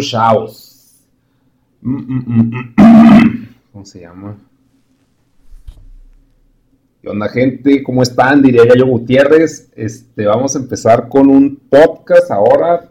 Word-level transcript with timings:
Chavos. 0.00 1.06
Mm, 1.80 1.96
mm, 1.96 2.24
mm. 2.26 3.48
¿Cómo 3.72 3.84
se 3.84 4.00
llama? 4.00 4.36
¿Qué 7.00 7.08
onda, 7.08 7.28
gente? 7.28 7.82
¿Cómo 7.82 8.02
están? 8.02 8.42
Diría 8.42 8.64
yo 8.76 8.86
Gutiérrez. 8.86 9.70
Este, 9.76 10.26
vamos 10.26 10.56
a 10.56 10.58
empezar 10.58 11.08
con 11.08 11.28
un 11.28 11.56
podcast 11.56 12.30
ahora 12.30 12.88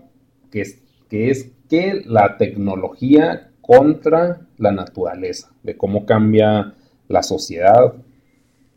que 0.49 0.61
es, 0.61 0.81
que 1.09 1.29
es 1.29 1.51
que 1.69 2.03
la 2.05 2.37
tecnología 2.37 3.51
contra 3.61 4.47
la 4.57 4.71
naturaleza, 4.71 5.51
de 5.61 5.75
cómo 5.75 6.05
cambia 6.05 6.73
la 7.09 7.21
sociedad, 7.21 7.93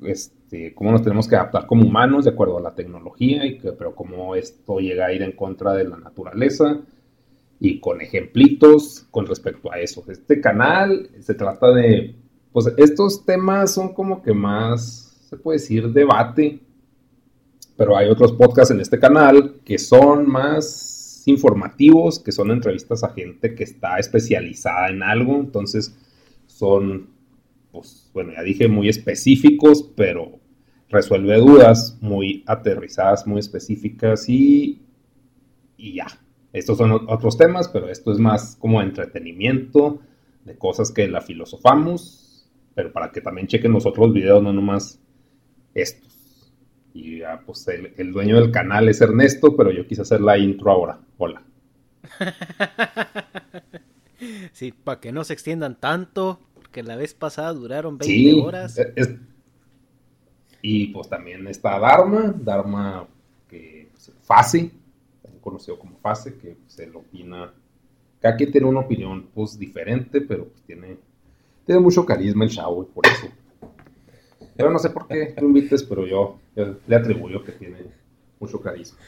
este, 0.02 0.74
cómo 0.74 0.90
nos 0.90 1.02
tenemos 1.02 1.28
que 1.28 1.36
adaptar 1.36 1.66
como 1.66 1.86
humanos 1.86 2.24
de 2.24 2.32
acuerdo 2.32 2.58
a 2.58 2.62
la 2.62 2.74
tecnología, 2.74 3.46
y 3.46 3.58
que, 3.58 3.70
pero 3.72 3.94
cómo 3.94 4.34
esto 4.34 4.80
llega 4.80 5.06
a 5.06 5.12
ir 5.12 5.22
en 5.22 5.32
contra 5.32 5.74
de 5.74 5.84
la 5.84 5.96
naturaleza 5.96 6.80
y 7.60 7.78
con 7.78 8.00
ejemplitos 8.00 9.06
con 9.10 9.26
respecto 9.26 9.70
a 9.70 9.78
eso. 9.78 10.02
Este 10.08 10.40
canal 10.40 11.10
se 11.20 11.34
trata 11.34 11.70
de, 11.72 12.16
pues 12.52 12.72
estos 12.78 13.24
temas 13.26 13.74
son 13.74 13.92
como 13.92 14.22
que 14.22 14.32
más, 14.32 15.26
se 15.28 15.36
puede 15.36 15.58
decir, 15.58 15.92
debate, 15.92 16.60
pero 17.76 17.96
hay 17.96 18.08
otros 18.08 18.32
podcasts 18.32 18.72
en 18.72 18.80
este 18.80 18.98
canal 18.98 19.60
que 19.64 19.78
son 19.78 20.28
más 20.28 21.22
informativos, 21.26 22.18
que 22.18 22.32
son 22.32 22.50
entrevistas 22.50 23.04
a 23.04 23.10
gente 23.10 23.54
que 23.54 23.64
está 23.64 23.98
especializada 23.98 24.88
en 24.88 25.02
algo, 25.02 25.36
entonces 25.36 25.94
son, 26.46 27.10
pues 27.70 28.10
bueno, 28.14 28.32
ya 28.32 28.42
dije 28.42 28.68
muy 28.68 28.88
específicos, 28.88 29.82
pero 29.94 30.40
resuelve 30.88 31.36
dudas 31.36 31.98
muy 32.00 32.42
aterrizadas, 32.46 33.26
muy 33.26 33.38
específicas 33.38 34.28
y, 34.28 34.80
y 35.76 35.94
ya, 35.94 36.06
estos 36.52 36.78
son 36.78 36.92
otros 36.92 37.36
temas, 37.38 37.68
pero 37.68 37.88
esto 37.88 38.12
es 38.12 38.18
más 38.18 38.56
como 38.56 38.82
entretenimiento 38.82 40.00
de 40.44 40.56
cosas 40.56 40.90
que 40.90 41.06
la 41.08 41.20
filosofamos, 41.20 42.48
pero 42.74 42.92
para 42.92 43.12
que 43.12 43.20
también 43.20 43.46
chequen 43.46 43.72
los 43.72 43.86
otros 43.86 44.12
videos, 44.12 44.42
no 44.42 44.52
nomás 44.52 44.98
estos. 45.74 46.08
Y 46.92 47.18
ya, 47.18 47.40
pues 47.46 47.66
el, 47.68 47.92
el 47.96 48.12
dueño 48.12 48.36
del 48.40 48.50
canal 48.50 48.88
es 48.88 49.00
Ernesto, 49.00 49.56
pero 49.56 49.70
yo 49.70 49.86
quise 49.86 50.02
hacer 50.02 50.20
la 50.20 50.36
intro 50.38 50.72
ahora. 50.72 50.98
Hola. 51.18 51.42
sí, 54.52 54.72
para 54.72 55.00
que 55.00 55.12
no 55.12 55.24
se 55.24 55.32
extiendan 55.32 55.78
tanto, 55.78 56.40
porque 56.54 56.82
la 56.82 56.96
vez 56.96 57.14
pasada 57.14 57.52
duraron 57.52 57.98
20 57.98 58.04
Sí, 58.06 58.40
horas. 58.40 58.78
es- 58.96 59.14
y 60.62 60.88
pues 60.88 61.08
también 61.08 61.46
está 61.46 61.78
Dharma, 61.78 62.34
Dharma 62.36 63.06
que 63.48 63.88
pues, 63.92 64.12
también 64.26 64.72
conocido 65.40 65.78
como 65.78 65.96
Fase, 65.98 66.36
que 66.38 66.56
se 66.66 66.86
lo 66.86 67.00
opina, 67.00 67.52
cada 68.20 68.36
quien 68.36 68.52
tiene 68.52 68.66
una 68.66 68.80
opinión 68.80 69.28
pues 69.34 69.58
diferente, 69.58 70.20
pero 70.20 70.44
pues 70.46 70.62
tiene, 70.62 70.96
tiene 71.66 71.80
mucho 71.80 72.04
carisma 72.04 72.44
el 72.44 72.50
chavo 72.50 72.82
y 72.82 72.86
por 72.86 73.06
eso. 73.06 73.28
Yo 74.56 74.70
no 74.70 74.78
sé 74.78 74.90
por 74.90 75.08
qué 75.08 75.34
lo 75.40 75.46
invites, 75.46 75.82
pero 75.82 76.06
yo, 76.06 76.38
yo 76.54 76.76
le 76.86 76.96
atribuyo 76.96 77.42
que 77.42 77.52
tiene 77.52 77.78
mucho 78.38 78.60
carisma. 78.60 78.98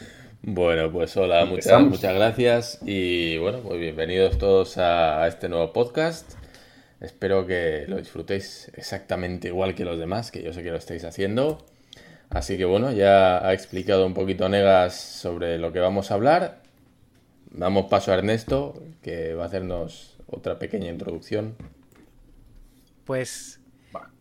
Bueno, 0.43 0.91
pues 0.91 1.17
hola, 1.17 1.45
muchas, 1.45 1.83
muchas 1.83 2.15
gracias 2.15 2.81
y 2.85 3.39
bueno, 3.39 3.61
pues 3.61 3.79
bienvenidos 3.79 4.39
todos 4.39 4.79
a, 4.79 5.23
a 5.23 5.29
este 5.29 5.49
nuevo 5.49 5.73
podcast. 5.73 6.33
Espero 7.01 7.47
que 7.47 7.85
lo 7.87 7.99
disfrutéis 7.99 8.71
exactamente 8.75 9.49
igual 9.49 9.75
que 9.75 9.85
los 9.85 9.99
demás, 9.99 10.31
que 10.31 10.43
yo 10.43 10.53
sé 10.53 10.63
que 10.63 10.71
lo 10.71 10.79
estáis 10.79 11.05
haciendo. 11.05 11.59
Así 12.33 12.57
que 12.57 12.65
bueno, 12.65 12.93
ya 12.93 13.47
ha 13.47 13.53
explicado 13.53 14.07
un 14.07 14.15
poquito 14.15 14.49
Negas 14.49 14.99
sobre 14.99 15.59
lo 15.59 15.71
que 15.71 15.81
vamos 15.81 16.11
a 16.11 16.15
hablar. 16.15 16.63
Damos 17.51 17.87
paso 17.87 18.11
a 18.11 18.15
Ernesto, 18.15 18.83
que 19.03 19.35
va 19.35 19.45
a 19.45 19.47
hacernos 19.47 20.17
otra 20.27 20.59
pequeña 20.59 20.91
introducción. 20.91 21.57
Pues 23.05 23.61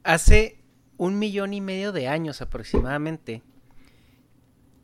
hace 0.04 0.58
un 0.98 1.20
millón 1.20 1.54
y 1.54 1.62
medio 1.62 1.94
de 1.94 2.10
años 2.10 2.42
aproximadamente 2.42 3.44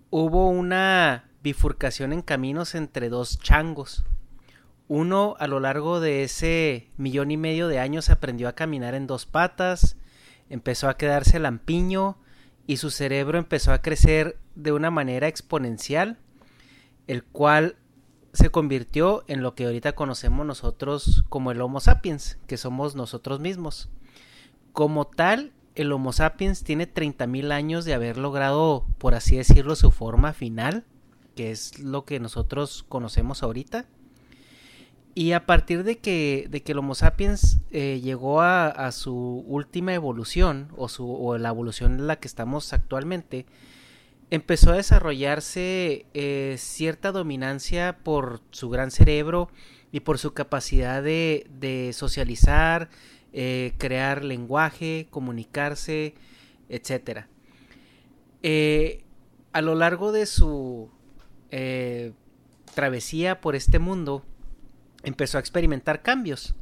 hubo 0.09 0.49
una 0.49 1.29
bifurcación 1.43 2.13
en 2.13 2.21
caminos 2.21 2.75
entre 2.75 3.09
dos 3.09 3.39
changos. 3.39 4.05
Uno 4.87 5.35
a 5.39 5.47
lo 5.47 5.59
largo 5.59 5.99
de 5.99 6.23
ese 6.23 6.91
millón 6.95 7.31
y 7.31 7.35
medio 7.35 7.67
de 7.67 7.79
años 7.79 8.09
aprendió 8.09 8.47
a 8.47 8.55
caminar 8.55 8.95
en 8.95 9.05
dos 9.05 9.25
patas, 9.25 9.97
empezó 10.49 10.87
a 10.87 10.95
quedarse 10.95 11.39
lampiño 11.39 12.17
y 12.67 12.77
su 12.77 12.91
cerebro 12.91 13.39
empezó 13.39 13.71
a 13.71 13.81
crecer 13.81 14.37
de 14.55 14.73
una 14.73 14.91
manera 14.91 15.27
exponencial, 15.27 16.17
el 17.07 17.23
cual 17.23 17.77
se 18.33 18.49
convirtió 18.49 19.23
en 19.27 19.41
lo 19.41 19.55
que 19.55 19.65
ahorita 19.65 19.95
conocemos 19.95 20.45
nosotros 20.45 21.23
como 21.29 21.51
el 21.51 21.61
Homo 21.61 21.79
sapiens, 21.79 22.37
que 22.45 22.57
somos 22.57 22.95
nosotros 22.95 23.39
mismos. 23.39 23.89
Como 24.73 25.07
tal, 25.07 25.53
el 25.75 25.91
Homo 25.91 26.11
sapiens 26.11 26.63
tiene 26.63 26.93
30.000 26.93 27.51
años 27.51 27.85
de 27.85 27.93
haber 27.93 28.17
logrado, 28.17 28.85
por 28.97 29.15
así 29.15 29.37
decirlo, 29.37 29.75
su 29.75 29.89
forma 29.89 30.33
final, 30.33 30.85
que 31.35 31.51
es 31.51 31.79
lo 31.79 32.03
que 32.03 32.19
nosotros 32.19 32.85
conocemos 32.89 33.43
ahorita. 33.43 33.85
Y 35.17 35.31
a 35.31 35.47
partir 35.47 35.83
de 35.83 35.97
que, 35.97 36.45
de 36.47 36.61
que 36.61 36.73
el 36.73 36.77
Homo 36.77 36.93
sapiens 36.93 37.57
eh, 37.71 37.99
llegó 38.03 38.43
a, 38.43 38.91
su 38.91 39.43
última 39.47 39.95
evolución, 39.95 40.71
o, 40.77 40.89
su, 40.89 41.11
o 41.11 41.39
la 41.39 41.49
evolución 41.49 41.93
en 41.93 42.05
la 42.05 42.17
que 42.17 42.27
estamos 42.27 42.71
actualmente, 42.71 43.47
empezó 44.29 44.73
a 44.73 44.75
desarrollarse 44.75 46.05
eh, 46.13 46.55
cierta 46.59 47.11
dominancia 47.11 47.97
por 48.03 48.41
su 48.51 48.69
gran 48.69 48.91
cerebro 48.91 49.49
y 49.91 50.01
por 50.01 50.19
su 50.19 50.35
capacidad 50.35 51.01
de, 51.01 51.89
socializar, 51.95 52.91
eh, 53.33 53.73
crear 53.79 54.23
lenguaje, 54.23 55.07
comunicarse, 55.09 56.13
etc. 56.69 57.25
A 59.51 59.61
lo 59.61 59.73
largo 59.73 60.11
de 60.11 60.27
su 60.27 60.91
travesía 62.75 63.41
por 63.41 63.55
este 63.55 63.79
mundo, 63.79 64.23
empezó 65.03 65.37
a 65.37 65.41
experimentar 65.41 66.01
cambios. 66.01 66.55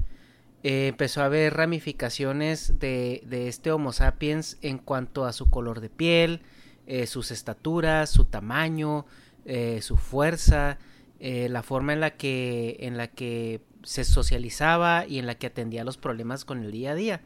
Eh, 0.63 0.87
empezó 0.87 1.21
a 1.21 1.25
haber 1.25 1.53
ramificaciones 1.53 2.79
de, 2.79 3.21
de 3.27 3.47
este 3.47 3.71
Homo 3.71 3.93
sapiens 3.93 4.57
en 4.63 4.79
cuanto 4.79 5.25
a 5.25 5.31
su 5.31 5.47
color 5.49 5.79
de 5.79 5.89
piel, 5.89 6.41
eh, 6.87 7.05
sus 7.05 7.29
estaturas, 7.29 8.09
su 8.09 8.25
tamaño, 8.25 9.05
eh, 9.45 9.79
su 9.81 9.97
fuerza, 9.97 10.79
la 11.19 11.63
forma 11.63 11.93
en 11.93 12.01
la 12.01 12.17
que 12.17 12.77
en 12.81 12.97
la 12.97 13.07
que 13.07 13.61
se 13.83 14.03
socializaba 14.03 15.07
y 15.07 15.17
en 15.17 15.25
la 15.25 15.35
que 15.35 15.47
atendía 15.47 15.83
los 15.83 15.97
problemas 15.97 16.45
con 16.45 16.63
el 16.63 16.71
día 16.71 16.91
a 16.91 16.95
día. 16.95 17.21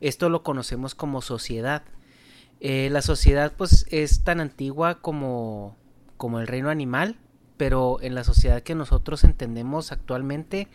Esto 0.00 0.28
lo 0.28 0.42
conocemos 0.42 0.94
como 0.94 1.22
sociedad. 1.22 1.82
la 2.60 3.00
sociedad 3.00 3.52
pues 3.56 3.86
es 3.90 4.24
tan 4.24 4.40
antigua 4.40 5.00
como, 5.00 5.78
como 6.18 6.40
el 6.40 6.48
reino 6.48 6.68
animal, 6.68 7.16
pero 7.60 7.98
en 8.00 8.14
la 8.14 8.24
sociedad 8.24 8.62
que 8.62 8.74
nosotros 8.74 9.22
entendemos 9.22 9.92
actualmente 9.92 10.66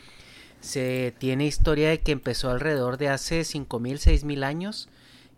se 0.59 1.15
tiene 1.17 1.47
historia 1.47 1.89
de 1.89 2.01
que 2.01 2.11
empezó 2.11 2.51
alrededor 2.51 2.99
de 2.99 3.09
hace 3.09 3.41
5.000, 3.41 3.93
6.000 4.21 4.43
años, 4.43 4.87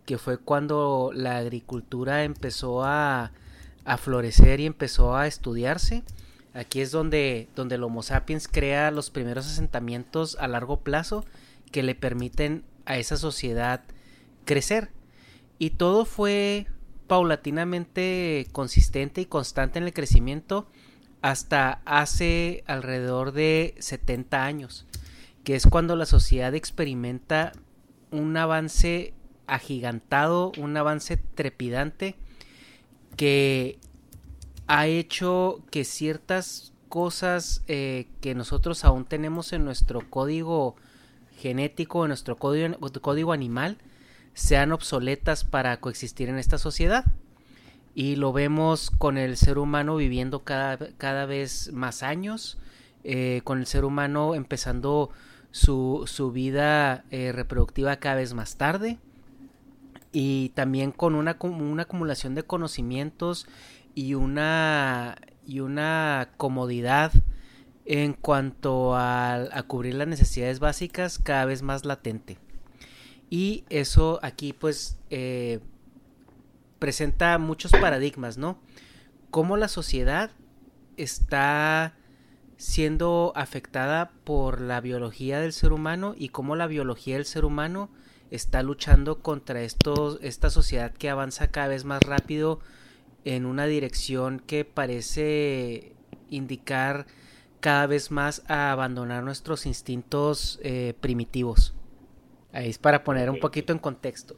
que 0.04 0.18
fue 0.18 0.36
cuando 0.36 1.10
la 1.14 1.38
agricultura 1.38 2.24
empezó 2.24 2.84
a, 2.84 3.32
a 3.86 3.96
florecer 3.96 4.60
y 4.60 4.66
empezó 4.66 5.16
a 5.16 5.26
estudiarse. 5.26 6.02
Aquí 6.52 6.82
es 6.82 6.90
donde, 6.90 7.48
donde 7.56 7.76
el 7.76 7.84
Homo 7.84 8.02
sapiens 8.02 8.46
crea 8.46 8.90
los 8.90 9.08
primeros 9.08 9.46
asentamientos 9.46 10.36
a 10.38 10.48
largo 10.48 10.80
plazo 10.80 11.24
que 11.72 11.82
le 11.82 11.94
permiten 11.94 12.62
a 12.84 12.98
esa 12.98 13.16
sociedad 13.16 13.84
crecer. 14.44 14.90
Y 15.58 15.70
todo 15.70 16.04
fue 16.04 16.66
paulatinamente 17.06 18.48
consistente 18.52 19.22
y 19.22 19.24
constante 19.24 19.78
en 19.78 19.86
el 19.86 19.94
crecimiento 19.94 20.68
hasta 21.22 21.82
hace 21.84 22.62
alrededor 22.66 23.32
de 23.32 23.74
70 23.78 24.44
años 24.44 24.86
que 25.48 25.56
es 25.56 25.66
cuando 25.66 25.96
la 25.96 26.04
sociedad 26.04 26.54
experimenta 26.54 27.52
un 28.10 28.36
avance 28.36 29.14
agigantado, 29.46 30.52
un 30.58 30.76
avance 30.76 31.16
trepidante 31.16 32.16
que 33.16 33.78
ha 34.66 34.86
hecho 34.88 35.64
que 35.70 35.84
ciertas 35.84 36.74
cosas 36.90 37.62
eh, 37.66 38.08
que 38.20 38.34
nosotros 38.34 38.84
aún 38.84 39.06
tenemos 39.06 39.54
en 39.54 39.64
nuestro 39.64 40.10
código 40.10 40.76
genético, 41.38 42.04
en 42.04 42.08
nuestro 42.08 42.36
código, 42.36 42.76
código 43.00 43.32
animal, 43.32 43.78
sean 44.34 44.70
obsoletas 44.70 45.44
para 45.44 45.80
coexistir 45.80 46.28
en 46.28 46.36
esta 46.36 46.58
sociedad. 46.58 47.06
Y 47.98 48.14
lo 48.14 48.32
vemos 48.32 48.92
con 48.92 49.18
el 49.18 49.36
ser 49.36 49.58
humano 49.58 49.96
viviendo 49.96 50.44
cada, 50.44 50.78
cada 50.98 51.26
vez 51.26 51.72
más 51.72 52.04
años, 52.04 52.56
eh, 53.02 53.40
con 53.42 53.58
el 53.58 53.66
ser 53.66 53.84
humano 53.84 54.36
empezando 54.36 55.10
su, 55.50 56.04
su 56.06 56.30
vida 56.30 57.02
eh, 57.10 57.32
reproductiva 57.32 57.96
cada 57.96 58.14
vez 58.14 58.34
más 58.34 58.56
tarde 58.56 58.98
y 60.12 60.50
también 60.50 60.92
con 60.92 61.16
una, 61.16 61.38
una 61.40 61.82
acumulación 61.82 62.36
de 62.36 62.44
conocimientos 62.44 63.48
y 63.96 64.14
una, 64.14 65.16
y 65.44 65.58
una 65.58 66.30
comodidad 66.36 67.10
en 67.84 68.12
cuanto 68.12 68.94
a, 68.94 69.34
a, 69.34 69.62
cubrir 69.64 69.96
las 69.96 70.06
necesidades 70.06 70.60
básicas 70.60 71.18
cada 71.18 71.46
vez 71.46 71.62
más 71.62 71.84
latente. 71.84 72.38
Y 73.28 73.64
eso 73.70 74.20
aquí 74.22 74.52
pues 74.52 74.98
eh, 75.10 75.58
presenta 76.78 77.36
muchos 77.38 77.72
paradigmas, 77.72 78.38
¿no? 78.38 78.58
Cómo 79.30 79.56
la 79.56 79.68
sociedad 79.68 80.30
está 80.96 81.94
siendo 82.56 83.32
afectada 83.36 84.10
por 84.24 84.60
la 84.60 84.80
biología 84.80 85.40
del 85.40 85.52
ser 85.52 85.72
humano 85.72 86.14
y 86.16 86.30
cómo 86.30 86.56
la 86.56 86.66
biología 86.66 87.16
del 87.16 87.24
ser 87.24 87.44
humano 87.44 87.88
está 88.30 88.62
luchando 88.62 89.22
contra 89.22 89.62
esta 89.62 90.50
sociedad 90.50 90.92
que 90.92 91.08
avanza 91.08 91.48
cada 91.48 91.68
vez 91.68 91.84
más 91.84 92.02
rápido 92.02 92.60
en 93.24 93.46
una 93.46 93.66
dirección 93.66 94.40
que 94.40 94.64
parece 94.64 95.94
indicar 96.30 97.06
cada 97.60 97.86
vez 97.86 98.10
más 98.10 98.42
a 98.48 98.72
abandonar 98.72 99.22
nuestros 99.24 99.66
instintos 99.66 100.58
eh, 100.62 100.94
primitivos. 101.00 101.74
Ahí 102.52 102.70
es 102.70 102.78
para 102.78 103.04
poner 103.04 103.30
un 103.30 103.40
poquito 103.40 103.72
en 103.72 103.78
contexto. 103.78 104.36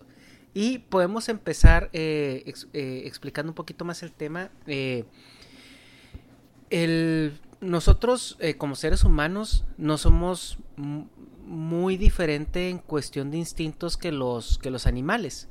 Y 0.52 0.78
podemos 0.78 1.28
empezar 1.28 1.90
eh, 1.92 2.52
eh, 2.72 3.02
explicando 3.04 3.50
un 3.50 3.54
poquito 3.54 3.84
más 3.84 4.02
el 4.02 4.12
tema. 4.12 4.50
el 6.70 7.40
nosotros 7.60 8.36
eh, 8.40 8.54
como 8.54 8.74
seres 8.74 9.04
humanos 9.04 9.64
no 9.76 9.98
somos 9.98 10.58
muy 11.46 11.96
diferente 11.96 12.70
en 12.70 12.78
cuestión 12.78 13.30
de 13.30 13.38
instintos 13.38 13.96
que 13.96 14.12
los, 14.12 14.58
que 14.58 14.70
los 14.70 14.86
animales. 14.86 15.48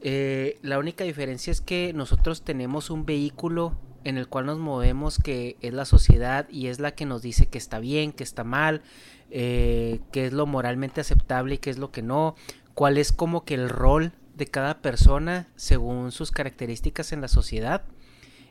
Eh, 0.00 0.58
la 0.62 0.78
única 0.78 1.04
diferencia 1.04 1.50
es 1.50 1.60
que 1.60 1.92
nosotros 1.92 2.42
tenemos 2.42 2.90
un 2.90 3.06
vehículo 3.06 3.78
en 4.04 4.18
el 4.18 4.28
cual 4.28 4.46
nos 4.46 4.58
movemos 4.58 5.18
que 5.18 5.56
es 5.60 5.72
la 5.72 5.84
sociedad 5.84 6.48
y 6.48 6.66
es 6.68 6.80
la 6.80 6.92
que 6.94 7.06
nos 7.06 7.22
dice 7.22 7.46
que 7.46 7.58
está 7.58 7.78
bien, 7.78 8.12
que 8.12 8.24
está 8.24 8.44
mal, 8.44 8.82
eh, 9.30 10.00
que 10.12 10.26
es 10.26 10.32
lo 10.32 10.46
moralmente 10.46 11.00
aceptable 11.00 11.56
y 11.56 11.58
qué 11.58 11.70
es 11.70 11.78
lo 11.78 11.90
que 11.90 12.02
no, 12.02 12.34
cuál 12.74 12.98
es 12.98 13.12
como 13.12 13.44
que 13.44 13.54
el 13.54 13.68
rol 13.68 14.12
de 14.36 14.46
cada 14.46 14.82
persona 14.82 15.48
según 15.56 16.12
sus 16.12 16.30
características 16.30 17.12
en 17.12 17.20
la 17.20 17.28
sociedad. 17.28 17.84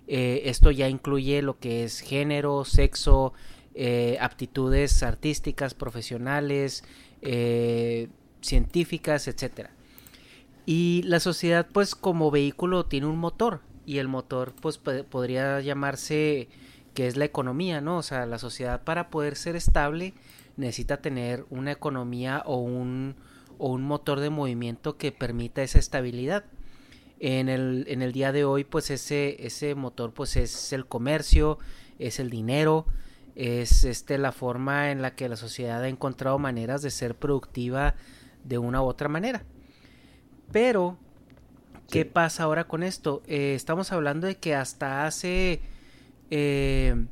Eh, 0.07 0.43
esto 0.45 0.71
ya 0.71 0.89
incluye 0.89 1.41
lo 1.41 1.59
que 1.59 1.83
es 1.83 1.99
género, 1.99 2.65
sexo, 2.65 3.33
eh, 3.75 4.17
aptitudes 4.19 5.03
artísticas, 5.03 5.73
profesionales, 5.73 6.83
eh, 7.21 8.09
científicas, 8.41 9.27
etc. 9.27 9.69
Y 10.65 11.03
la 11.03 11.19
sociedad 11.19 11.67
pues 11.71 11.95
como 11.95 12.31
vehículo 12.31 12.85
tiene 12.85 13.07
un 13.07 13.17
motor 13.17 13.61
y 13.85 13.99
el 13.99 14.07
motor 14.07 14.53
pues 14.61 14.77
podría 14.77 15.61
llamarse 15.61 16.49
que 16.95 17.07
es 17.07 17.17
la 17.17 17.25
economía, 17.25 17.81
¿no? 17.81 17.97
O 17.97 18.03
sea, 18.03 18.25
la 18.25 18.39
sociedad 18.39 18.83
para 18.83 19.09
poder 19.09 19.35
ser 19.35 19.55
estable 19.55 20.13
necesita 20.57 20.97
tener 20.97 21.45
una 21.49 21.71
economía 21.71 22.41
o 22.45 22.57
un, 22.57 23.15
o 23.57 23.71
un 23.71 23.83
motor 23.83 24.19
de 24.19 24.29
movimiento 24.29 24.97
que 24.97 25.11
permita 25.11 25.63
esa 25.63 25.79
estabilidad. 25.79 26.45
En 27.19 27.47
el, 27.47 27.85
en 27.87 28.01
el 28.01 28.11
día 28.11 28.31
de 28.31 28.43
hoy, 28.43 28.63
pues 28.63 28.91
ese, 28.91 29.45
ese 29.45 29.73
motor 29.75 30.13
pues 30.13 30.35
es 30.35 30.73
el 30.73 30.85
comercio, 30.85 31.57
es 31.97 32.19
el 32.19 32.29
dinero, 32.29 32.85
es 33.35 33.83
este, 33.83 34.17
la 34.17 34.31
forma 34.31 34.91
en 34.91 35.01
la 35.01 35.15
que 35.15 35.29
la 35.29 35.35
sociedad 35.35 35.81
ha 35.83 35.87
encontrado 35.87 36.39
maneras 36.39 36.81
de 36.81 36.89
ser 36.89 37.15
productiva 37.15 37.95
de 38.43 38.57
una 38.57 38.81
u 38.81 38.85
otra 38.85 39.09
manera. 39.09 39.43
Pero, 40.51 40.97
¿qué 41.89 42.05
pasa 42.05 42.43
ahora 42.43 42.65
con 42.65 42.83
esto? 42.83 43.23
Eh, 43.27 43.53
estamos 43.55 43.91
hablando 43.91 44.27
de 44.27 44.35
que 44.37 44.55
hasta 44.55 45.05
hace, 45.05 45.61
eh, 46.29 47.05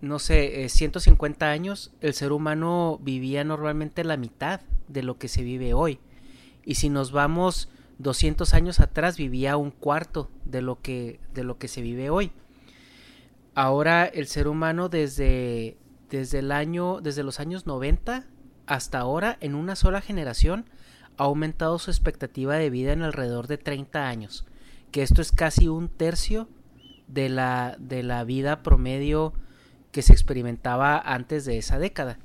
no 0.00 0.18
sé, 0.18 0.68
150 0.68 1.46
eh, 1.46 1.50
años, 1.50 1.92
el 2.00 2.14
ser 2.14 2.32
humano 2.32 2.98
vivía 3.02 3.42
normalmente 3.44 4.04
la 4.04 4.16
mitad 4.16 4.60
de 4.92 5.02
lo 5.02 5.18
que 5.18 5.28
se 5.28 5.42
vive 5.42 5.74
hoy. 5.74 5.98
Y 6.64 6.74
si 6.76 6.88
nos 6.88 7.12
vamos 7.12 7.68
200 7.98 8.54
años 8.54 8.80
atrás 8.80 9.16
vivía 9.16 9.56
un 9.56 9.70
cuarto 9.70 10.30
de 10.44 10.62
lo 10.62 10.80
que, 10.80 11.20
de 11.34 11.44
lo 11.44 11.58
que 11.58 11.68
se 11.68 11.82
vive 11.82 12.10
hoy. 12.10 12.32
Ahora 13.54 14.06
el 14.06 14.26
ser 14.26 14.48
humano 14.48 14.88
desde, 14.88 15.76
desde 16.08 16.38
el 16.38 16.52
año, 16.52 17.00
desde 17.00 17.22
los 17.22 17.40
años 17.40 17.66
90 17.66 18.24
hasta 18.66 19.00
ahora, 19.00 19.36
en 19.40 19.54
una 19.56 19.74
sola 19.74 20.00
generación, 20.00 20.64
ha 21.18 21.24
aumentado 21.24 21.78
su 21.78 21.90
expectativa 21.90 22.54
de 22.54 22.70
vida 22.70 22.92
en 22.92 23.02
alrededor 23.02 23.48
de 23.48 23.58
30 23.58 24.08
años, 24.08 24.46
que 24.92 25.02
esto 25.02 25.20
es 25.20 25.32
casi 25.32 25.66
un 25.66 25.88
tercio 25.88 26.48
de 27.08 27.28
la, 27.28 27.76
de 27.80 28.04
la 28.04 28.22
vida 28.22 28.62
promedio 28.62 29.32
que 29.90 30.02
se 30.02 30.12
experimentaba 30.12 30.98
antes 30.98 31.44
de 31.44 31.58
esa 31.58 31.78
década. 31.78 32.18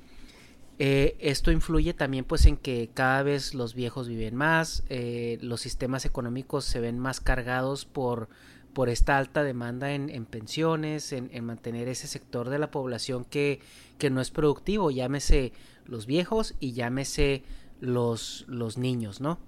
Eh, 0.78 1.16
esto 1.20 1.52
influye 1.52 1.94
también 1.94 2.26
pues 2.26 2.46
en 2.46 2.58
que 2.58 2.90
cada 2.94 3.24
vez 3.24 3.54
los 3.54 3.74
viejos 3.76 4.10
viven 4.10 4.36
más, 4.36 4.84
eh, 4.90 5.38
los 5.42 5.62
sistemas 5.62 6.06
económicos 6.06 6.66
se 6.66 6.82
ven 6.82 7.00
más 7.00 7.22
cargados 7.22 7.86
por, 7.86 8.28
por 8.74 8.90
esta 8.90 9.18
alta 9.18 9.44
demanda 9.44 9.94
en, 9.94 10.26
pensiones, 10.26 11.14
en, 11.14 11.46
mantener 11.46 11.88
ese 11.88 12.08
sector 12.08 12.50
de 12.50 12.60
la 12.60 12.72
población 12.72 13.24
que, 13.24 13.62
que, 13.98 14.10
no 14.10 14.20
es 14.20 14.32
productivo, 14.32 14.92
llámese 14.92 15.54
los 15.86 16.06
viejos 16.06 16.56
y 16.60 16.74
llámese 16.74 17.44
los, 17.80 18.44
los 18.50 18.78
niños, 18.78 19.22
¿no? 19.22 19.40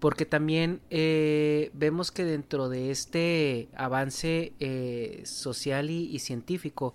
Porque 0.00 0.24
también 0.24 0.80
eh, 0.88 1.70
vemos 1.74 2.10
que 2.10 2.24
dentro 2.24 2.70
de 2.70 2.90
este 2.90 3.68
avance 3.76 4.52
social 5.24 5.90
y 5.90 6.18
científico, 6.18 6.94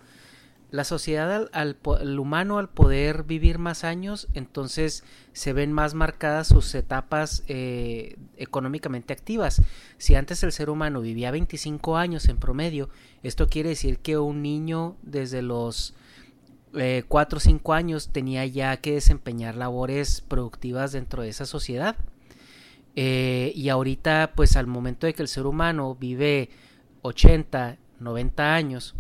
la 0.70 0.84
sociedad 0.84 1.50
al, 1.54 1.78
el 2.02 2.20
humano 2.20 2.58
al 2.58 2.70
poder 2.70 3.24
vivir 3.24 3.58
más 3.58 3.84
años, 3.84 4.28
entonces 4.34 5.04
se 5.32 5.54
ven 5.54 5.72
más 5.72 5.94
marcadas 5.94 6.48
sus 6.48 6.76
etapas 6.76 7.44
eh, 7.48 8.18
económicamente 8.36 9.14
activas. 9.14 9.62
Si 9.98 10.16
antes 10.16 10.44
el 10.44 10.52
ser 10.52 10.70
humano 10.70 11.00
vivía 11.02 11.32
25 11.32 11.96
años 11.96 12.28
en 12.28 12.38
promedio, 12.38 12.90
esto 13.24 13.48
quiere 13.48 13.70
decir 13.70 14.00
que 14.00 14.18
un 14.18 14.42
niño 14.42 14.98
desde 15.04 15.42
los 15.42 15.94
eh, 16.74 17.04
4 17.08 17.38
o 17.38 17.40
5 17.40 17.74
años 17.74 18.10
tenía 18.10 18.46
ya 18.46 18.76
que 18.78 18.94
desempeñar 18.94 19.56
labores 19.56 20.20
productivas 20.22 20.92
dentro 20.92 21.24
de 21.24 21.30
esa 21.30 21.46
sociedad. 21.46 21.96
Eh, 22.96 23.54
y 23.56 23.70
ahorita, 23.70 24.34
pues 24.36 24.58
al 24.58 24.68
momento 24.68 25.08
de 25.08 25.14
que 25.14 25.22
el 25.22 25.28
ser 25.30 25.46
humano 25.46 25.96
vive 25.96 26.50
80, 27.04 27.78
90 28.00 28.56
años, 28.56 28.96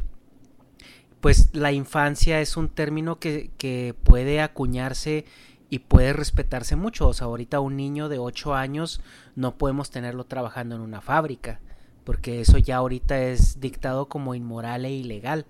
pues 1.27 1.49
la 1.51 1.73
infancia 1.73 2.39
es 2.39 2.55
un 2.55 2.69
término 2.69 3.19
que, 3.19 3.51
que 3.57 3.93
puede 4.05 4.39
acuñarse 4.39 5.25
y 5.69 5.79
puede 5.79 6.13
respetarse 6.13 6.77
mucho. 6.77 7.05
O 7.09 7.13
sea, 7.13 7.27
ahorita 7.27 7.59
un 7.59 7.75
niño 7.75 8.07
de 8.07 8.17
8 8.17 8.55
años 8.55 9.01
no 9.35 9.57
podemos 9.57 9.91
tenerlo 9.91 10.23
trabajando 10.23 10.75
en 10.75 10.81
una 10.81 11.01
fábrica, 11.01 11.59
porque 12.05 12.39
eso 12.39 12.57
ya 12.59 12.77
ahorita 12.77 13.21
es 13.23 13.59
dictado 13.59 14.07
como 14.07 14.35
inmoral 14.35 14.85
e 14.85 14.91
ilegal. 14.91 15.47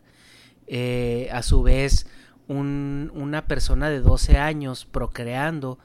Eh, 0.65 1.29
a 1.31 1.43
su 1.43 1.61
vez, 1.61 2.07
un, 2.47 3.11
una 3.13 3.45
persona 3.45 3.91
de 3.91 3.99
12 3.99 4.39
años 4.39 4.83
procreando 4.85 5.77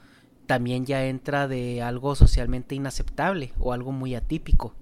también 0.47 0.87
ya 0.87 1.05
entra 1.05 1.47
de 1.47 1.83
algo 1.83 2.15
socialmente 2.15 2.73
inaceptable 2.73 3.53
o 3.59 3.73
algo 3.73 3.91
muy 3.91 4.15
atípico. 4.15 4.73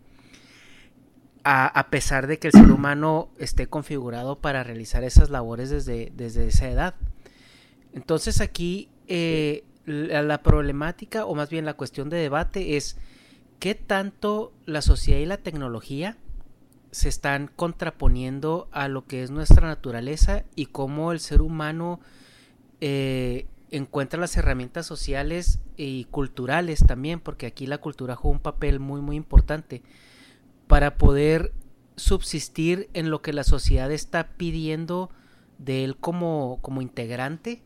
A, 1.44 1.88
pesar 1.90 2.28
de 2.28 2.38
que 2.38 2.50
el 2.50 2.54
ser 2.54 2.72
humano 2.72 3.30
esté 3.40 3.66
configurado 3.66 4.40
para 4.40 4.64
realizar 4.64 5.04
esas 5.04 5.32
labores 5.32 5.72
desde, 5.72 6.12
desde 6.16 6.48
esa 6.48 6.70
edad. 6.70 6.94
Entonces 7.94 8.42
aquí 8.42 8.90
eh, 9.08 9.64
la, 9.86 10.22
la, 10.22 10.44
problemática, 10.44 11.26
o 11.26 11.34
más 11.34 11.50
bien 11.50 11.66
la 11.66 11.74
cuestión 11.74 12.10
de 12.10 12.18
debate, 12.18 12.78
es 12.78 12.98
qué 13.60 13.74
tanto 13.74 14.54
la 14.66 14.82
sociedad 14.82 15.20
y 15.20 15.26
la 15.26 15.38
tecnología 15.38 16.18
se 16.92 17.10
están 17.10 17.50
contraponiendo 17.56 18.68
a 18.72 18.88
lo 18.88 19.06
que 19.06 19.24
es 19.24 19.32
nuestra 19.32 19.68
naturaleza 19.68 20.44
y 20.56 20.68
cómo 20.68 21.12
el 21.12 21.20
ser 21.20 21.42
humano 21.42 22.00
eh, 22.82 23.48
encuentra 23.72 24.20
las 24.20 24.36
herramientas 24.36 24.86
sociales 24.86 25.60
y 25.78 26.04
culturales 26.06 26.86
también, 26.86 27.20
porque 27.20 27.48
aquí 27.48 27.66
la 27.66 27.80
cultura 27.80 28.16
juega 28.16 28.36
un 28.36 28.42
papel 28.42 28.80
muy 28.80 29.02
muy 29.02 29.16
importante 29.16 29.82
para 30.72 30.96
poder 30.96 31.52
subsistir 31.98 32.90
en 32.94 33.10
lo 33.10 33.22
que 33.22 33.34
la 33.34 33.44
sociedad 33.44 33.92
está 33.92 34.30
pidiendo 34.38 35.10
de 35.58 35.84
él 35.84 35.98
como, 35.98 36.60
como 36.62 36.82
integrante 36.82 37.62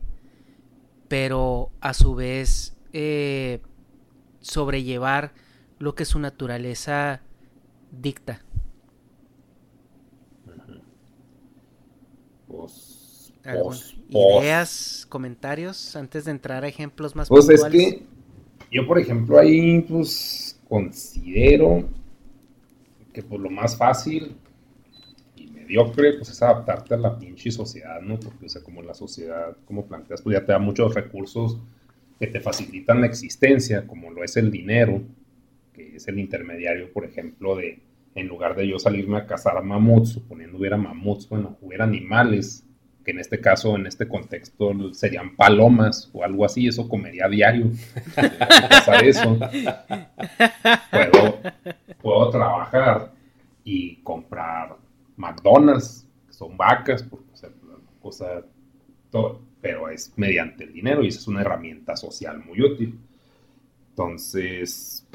pero 1.06 1.70
a 1.80 1.94
su 1.94 2.16
vez 2.16 2.76
eh, 2.92 3.60
sobrellevar 4.40 5.34
lo 5.78 5.94
que 5.94 6.04
su 6.04 6.18
naturaleza 6.18 7.22
dicta. 7.92 8.42
Pues, 12.48 13.32
pues, 13.44 13.94
ideas, 14.08 15.06
comentarios 15.08 15.94
antes 15.94 16.24
de 16.24 16.32
entrar 16.32 16.64
a 16.64 16.66
ejemplos 16.66 17.14
más 17.14 17.28
Pues 17.28 17.48
es 17.50 17.62
que 17.66 18.02
yo, 18.72 18.84
por 18.84 18.98
ejemplo, 18.98 19.38
ahí 19.38 19.80
pues 19.82 20.58
considero 20.68 21.88
que 23.16 23.22
pues, 23.22 23.40
lo 23.40 23.48
más 23.48 23.78
fácil 23.78 24.36
mediocre, 25.50 26.12
pues 26.18 26.28
es 26.28 26.42
adaptarte 26.42 26.92
a 26.92 26.98
la 26.98 27.18
pinche 27.18 27.50
sociedad, 27.50 28.02
¿no? 28.02 28.20
Porque, 28.20 28.44
o 28.44 28.48
sea, 28.48 28.62
como 28.62 28.82
la 28.82 28.92
sociedad, 28.92 29.56
como 29.64 29.86
planteas, 29.86 30.20
pues 30.20 30.38
ya 30.38 30.44
te 30.44 30.52
da 30.52 30.58
muchos 30.58 30.94
recursos 30.94 31.58
que 32.20 32.26
te 32.26 32.40
facilitan 32.40 33.00
la 33.00 33.06
existencia, 33.06 33.86
como 33.86 34.10
lo 34.10 34.22
es 34.22 34.36
el 34.36 34.50
dinero, 34.50 35.02
que 35.72 35.96
es 35.96 36.06
el 36.08 36.18
intermediario, 36.18 36.92
por 36.92 37.06
ejemplo, 37.06 37.56
de, 37.56 37.80
en 38.14 38.28
lugar 38.28 38.54
de 38.54 38.68
yo 38.68 38.78
salirme 38.78 39.16
a 39.16 39.26
cazar 39.26 39.62
mamuts, 39.64 40.10
suponiendo 40.10 40.58
hubiera 40.58 40.76
mamuts, 40.76 41.26
bueno, 41.30 41.56
hubiera 41.62 41.84
animales, 41.84 42.65
que 43.06 43.12
en 43.12 43.20
este 43.20 43.40
caso, 43.40 43.76
en 43.76 43.86
este 43.86 44.08
contexto, 44.08 44.92
serían 44.92 45.36
palomas 45.36 46.10
o 46.12 46.24
algo 46.24 46.44
así, 46.44 46.66
eso 46.66 46.88
comería 46.88 47.26
a 47.26 47.28
diario. 47.28 47.70
pasar 48.68 49.04
eso. 49.04 49.38
Puedo, 50.90 51.38
puedo 52.02 52.30
trabajar 52.30 53.12
y 53.62 53.96
comprar 54.02 54.76
McDonald's, 55.16 56.04
que 56.26 56.32
son 56.32 56.56
vacas, 56.56 57.04
porque, 57.04 57.32
o 57.32 57.36
sea, 57.36 57.50
cosa, 58.02 58.42
todo, 59.10 59.40
pero 59.60 59.88
es 59.88 60.12
mediante 60.16 60.64
el 60.64 60.72
dinero 60.72 61.04
y 61.04 61.08
esa 61.08 61.20
es 61.20 61.28
una 61.28 61.42
herramienta 61.42 61.94
social 61.94 62.42
muy 62.44 62.60
útil. 62.60 62.98
Entonces, 63.90 65.06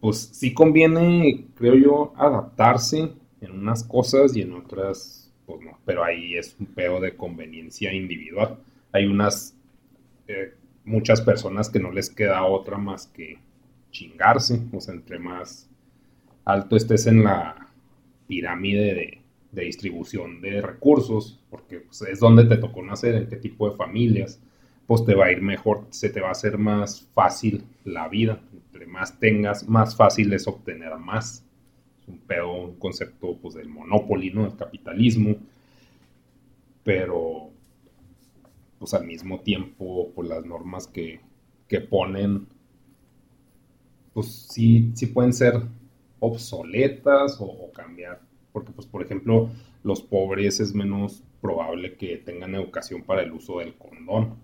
pues 0.00 0.18
sí 0.18 0.52
conviene, 0.52 1.46
creo 1.54 1.76
yo, 1.76 2.12
adaptarse 2.14 3.10
en 3.40 3.52
unas 3.52 3.84
cosas 3.84 4.36
y 4.36 4.42
en 4.42 4.52
otras, 4.52 5.27
pues 5.48 5.62
no, 5.62 5.78
pero 5.86 6.04
ahí 6.04 6.36
es 6.36 6.54
un 6.60 6.66
pedo 6.66 7.00
de 7.00 7.16
conveniencia 7.16 7.90
individual. 7.94 8.58
Hay 8.92 9.06
unas, 9.06 9.56
eh, 10.26 10.52
muchas 10.84 11.22
personas 11.22 11.70
que 11.70 11.80
no 11.80 11.90
les 11.90 12.10
queda 12.10 12.44
otra 12.44 12.76
más 12.76 13.06
que 13.06 13.38
chingarse, 13.90 14.60
o 14.70 14.78
sea, 14.78 14.92
entre 14.92 15.18
más 15.18 15.70
alto 16.44 16.76
estés 16.76 17.06
en 17.06 17.24
la 17.24 17.66
pirámide 18.26 18.94
de, 18.94 19.18
distribución 19.64 20.42
de 20.42 20.60
recursos, 20.60 21.40
porque 21.50 21.80
pues, 21.80 22.02
es 22.02 22.20
donde 22.20 22.44
te 22.44 22.58
tocó 22.58 22.82
nacer, 22.82 23.14
en 23.14 23.28
qué 23.28 23.36
tipo 23.36 23.68
de 23.68 23.76
familias, 23.76 24.40
pues 24.86 25.04
te 25.04 25.14
va 25.14 25.26
a 25.26 25.32
ir 25.32 25.40
mejor, 25.40 25.86
se 25.88 26.10
te 26.10 26.20
va 26.20 26.28
a 26.28 26.32
hacer 26.32 26.58
más 26.58 27.08
fácil 27.14 27.64
la 27.84 28.06
vida. 28.08 28.40
Entre 28.52 28.86
más 28.86 29.18
tengas, 29.18 29.66
más 29.66 29.96
fácil 29.96 30.32
es 30.34 30.46
obtener 30.46 30.94
más. 30.96 31.44
Un 32.08 32.18
pedo, 32.20 32.52
un 32.52 32.76
concepto 32.76 33.36
pues 33.36 33.54
del 33.54 33.68
monopolio, 33.68 34.34
¿no? 34.34 34.42
Del 34.44 34.56
capitalismo. 34.56 35.36
Pero, 36.84 37.50
pues 38.78 38.94
al 38.94 39.06
mismo 39.06 39.40
tiempo, 39.40 40.10
pues 40.14 40.28
las 40.28 40.44
normas 40.44 40.86
que, 40.86 41.20
que 41.68 41.80
ponen, 41.80 42.46
pues 44.14 44.26
sí, 44.50 44.90
sí 44.94 45.06
pueden 45.06 45.32
ser 45.32 45.62
obsoletas 46.20 47.40
o, 47.40 47.44
o 47.44 47.72
cambiar 47.72 48.20
porque 48.52 48.72
pues 48.72 48.86
por 48.86 49.02
ejemplo 49.02 49.50
los 49.84 50.02
pobres 50.02 50.58
es 50.60 50.74
menos 50.74 51.22
probable 51.40 51.96
que 51.96 52.16
tengan 52.16 52.54
educación 52.54 53.02
para 53.02 53.22
el 53.22 53.32
uso 53.32 53.60
del 53.60 53.74
condón. 53.76 54.34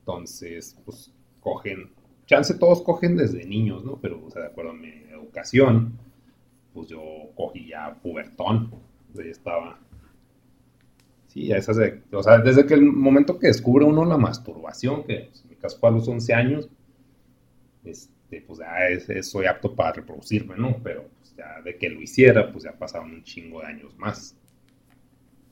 Entonces, 0.00 0.76
pues 0.84 1.12
cogen, 1.40 1.92
chance 2.26 2.54
todos 2.54 2.82
cogen 2.82 3.16
desde 3.16 3.44
niños, 3.44 3.84
¿no? 3.84 4.00
Pero, 4.00 4.24
o 4.24 4.30
sea, 4.30 4.42
de 4.42 4.48
acuerdo 4.48 4.72
a 4.72 4.74
mi 4.74 4.88
educación, 4.88 5.92
pues 6.72 6.88
yo 6.88 7.02
cogí 7.34 7.68
ya 7.68 7.94
pubertón, 8.02 8.70
ahí 9.18 9.28
estaba. 9.28 9.78
Sí, 11.28 11.46
ya 11.46 11.56
esas 11.56 11.76
de, 11.76 12.02
o 12.12 12.22
sea, 12.22 12.38
desde 12.38 12.66
que 12.66 12.74
el 12.74 12.82
momento 12.82 13.38
que 13.38 13.46
descubre 13.46 13.84
uno 13.84 14.04
la 14.04 14.18
masturbación, 14.18 15.04
que 15.04 15.28
pues, 15.30 15.42
en 15.42 15.50
mi 15.50 15.56
caso 15.56 15.78
fue 15.78 15.88
a 15.88 15.92
los 15.92 16.06
11 16.06 16.34
años, 16.34 16.68
este, 17.84 18.42
pues 18.42 18.58
ya 18.58 19.22
soy 19.22 19.46
apto 19.46 19.74
para 19.74 19.92
reproducirme, 19.92 20.56
¿no? 20.56 20.76
Pero 20.82 21.08
ya 21.36 21.60
de 21.62 21.76
que 21.76 21.88
lo 21.88 22.00
hiciera, 22.00 22.52
pues 22.52 22.64
ya 22.64 22.72
pasaron 22.72 23.12
un 23.12 23.22
chingo 23.22 23.60
de 23.60 23.66
años 23.66 23.96
más. 23.96 24.36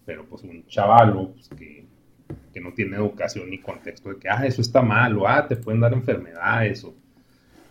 Pero 0.04 0.26
pues 0.26 0.42
un 0.42 0.66
chavalo 0.66 1.32
pues, 1.32 1.48
que, 1.48 1.86
que, 2.52 2.60
no 2.60 2.72
tiene 2.72 2.96
educación 2.96 3.48
ni 3.48 3.58
contexto 3.58 4.10
de 4.10 4.18
que, 4.18 4.28
ah, 4.28 4.46
eso 4.46 4.60
está 4.60 4.82
mal, 4.82 5.16
o 5.18 5.26
ah, 5.26 5.46
te 5.46 5.56
pueden 5.56 5.80
dar 5.80 5.92
enfermedades, 5.92 6.84
o, 6.84 6.94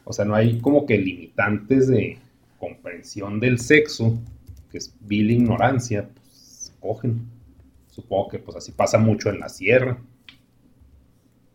o 0.03 0.13
sea, 0.13 0.25
no 0.25 0.33
hay 0.35 0.59
como 0.59 0.85
que 0.85 0.97
limitantes 0.97 1.87
de 1.87 2.17
comprensión 2.59 3.39
del 3.39 3.59
sexo, 3.59 4.19
que 4.71 4.77
es 4.77 4.93
vil 4.99 5.31
ignorancia, 5.31 6.07
pues 6.13 6.73
cogen. 6.79 7.27
Supongo 7.89 8.29
que 8.29 8.39
pues 8.39 8.57
así 8.57 8.71
pasa 8.71 8.97
mucho 8.97 9.29
en 9.29 9.39
la 9.39 9.49
sierra. 9.49 9.97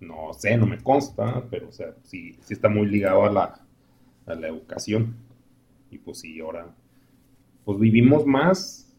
No 0.01 0.33
sé, 0.35 0.57
no 0.57 0.67
me 0.67 0.79
consta, 0.79 1.45
pero 1.51 1.69
o 1.69 1.73
sea, 1.73 1.95
sí, 2.03 2.37
sí 2.43 2.55
está 2.55 2.69
muy 2.69 2.87
ligado 2.87 3.25
a 3.25 3.33
la, 3.33 3.61
a 4.27 4.35
la 4.35 4.49
educación. 4.49 5.15
Y 5.91 5.99
pues 5.99 6.19
sí, 6.21 6.41
ahora, 6.41 6.75
pues 7.65 7.79
vivimos 7.79 8.27
más. 8.27 8.93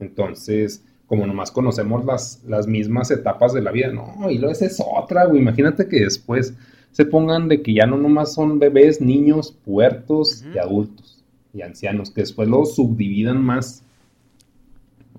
Entonces, 0.00 0.84
como 1.06 1.26
nomás 1.26 1.50
conocemos 1.50 2.04
las, 2.04 2.42
las 2.44 2.66
mismas 2.66 3.10
etapas 3.10 3.52
de 3.52 3.60
la 3.60 3.70
vida, 3.70 3.92
no, 3.92 4.30
y 4.30 4.38
luego 4.38 4.52
esa 4.52 4.66
es 4.66 4.82
otra, 4.84 5.26
güey. 5.26 5.40
Imagínate 5.40 5.86
que 5.86 6.00
después 6.00 6.54
se 6.90 7.04
pongan 7.04 7.48
de 7.48 7.62
que 7.62 7.74
ya 7.74 7.86
no 7.86 7.96
nomás 7.96 8.34
son 8.34 8.58
bebés, 8.58 9.00
niños, 9.00 9.52
puertos 9.52 10.44
y 10.52 10.58
adultos 10.58 11.23
y 11.54 11.62
ancianos, 11.62 12.10
que 12.10 12.22
después 12.22 12.48
los 12.48 12.74
subdividan 12.74 13.42
más. 13.42 13.82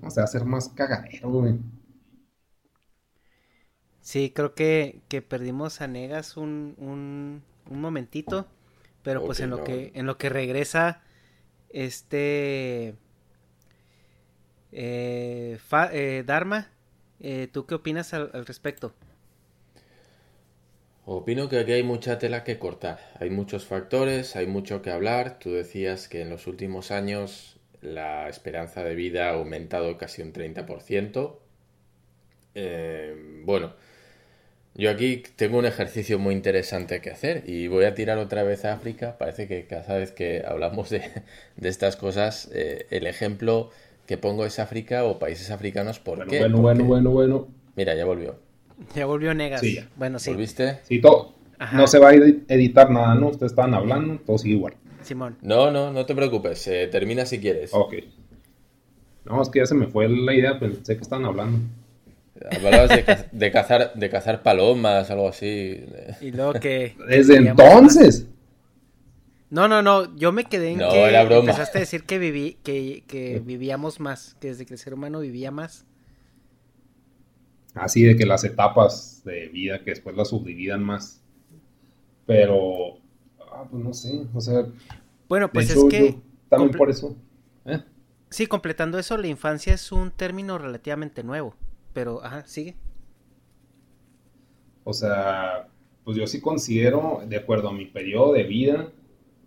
O 0.02 0.10
sea, 0.10 0.24
hacer 0.24 0.44
más 0.44 0.68
cagadero, 0.68 1.30
güey. 1.30 1.58
Sí, 4.02 4.30
creo 4.32 4.54
que, 4.54 5.00
que 5.08 5.22
perdimos 5.22 5.80
a 5.80 5.88
Negas 5.88 6.36
un, 6.36 6.74
un, 6.78 7.42
un 7.70 7.80
momentito. 7.80 8.46
Pero 9.02 9.24
pues 9.24 9.38
en 9.38 9.50
lo 9.50 9.62
que 9.62 9.92
en 9.94 10.04
lo 10.04 10.18
que 10.18 10.28
regresa 10.28 11.00
este 11.70 12.96
eh, 14.72 15.58
eh, 15.92 16.24
Dharma, 16.26 16.70
eh, 17.20 17.48
¿tú 17.52 17.66
qué 17.66 17.76
opinas 17.76 18.12
al, 18.14 18.30
al, 18.34 18.46
respecto? 18.46 18.92
Opino 21.06 21.48
que 21.48 21.58
aquí 21.58 21.72
hay 21.72 21.82
mucha 21.82 22.18
tela 22.18 22.44
que 22.44 22.58
cortar. 22.58 22.98
Hay 23.18 23.30
muchos 23.30 23.64
factores, 23.64 24.36
hay 24.36 24.46
mucho 24.46 24.82
que 24.82 24.90
hablar. 24.90 25.38
Tú 25.38 25.52
decías 25.52 26.06
que 26.06 26.20
en 26.20 26.28
los 26.28 26.46
últimos 26.46 26.90
años 26.90 27.58
la 27.80 28.28
esperanza 28.28 28.84
de 28.84 28.94
vida 28.94 29.30
ha 29.30 29.34
aumentado 29.34 29.96
casi 29.96 30.20
un 30.20 30.32
30%. 30.34 31.40
bueno, 33.44 33.72
yo 34.74 34.90
aquí 34.90 35.22
tengo 35.36 35.58
un 35.58 35.64
ejercicio 35.64 36.18
muy 36.18 36.34
interesante 36.34 37.00
que 37.00 37.10
hacer 37.10 37.44
y 37.46 37.66
voy 37.68 37.84
a 37.86 37.94
tirar 37.94 38.18
otra 38.18 38.42
vez 38.42 38.64
a 38.64 38.74
África. 38.74 39.16
Parece 39.18 39.48
que 39.48 39.66
cada 39.66 39.96
vez 39.98 40.12
que 40.12 40.44
hablamos 40.46 40.90
de, 40.90 41.02
estas 41.62 41.96
cosas, 41.96 42.50
eh, 42.52 42.86
el 42.90 43.06
ejemplo 43.06 43.70
que 44.06 44.18
pongo 44.18 44.44
es 44.44 44.58
África 44.58 45.04
o 45.04 45.18
países 45.18 45.50
africanos. 45.50 45.98
¿Por 45.98 46.18
Bueno, 46.18 46.30
qué? 46.30 46.40
bueno, 46.40 46.56
Porque- 46.58 46.82
bueno, 46.82 46.84
bueno, 46.84 47.10
bueno. 47.10 47.48
Mira, 47.74 47.94
ya 47.94 48.04
volvió. 48.04 48.45
Ya 48.94 49.06
volvió 49.06 49.32
Negas. 49.34 49.60
Sí, 49.60 49.74
ya. 49.76 49.88
Bueno, 49.96 50.18
sí. 50.18 50.30
¿Volviste? 50.30 50.80
Sí, 50.84 51.00
todo. 51.00 51.34
Ajá. 51.58 51.76
No 51.76 51.86
se 51.86 51.98
va 51.98 52.10
a 52.10 52.14
edi- 52.14 52.44
editar 52.48 52.90
nada, 52.90 53.14
¿no? 53.14 53.28
Ustedes 53.28 53.52
estaban 53.52 53.72
hablando, 53.74 54.18
todo 54.24 54.36
sigue 54.38 54.54
igual. 54.56 54.74
Simón. 55.02 55.36
No, 55.40 55.70
no, 55.70 55.92
no 55.92 56.04
te 56.04 56.14
preocupes. 56.14 56.66
eh, 56.68 56.88
termina 56.90 57.24
si 57.26 57.38
quieres. 57.38 57.70
Ok. 57.72 57.94
No, 59.24 59.40
es 59.42 59.48
que 59.48 59.60
ya 59.60 59.66
se 59.66 59.74
me 59.74 59.86
fue 59.86 60.08
la 60.08 60.34
idea, 60.34 60.58
pensé 60.58 60.96
que 60.96 61.02
estaban 61.02 61.24
hablando. 61.24 61.58
Hablabas 62.54 62.90
de, 62.90 63.04
ca- 63.04 63.26
de 63.32 63.50
cazar, 63.50 63.94
de 63.94 64.10
cazar 64.10 64.42
palomas, 64.42 65.10
algo 65.10 65.28
así. 65.28 65.84
Y 66.20 66.32
luego 66.32 66.52
que. 66.54 66.94
Desde 67.08 67.36
entonces. 67.36 68.26
No, 69.48 69.68
no, 69.68 69.80
no. 69.80 70.14
Yo 70.16 70.32
me 70.32 70.44
quedé 70.44 70.72
en 70.72 70.78
No, 70.78 70.90
que 70.90 71.02
era 71.08 71.24
broma. 71.24 71.40
empezaste 71.50 71.78
a 71.78 71.80
decir 71.80 72.02
que 72.04 72.18
viví, 72.18 72.58
que, 72.62 73.04
que 73.06 73.40
vivíamos 73.44 74.00
más, 74.00 74.36
que 74.40 74.48
desde 74.48 74.66
que 74.66 74.74
el 74.74 74.78
ser 74.78 74.92
humano 74.92 75.20
vivía 75.20 75.50
más. 75.50 75.86
Así 77.76 78.02
de 78.02 78.16
que 78.16 78.24
las 78.24 78.42
etapas 78.42 79.22
de 79.24 79.48
vida 79.48 79.84
que 79.84 79.90
después 79.90 80.16
las 80.16 80.28
subdividan 80.28 80.82
más. 80.82 81.22
Pero, 82.24 82.98
ah, 83.52 83.64
pues 83.70 83.84
no 83.84 83.92
sé, 83.92 84.26
o 84.34 84.40
sea, 84.40 84.66
Bueno, 85.28 85.52
pues 85.52 85.70
hecho, 85.70 85.86
es 85.86 85.94
que 85.94 86.16
también 86.48 86.72
por 86.72 86.90
eso. 86.90 87.14
¿eh? 87.66 87.82
sí, 88.30 88.46
completando 88.46 88.98
eso, 88.98 89.16
la 89.16 89.28
infancia 89.28 89.74
es 89.74 89.92
un 89.92 90.10
término 90.10 90.58
relativamente 90.58 91.22
nuevo. 91.22 91.54
Pero, 91.92 92.24
ajá, 92.24 92.46
sigue. 92.46 92.76
O 94.84 94.92
sea, 94.92 95.68
pues 96.04 96.16
yo 96.16 96.26
sí 96.26 96.40
considero, 96.40 97.22
de 97.28 97.36
acuerdo 97.36 97.68
a 97.68 97.72
mi 97.72 97.86
periodo 97.86 98.32
de 98.32 98.44
vida 98.44 98.88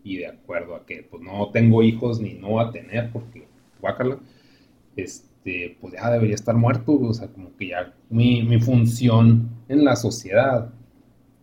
y 0.04 0.18
de 0.18 0.28
acuerdo 0.28 0.76
a 0.76 0.86
que 0.86 1.04
pues 1.04 1.24
no 1.24 1.50
tengo 1.52 1.82
hijos 1.82 2.20
ni 2.20 2.34
no 2.34 2.60
a 2.60 2.72
tener, 2.72 3.12
porque 3.12 3.48
guácala, 3.82 4.20
este, 4.96 5.29
pues 5.80 5.94
ya 5.94 6.10
debería 6.12 6.36
estar 6.36 6.56
muerto, 6.56 7.00
o 7.00 7.14
sea, 7.14 7.28
como 7.28 7.56
que 7.56 7.70
ya 7.70 7.94
mi, 8.10 8.44
mi 8.44 8.60
función 8.60 9.50
en 9.68 9.84
la 9.84 9.96
sociedad, 9.96 10.70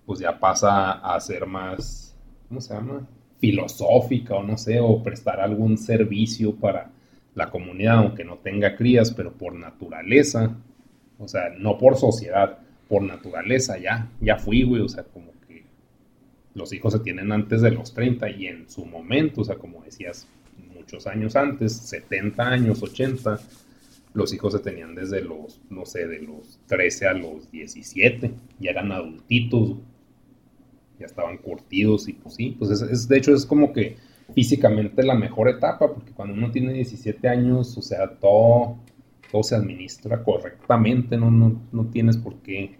pues 0.04 0.20
ya 0.20 0.38
pasa 0.38 0.92
a 0.92 1.18
ser 1.20 1.46
más, 1.46 2.14
¿cómo 2.48 2.60
se 2.60 2.74
llama? 2.74 3.06
Filosófica 3.38 4.34
o 4.34 4.42
no 4.42 4.56
sé, 4.56 4.80
o 4.80 5.02
prestar 5.02 5.40
algún 5.40 5.76
servicio 5.78 6.54
para 6.54 6.90
la 7.34 7.50
comunidad, 7.50 7.98
aunque 7.98 8.24
no 8.24 8.36
tenga 8.36 8.76
crías, 8.76 9.10
pero 9.10 9.32
por 9.32 9.54
naturaleza, 9.54 10.56
o 11.18 11.28
sea, 11.28 11.50
no 11.58 11.78
por 11.78 11.96
sociedad, 11.96 12.58
por 12.88 13.02
naturaleza, 13.02 13.78
ya, 13.78 14.10
ya 14.20 14.36
fui, 14.36 14.62
güey, 14.62 14.82
o 14.82 14.88
sea, 14.88 15.04
como 15.04 15.32
que 15.46 15.64
los 16.54 16.72
hijos 16.72 16.92
se 16.92 17.00
tienen 17.00 17.32
antes 17.32 17.62
de 17.62 17.70
los 17.72 17.92
30 17.92 18.30
y 18.30 18.46
en 18.46 18.70
su 18.70 18.86
momento, 18.86 19.42
o 19.42 19.44
sea, 19.44 19.56
como 19.56 19.82
decías, 19.82 20.28
muchos 20.74 21.06
años 21.06 21.34
antes, 21.36 21.76
70 21.76 22.42
años, 22.42 22.82
80, 22.82 23.40
los 24.16 24.32
hijos 24.32 24.54
se 24.54 24.60
tenían 24.60 24.94
desde 24.94 25.20
los, 25.20 25.60
no 25.68 25.84
sé, 25.84 26.06
de 26.06 26.20
los 26.20 26.58
13 26.68 27.06
a 27.06 27.12
los 27.12 27.50
17, 27.50 28.32
ya 28.58 28.70
eran 28.70 28.90
adultitos, 28.90 29.76
ya 30.98 31.04
estaban 31.04 31.36
curtidos 31.36 32.08
y 32.08 32.14
pues 32.14 32.34
sí, 32.34 32.56
pues 32.58 32.80
es, 32.80 33.08
de 33.08 33.18
hecho 33.18 33.34
es 33.34 33.44
como 33.44 33.74
que 33.74 33.98
físicamente 34.34 35.02
la 35.02 35.14
mejor 35.14 35.50
etapa, 35.50 35.92
porque 35.92 36.12
cuando 36.12 36.32
uno 36.32 36.50
tiene 36.50 36.72
17 36.72 37.28
años, 37.28 37.76
o 37.76 37.82
sea, 37.82 38.08
todo, 38.08 38.78
todo 39.30 39.42
se 39.42 39.54
administra 39.54 40.24
correctamente, 40.24 41.18
no, 41.18 41.30
no, 41.30 41.60
no 41.70 41.86
tienes 41.88 42.16
por 42.16 42.36
qué, 42.36 42.74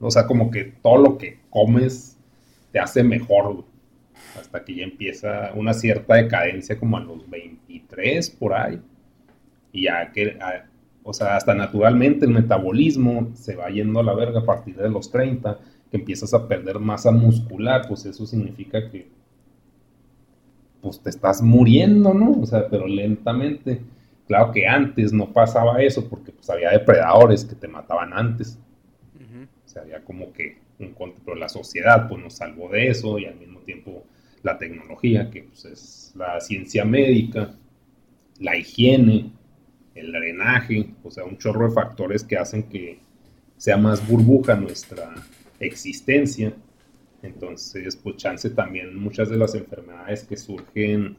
o 0.00 0.10
sea, 0.10 0.26
como 0.26 0.50
que 0.50 0.64
todo 0.64 0.98
lo 0.98 1.16
que 1.16 1.38
comes 1.48 2.18
te 2.72 2.80
hace 2.80 3.04
mejor, 3.04 3.64
hasta 4.36 4.64
que 4.64 4.74
ya 4.74 4.82
empieza 4.82 5.52
una 5.54 5.72
cierta 5.72 6.16
decadencia 6.16 6.76
como 6.76 6.96
a 6.96 7.00
los 7.00 7.30
23 7.30 8.30
por 8.30 8.52
ahí, 8.52 8.80
y 9.74 9.84
ya 9.84 10.12
que, 10.12 10.38
a- 10.40 10.66
o 11.04 11.12
sea, 11.12 11.36
hasta 11.36 11.54
naturalmente 11.54 12.24
el 12.26 12.32
metabolismo 12.32 13.32
se 13.34 13.56
va 13.56 13.68
yendo 13.70 14.00
a 14.00 14.04
la 14.04 14.14
verga 14.14 14.40
a 14.40 14.46
partir 14.46 14.76
de 14.76 14.88
los 14.90 15.10
30, 15.10 15.58
que 15.90 15.98
empiezas 15.98 16.32
a 16.34 16.48
perder 16.48 16.78
masa 16.80 17.12
muscular, 17.12 17.82
pues 17.88 18.06
eso 18.06 18.26
significa 18.26 18.90
que 18.90 19.08
pues 20.80 21.00
te 21.00 21.10
estás 21.10 21.42
muriendo, 21.42 22.12
¿no? 22.14 22.32
O 22.32 22.46
sea, 22.46 22.68
pero 22.68 22.86
lentamente. 22.86 23.80
Claro 24.26 24.52
que 24.52 24.66
antes 24.66 25.12
no 25.12 25.32
pasaba 25.32 25.82
eso 25.82 26.08
porque 26.08 26.32
pues 26.32 26.48
había 26.48 26.70
depredadores 26.70 27.44
que 27.44 27.54
te 27.54 27.68
mataban 27.68 28.12
antes. 28.14 28.58
O 29.64 29.68
sea, 29.68 29.82
había 29.82 30.04
como 30.04 30.32
que 30.32 30.58
un 30.78 30.92
contra- 30.94 31.22
pero 31.24 31.36
la 31.36 31.48
sociedad 31.48 32.08
pues 32.08 32.22
nos 32.22 32.34
salvó 32.34 32.68
de 32.70 32.88
eso 32.88 33.18
y 33.18 33.26
al 33.26 33.36
mismo 33.36 33.60
tiempo 33.60 34.04
la 34.42 34.58
tecnología, 34.58 35.30
que 35.30 35.42
pues 35.44 35.64
es 35.64 36.12
la 36.16 36.40
ciencia 36.40 36.84
médica, 36.84 37.54
la 38.40 38.56
higiene, 38.56 39.32
el 39.94 40.12
drenaje, 40.12 40.86
o 41.02 41.10
sea, 41.10 41.24
un 41.24 41.38
chorro 41.38 41.68
de 41.68 41.74
factores 41.74 42.24
que 42.24 42.36
hacen 42.36 42.64
que 42.64 42.98
sea 43.56 43.76
más 43.76 44.06
burbuja 44.06 44.54
nuestra 44.56 45.14
existencia. 45.60 46.52
Entonces, 47.22 47.96
pues 47.96 48.16
chance 48.16 48.50
también 48.50 48.96
muchas 48.96 49.30
de 49.30 49.36
las 49.36 49.54
enfermedades 49.54 50.24
que 50.24 50.36
surgen, 50.36 51.16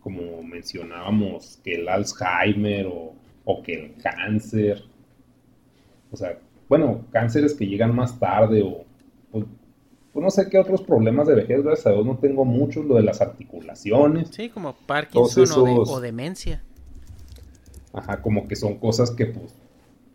como 0.00 0.42
mencionábamos, 0.42 1.60
que 1.62 1.74
el 1.74 1.88
Alzheimer 1.88 2.86
o, 2.86 3.14
o 3.44 3.62
que 3.62 3.74
el 3.74 3.94
cáncer, 4.02 4.82
o 6.10 6.16
sea, 6.16 6.38
bueno, 6.68 7.04
cánceres 7.12 7.54
que 7.54 7.66
llegan 7.66 7.94
más 7.94 8.18
tarde 8.18 8.62
o, 8.62 8.84
pues, 9.30 9.44
pues 10.12 10.24
no 10.24 10.30
sé 10.30 10.48
qué 10.48 10.58
otros 10.58 10.82
problemas 10.82 11.28
de 11.28 11.34
vejez, 11.36 11.62
gracias 11.62 11.86
a 11.86 11.92
Dios 11.92 12.06
no 12.06 12.16
tengo 12.18 12.44
muchos, 12.44 12.84
lo 12.86 12.96
de 12.96 13.02
las 13.02 13.20
articulaciones, 13.20 14.28
Sí, 14.30 14.48
como 14.48 14.72
Parkinson 14.74 15.44
de- 15.64 15.74
o 15.86 16.00
demencia. 16.00 16.62
Ajá, 17.96 18.20
como 18.20 18.46
que 18.46 18.56
son 18.56 18.76
cosas 18.76 19.10
que 19.10 19.24
pues 19.24 19.54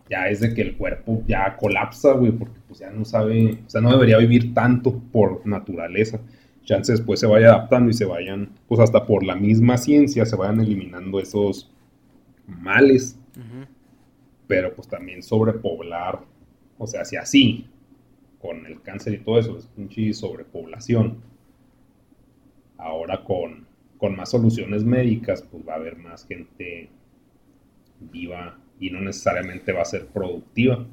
ya 0.08 0.30
es 0.30 0.40
de 0.40 0.54
que 0.54 0.62
el 0.62 0.78
cuerpo 0.78 1.24
ya 1.26 1.58
colapsa, 1.58 2.14
güey, 2.14 2.32
porque 2.32 2.60
pues 2.68 2.80
ya 2.80 2.92
no 2.92 3.04
sabe, 3.06 3.58
o 3.66 3.70
sea, 3.70 3.82
no 3.82 3.92
debería 3.92 4.18
vivir 4.18 4.54
tanto 4.54 5.00
por 5.12 5.46
naturaleza. 5.48 6.20
Chance 6.64 6.92
después 6.92 7.20
se 7.20 7.26
vaya 7.26 7.48
adaptando 7.48 7.90
y 7.90 7.94
se 7.94 8.06
vayan, 8.06 8.52
pues 8.68 8.80
hasta 8.80 9.06
por 9.08 9.24
la 9.24 9.36
misma 9.36 9.80
ciencia 9.80 10.26
se 10.26 10.36
vayan 10.36 10.62
eliminando 10.62 11.20
esos 11.20 11.72
males, 12.46 13.18
pero 14.46 14.76
pues 14.76 14.88
también 14.88 15.24
sobrepoblar, 15.24 16.20
o 16.78 16.86
sea, 16.86 17.04
si 17.04 17.16
así, 17.16 17.66
con 18.40 18.68
el 18.68 18.80
cáncer 18.84 19.14
y 19.14 19.20
todo 19.20 19.40
eso, 19.40 19.58
es 19.58 19.66
pinche 19.66 20.14
sobrepoblación. 20.14 21.18
Ahora 22.78 23.24
con, 23.24 23.66
con 23.98 24.16
más 24.16 24.30
soluciones 24.30 24.84
médicas, 24.84 25.42
pues 25.42 25.68
va 25.68 25.74
a 25.74 25.78
haber 25.78 25.96
más 25.96 26.28
gente 26.28 26.90
viva 28.12 28.58
y 28.80 28.90
no 28.90 29.00
necesariamente 29.02 29.72
va 29.72 29.82
a 29.82 29.86
ser 29.86 30.08
productiva, 30.08 30.86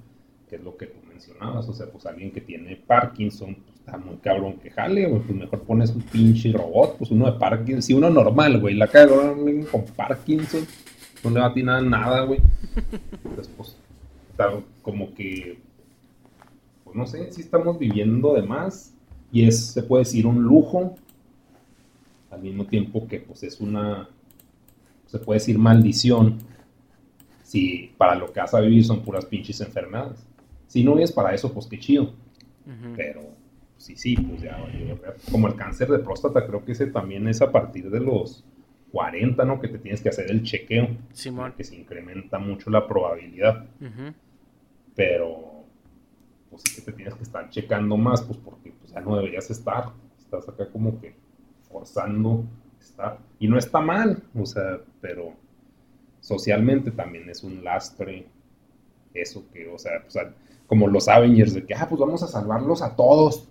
que 0.49 0.57
es 0.57 0.63
lo 0.63 0.77
que 0.77 0.87
tú 0.87 0.99
mencionabas. 1.09 1.69
O 1.69 1.73
sea, 1.73 1.87
pues 1.87 2.07
alguien 2.07 2.31
que 2.31 2.41
tiene 2.41 2.77
Parkinson, 2.77 3.55
pues 3.55 3.79
está 3.79 3.97
muy 3.97 4.17
cabrón 4.17 4.59
que 4.59 4.71
jale, 4.71 5.07
güey. 5.07 5.23
Pues 5.23 5.39
mejor 5.39 5.63
pones 5.63 5.91
un 5.91 6.03
pinche 6.03 6.53
robot, 6.53 6.99
pues 6.99 7.11
uno 7.11 7.31
de 7.31 7.39
Parkinson, 7.39 7.83
si 7.83 7.95
uno 7.95 8.11
normal, 8.11 8.61
güey, 8.61 8.75
la 8.75 8.89
caga 8.89 9.35
con 9.71 9.85
Parkinson, 9.97 10.67
no 11.25 11.31
le 11.31 11.41
va 11.41 11.47
a 11.47 11.49
atinar 11.49 11.83
nada, 11.83 12.25
güey. 12.25 12.41
Entonces, 13.25 13.53
pues, 13.57 13.77
está 14.31 14.51
como 14.83 15.15
que, 15.15 15.59
pues 16.85 16.97
no 16.97 17.07
sé, 17.07 17.33
si 17.33 17.41
estamos 17.41 17.79
viviendo 17.79 18.35
de 18.35 18.43
más 18.43 18.95
y 19.33 19.47
es, 19.47 19.73
se 19.73 19.83
puede 19.83 20.05
decir, 20.05 20.27
un 20.27 20.43
lujo, 20.43 20.95
al 22.31 22.43
mismo 22.43 22.67
tiempo 22.67 23.07
que, 23.07 23.21
pues, 23.21 23.43
es 23.43 23.61
una, 23.61 24.09
se 25.07 25.19
puede 25.19 25.41
decir 25.41 25.59
maldición, 25.59 26.39
si 27.49 27.95
para 27.97 28.15
lo 28.15 28.31
que 28.31 28.41
vas 28.41 28.53
a 28.53 28.61
vivir 28.61 28.85
son 28.85 29.01
puras 29.01 29.25
pinches 29.25 29.59
enfermedades. 29.63 30.23
Si 30.67 30.85
no 30.85 30.99
es 30.99 31.11
para 31.11 31.33
eso, 31.33 31.51
pues 31.51 31.67
qué 31.67 31.79
chido. 31.79 32.13
Pero 32.95 33.23
sí, 33.79 33.97
sí, 33.97 34.15
pues 34.17 34.43
ya, 34.43 34.59
como 35.33 35.49
el 35.49 35.55
cáncer 35.55 35.89
de 35.89 35.99
próstata, 36.01 36.47
creo 36.47 36.63
que 36.63 36.73
ese 36.73 36.89
también 36.89 37.27
es 37.27 37.41
a 37.41 37.51
partir 37.51 37.89
de 37.89 38.01
los 38.01 38.45
40, 38.93 39.43
¿no? 39.47 39.59
Que 39.63 39.69
te 39.69 39.79
tienes 39.79 40.03
que 40.03 40.11
hacer 40.11 40.31
el 40.31 40.43
chequeo, 40.43 40.89
Simón. 41.15 41.55
que 41.57 41.65
se 41.65 41.75
incrementa 41.77 42.39
mucho 42.39 42.69
la 42.69 42.87
probabilidad, 42.87 43.65
Ujú. 43.81 44.13
pero 44.95 45.65
pues 46.51 46.63
sí 46.67 46.75
que 46.77 46.83
te 46.83 46.93
tienes 46.93 47.15
que 47.15 47.23
estar 47.23 47.49
checando 47.49 47.97
más, 47.97 48.21
pues 48.21 48.39
porque 48.39 48.73
pues, 48.79 48.93
ya 48.93 49.01
no 49.01 49.17
deberías 49.17 49.51
estar, 49.51 49.85
estás 50.19 50.47
acá 50.51 50.69
como 50.71 51.01
que 51.01 51.15
forzando 51.71 52.45
estar, 52.79 53.19
y 53.39 53.49
no 53.49 53.57
está 53.57 53.81
mal, 53.81 54.23
o 54.35 54.45
sea, 54.45 54.81
pero 55.01 55.33
socialmente 56.21 56.91
también 56.91 57.29
es 57.29 57.45
un 57.45 57.65
lastre 57.65 58.27
eso 59.15 59.45
que, 59.53 59.69
o 59.69 59.79
sea, 59.79 59.93
pues, 60.03 60.17
como 60.67 60.87
los 60.87 61.09
Avengers, 61.09 61.55
de 61.55 61.65
que, 61.65 61.75
ah, 61.75 61.87
pues 61.89 62.01
vamos 62.01 62.23
a 62.23 62.29
salvarlos 62.29 62.83
a 62.83 62.95
todos. 62.95 63.49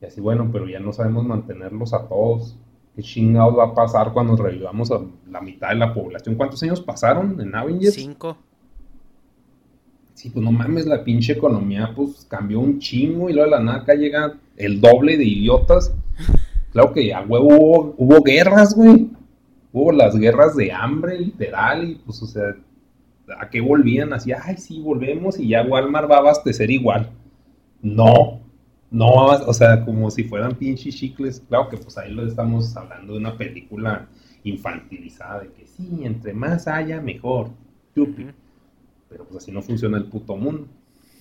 Y 0.00 0.06
así, 0.06 0.20
bueno, 0.20 0.48
pero 0.52 0.68
ya 0.68 0.78
no 0.78 0.92
sabemos 0.92 1.24
mantenerlos 1.24 1.92
a 1.92 2.06
todos. 2.06 2.56
¿Qué 2.94 3.02
chingados 3.02 3.58
va 3.58 3.64
a 3.64 3.74
pasar 3.74 4.12
cuando 4.12 4.36
revivamos 4.36 4.90
a 4.90 5.00
la 5.28 5.40
mitad 5.40 5.70
de 5.70 5.74
la 5.76 5.92
población? 5.92 6.36
¿Cuántos 6.36 6.62
años 6.62 6.80
pasaron 6.80 7.40
en 7.40 7.54
Avengers? 7.54 7.94
Cinco. 7.94 8.38
Sí, 10.14 10.30
pues 10.30 10.42
no 10.42 10.50
mames, 10.50 10.86
la 10.86 11.04
pinche 11.04 11.34
economía 11.34 11.92
pues 11.94 12.24
cambió 12.24 12.58
un 12.58 12.78
chingo 12.78 13.28
y 13.28 13.34
luego 13.34 13.50
de 13.50 13.56
la 13.56 13.62
nada 13.62 13.78
acá 13.80 13.94
llega 13.94 14.38
el 14.56 14.80
doble 14.80 15.18
de 15.18 15.24
idiotas. 15.24 15.92
Claro 16.72 16.92
que 16.94 17.12
a 17.12 17.20
huevo 17.20 17.48
hubo, 17.48 17.94
hubo 17.98 18.22
guerras, 18.22 18.74
güey. 18.74 19.10
Hubo 19.76 19.92
las 19.92 20.16
guerras 20.16 20.56
de 20.56 20.72
hambre, 20.72 21.20
literal, 21.20 21.90
y 21.90 21.94
pues, 21.96 22.22
o 22.22 22.26
sea, 22.26 22.56
¿a 23.38 23.50
qué 23.50 23.60
volvían? 23.60 24.14
Así, 24.14 24.32
ay, 24.32 24.56
sí, 24.56 24.80
volvemos 24.80 25.38
y 25.38 25.48
ya 25.48 25.62
Walmart 25.62 26.10
va 26.10 26.16
a 26.16 26.20
abastecer 26.20 26.70
igual. 26.70 27.10
No, 27.82 28.40
no, 28.90 29.26
o 29.26 29.52
sea, 29.52 29.84
como 29.84 30.10
si 30.10 30.24
fueran 30.24 30.54
pinches 30.54 30.96
chicles. 30.96 31.42
Claro 31.46 31.68
que 31.68 31.76
pues 31.76 31.98
ahí 31.98 32.10
lo 32.10 32.26
estamos 32.26 32.74
hablando 32.74 33.12
de 33.12 33.18
una 33.18 33.36
película 33.36 34.08
infantilizada, 34.44 35.40
de 35.40 35.52
que 35.52 35.66
sí, 35.66 36.00
entre 36.04 36.32
más 36.32 36.66
haya, 36.68 36.98
mejor. 37.02 37.50
Pero 37.94 39.24
pues 39.24 39.42
así 39.42 39.52
no 39.52 39.60
funciona 39.60 39.98
el 39.98 40.06
puto 40.06 40.36
mundo. 40.36 40.66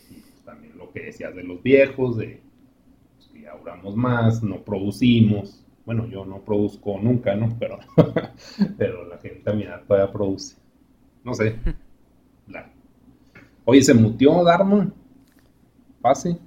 Y 0.10 0.14
pues, 0.14 0.46
también 0.46 0.78
lo 0.78 0.92
que 0.92 1.02
decías 1.02 1.36
de 1.36 1.44
los 1.44 1.62
viejos, 1.62 2.16
de 2.16 2.40
pues, 3.18 3.30
que 3.34 3.50
ahorramos 3.50 3.98
más, 3.98 4.42
no 4.42 4.64
producimos. 4.64 5.65
Bueno, 5.86 6.08
yo 6.08 6.26
no 6.26 6.44
produzco 6.44 7.00
nunca, 7.00 7.36
¿no? 7.36 7.56
Pero, 7.60 7.80
pero 8.78 9.08
la 9.08 9.18
gente 9.20 9.42
también 9.42 9.72
todavía 9.88 10.12
produce. 10.12 10.56
No 11.24 11.34
sé. 11.34 11.56
Oye, 13.66 13.82
¿se 13.82 13.94
mutió 13.94 14.44
Dharma? 14.44 14.92
Pase. 16.02 16.38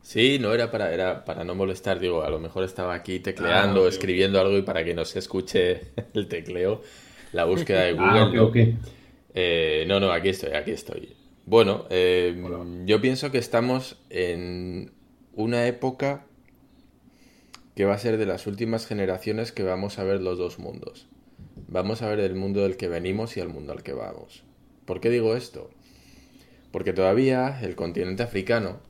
Sí, 0.00 0.38
no 0.40 0.52
era 0.52 0.70
para, 0.72 0.92
era 0.92 1.24
para 1.24 1.44
no 1.44 1.54
molestar, 1.54 2.00
digo, 2.00 2.22
a 2.22 2.30
lo 2.30 2.40
mejor 2.40 2.64
estaba 2.64 2.94
aquí 2.94 3.20
tecleando, 3.20 3.84
ah, 3.84 3.88
escribiendo 3.88 4.40
algo 4.40 4.58
y 4.58 4.62
para 4.62 4.84
que 4.84 4.94
no 4.94 5.04
se 5.04 5.20
escuche 5.20 5.92
el 6.14 6.26
tecleo, 6.26 6.82
la 7.32 7.44
búsqueda 7.44 7.82
de 7.82 7.96
ah, 7.98 8.28
Google. 8.28 8.76
Eh, 9.34 9.84
no, 9.86 10.00
no, 10.00 10.10
aquí 10.10 10.30
estoy, 10.30 10.52
aquí 10.54 10.72
estoy. 10.72 11.14
Bueno, 11.46 11.86
eh, 11.90 12.36
yo 12.84 13.00
pienso 13.00 13.30
que 13.30 13.38
estamos 13.38 13.96
en 14.10 14.92
una 15.34 15.66
época 15.66 16.26
que 17.74 17.84
va 17.84 17.94
a 17.94 17.98
ser 17.98 18.18
de 18.18 18.26
las 18.26 18.46
últimas 18.46 18.86
generaciones 18.86 19.52
que 19.52 19.62
vamos 19.62 19.98
a 19.98 20.04
ver 20.04 20.20
los 20.20 20.38
dos 20.38 20.58
mundos. 20.58 21.08
Vamos 21.68 22.02
a 22.02 22.08
ver 22.08 22.20
el 22.20 22.34
mundo 22.34 22.62
del 22.62 22.76
que 22.76 22.88
venimos 22.88 23.36
y 23.36 23.40
el 23.40 23.48
mundo 23.48 23.72
al 23.72 23.82
que 23.82 23.92
vamos. 23.92 24.44
¿Por 24.84 25.00
qué 25.00 25.10
digo 25.10 25.36
esto? 25.36 25.70
Porque 26.70 26.92
todavía 26.92 27.60
el 27.62 27.74
continente 27.74 28.22
africano 28.22 28.80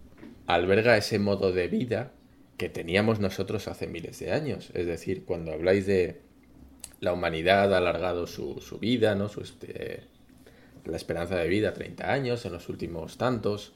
alberga 0.47 0.97
ese 0.97 1.19
modo 1.19 1.53
de 1.53 1.69
vida 1.69 2.13
que 2.57 2.69
teníamos 2.69 3.21
nosotros 3.21 3.69
hace 3.69 3.87
miles 3.87 4.19
de 4.19 4.33
años. 4.33 4.71
Es 4.75 4.87
decir, 4.87 5.25
cuando 5.25 5.53
habláis 5.53 5.87
de 5.87 6.21
la 7.01 7.13
humanidad 7.13 7.75
ha 7.75 7.79
alargado 7.79 8.27
su, 8.27 8.79
vida, 8.81 9.15
¿no? 9.15 9.29
Su, 9.29 9.41
este, 9.41 10.05
la 10.85 10.97
esperanza 10.97 11.37
de 11.37 11.49
vida 11.49 11.75
30 11.75 12.13
años 12.13 12.45
en 12.47 12.53
los 12.53 12.69
últimos 12.69 13.19
tantos. 13.19 13.73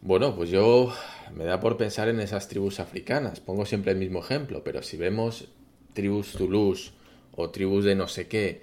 Bueno, 0.00 0.34
pues 0.34 0.50
yo 0.50 0.92
me 1.34 1.44
da 1.44 1.60
por 1.60 1.76
pensar 1.76 2.08
en 2.08 2.20
esas 2.20 2.48
tribus 2.48 2.80
africanas. 2.80 3.40
Pongo 3.40 3.66
siempre 3.66 3.92
el 3.92 3.98
mismo 3.98 4.20
ejemplo, 4.20 4.62
pero 4.64 4.82
si 4.82 4.96
vemos 4.96 5.48
tribus 5.92 6.32
Toulouse 6.32 6.92
o 7.34 7.50
tribus 7.50 7.84
de 7.84 7.94
no 7.94 8.08
sé 8.08 8.28
qué, 8.28 8.62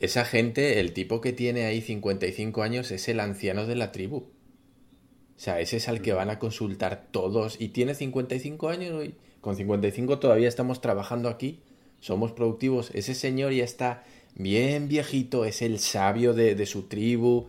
esa 0.00 0.24
gente, 0.24 0.80
el 0.80 0.92
tipo 0.92 1.20
que 1.20 1.32
tiene 1.32 1.64
ahí 1.64 1.80
55 1.80 2.62
años 2.62 2.90
es 2.90 3.08
el 3.08 3.20
anciano 3.20 3.66
de 3.66 3.76
la 3.76 3.92
tribu. 3.92 4.16
O 4.16 5.40
sea, 5.40 5.60
ese 5.60 5.78
es 5.78 5.88
al 5.88 6.02
que 6.02 6.12
van 6.12 6.30
a 6.30 6.38
consultar 6.38 7.08
todos. 7.10 7.60
Y 7.60 7.68
tiene 7.68 7.94
55 7.94 8.68
años 8.68 9.04
y 9.04 9.14
con 9.40 9.56
55 9.56 10.18
todavía 10.18 10.48
estamos 10.48 10.80
trabajando 10.80 11.28
aquí. 11.28 11.60
Somos 12.00 12.32
productivos. 12.32 12.90
Ese 12.94 13.14
señor 13.14 13.52
ya 13.52 13.64
está 13.64 14.04
bien 14.34 14.88
viejito, 14.88 15.44
es 15.44 15.62
el 15.62 15.78
sabio 15.78 16.34
de, 16.34 16.66
su 16.66 16.82
tribu. 16.82 17.46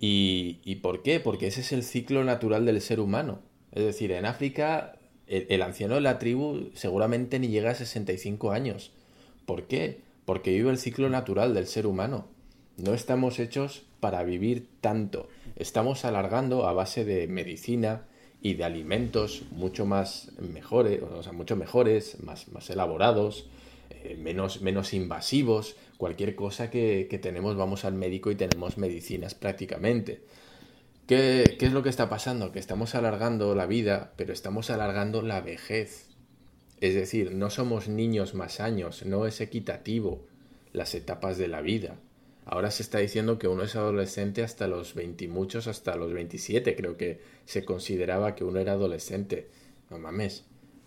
Y, 0.00 0.58
¿Y, 0.64 0.76
por 0.76 1.02
qué? 1.02 1.20
Porque 1.20 1.48
ese 1.48 1.60
es 1.60 1.72
el 1.72 1.82
ciclo 1.82 2.22
natural 2.24 2.64
del 2.64 2.80
ser 2.80 3.00
humano. 3.00 3.40
Es 3.72 3.84
decir, 3.84 4.12
en 4.12 4.26
África 4.26 4.96
el, 5.26 5.60
anciano 5.62 5.96
de 5.96 6.00
la 6.00 6.18
tribu 6.18 6.70
seguramente 6.74 7.38
ni 7.38 7.48
llega 7.48 7.70
a 7.70 7.74
65 7.74 8.52
años. 8.52 8.92
¿Por 9.44 9.66
qué? 9.66 10.00
Porque 10.24 10.52
vive 10.52 10.70
el 10.70 10.78
ciclo 10.78 11.08
natural 11.08 11.54
del 11.54 11.66
ser 11.66 11.86
humano. 11.86 12.26
No 12.76 12.94
estamos 12.94 13.38
hechos 13.38 13.82
para 14.00 14.22
vivir 14.22 14.68
tanto 14.80 15.28
estamos 15.58 16.04
alargando 16.04 16.66
a 16.66 16.72
base 16.72 17.04
de 17.04 17.26
medicina 17.26 18.02
y 18.40 18.54
de 18.54 18.64
alimentos 18.64 19.42
mucho 19.50 19.84
más 19.84 20.30
mejores, 20.38 21.02
o 21.02 21.22
sea, 21.22 21.32
mucho 21.32 21.56
mejores, 21.56 22.22
más, 22.22 22.48
más 22.48 22.70
elaborados, 22.70 23.46
eh, 23.90 24.16
menos, 24.18 24.62
menos 24.62 24.94
invasivos. 24.94 25.76
Cualquier 25.98 26.34
cosa 26.34 26.70
que, 26.70 27.06
tenemos, 27.20 27.56
vamos 27.56 27.84
al 27.84 27.92
médico 27.92 28.30
y 28.30 28.36
tenemos 28.36 28.78
medicinas 28.78 29.34
prácticamente. 29.34 30.22
¿Qué, 31.06 31.56
¿Qué 31.58 31.66
es 31.66 31.72
lo 31.72 31.82
que 31.82 31.90
está 31.90 32.08
pasando? 32.08 32.52
Que 32.52 32.58
estamos 32.58 32.94
alargando 32.94 33.54
la 33.54 33.66
vida, 33.66 34.12
pero 34.16 34.32
estamos 34.32 34.70
alargando 34.70 35.20
la 35.20 35.42
vejez. 35.42 36.06
Es 36.80 36.94
decir, 36.94 37.32
no 37.32 37.50
somos 37.50 37.88
niños 37.88 38.34
más 38.34 38.60
años, 38.60 39.04
no 39.04 39.26
es 39.26 39.40
equitativo 39.40 40.24
las 40.72 40.94
etapas 40.94 41.36
de 41.36 41.48
la 41.48 41.60
vida. 41.60 41.96
Ahora 42.50 42.70
se 42.70 42.82
está 42.82 42.98
diciendo 42.98 43.38
que 43.38 43.46
uno 43.46 43.64
es 43.64 43.76
adolescente 43.76 44.42
hasta 44.42 44.68
los 44.68 44.94
20 44.94 45.24
y 45.24 45.28
muchos, 45.28 45.66
hasta 45.66 45.96
los 45.96 46.14
27. 46.14 46.76
Creo 46.76 46.96
que 46.96 47.20
se 47.44 47.64
consideraba 47.66 48.34
que 48.34 48.44
uno 48.44 48.58
era 48.58 48.72
adolescente. 48.72 49.48
No 49.90 49.98
mames. 49.98 50.44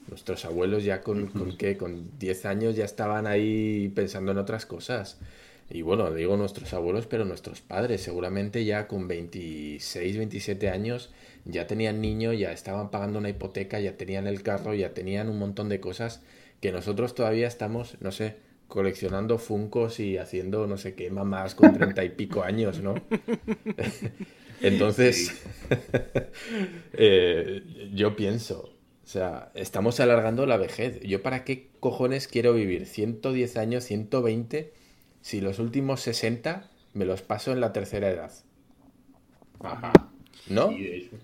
Nuestros 0.07 0.45
abuelos 0.45 0.83
ya 0.83 1.01
con, 1.01 1.27
con 1.27 1.57
qué, 1.57 1.77
con 1.77 2.17
10 2.19 2.45
años 2.45 2.75
ya 2.75 2.85
estaban 2.85 3.27
ahí 3.27 3.91
pensando 3.95 4.31
en 4.31 4.37
otras 4.37 4.65
cosas. 4.65 5.19
Y 5.69 5.83
bueno, 5.83 6.11
digo 6.11 6.35
nuestros 6.35 6.73
abuelos, 6.73 7.07
pero 7.07 7.23
nuestros 7.23 7.61
padres 7.61 8.01
seguramente 8.01 8.65
ya 8.65 8.87
con 8.87 9.07
26, 9.07 10.17
27 10.17 10.69
años 10.69 11.11
ya 11.45 11.65
tenían 11.65 12.01
niños, 12.01 12.37
ya 12.37 12.51
estaban 12.51 12.91
pagando 12.91 13.19
una 13.19 13.29
hipoteca, 13.29 13.79
ya 13.79 13.95
tenían 13.95 14.27
el 14.27 14.43
carro, 14.43 14.73
ya 14.73 14.93
tenían 14.93 15.29
un 15.29 15.39
montón 15.39 15.69
de 15.69 15.79
cosas 15.79 16.21
que 16.59 16.71
nosotros 16.71 17.15
todavía 17.15 17.47
estamos, 17.47 17.97
no 18.01 18.11
sé, 18.11 18.35
coleccionando 18.67 19.37
funcos 19.37 19.99
y 19.99 20.17
haciendo 20.17 20.67
no 20.67 20.77
sé 20.77 20.93
qué 20.93 21.09
mamás 21.09 21.55
con 21.55 21.73
treinta 21.73 22.03
y 22.03 22.09
pico 22.09 22.43
años, 22.43 22.81
¿no? 22.81 22.95
Entonces, 24.61 25.41
eh, 26.93 27.63
yo 27.93 28.15
pienso, 28.15 28.70
sea, 29.11 29.51
estamos 29.55 29.99
alargando 29.99 30.45
la 30.45 30.57
vejez. 30.57 31.01
¿Yo 31.01 31.21
para 31.21 31.43
qué 31.43 31.69
cojones 31.79 32.27
quiero 32.27 32.53
vivir 32.53 32.85
110 32.85 33.57
años, 33.57 33.83
120, 33.83 34.73
si 35.21 35.41
los 35.41 35.59
últimos 35.59 36.01
60 36.01 36.69
me 36.93 37.05
los 37.05 37.21
paso 37.21 37.51
en 37.51 37.59
la 37.59 37.73
tercera 37.73 38.09
edad? 38.09 38.31
Ajá. 39.59 39.91
¿No? 40.47 40.71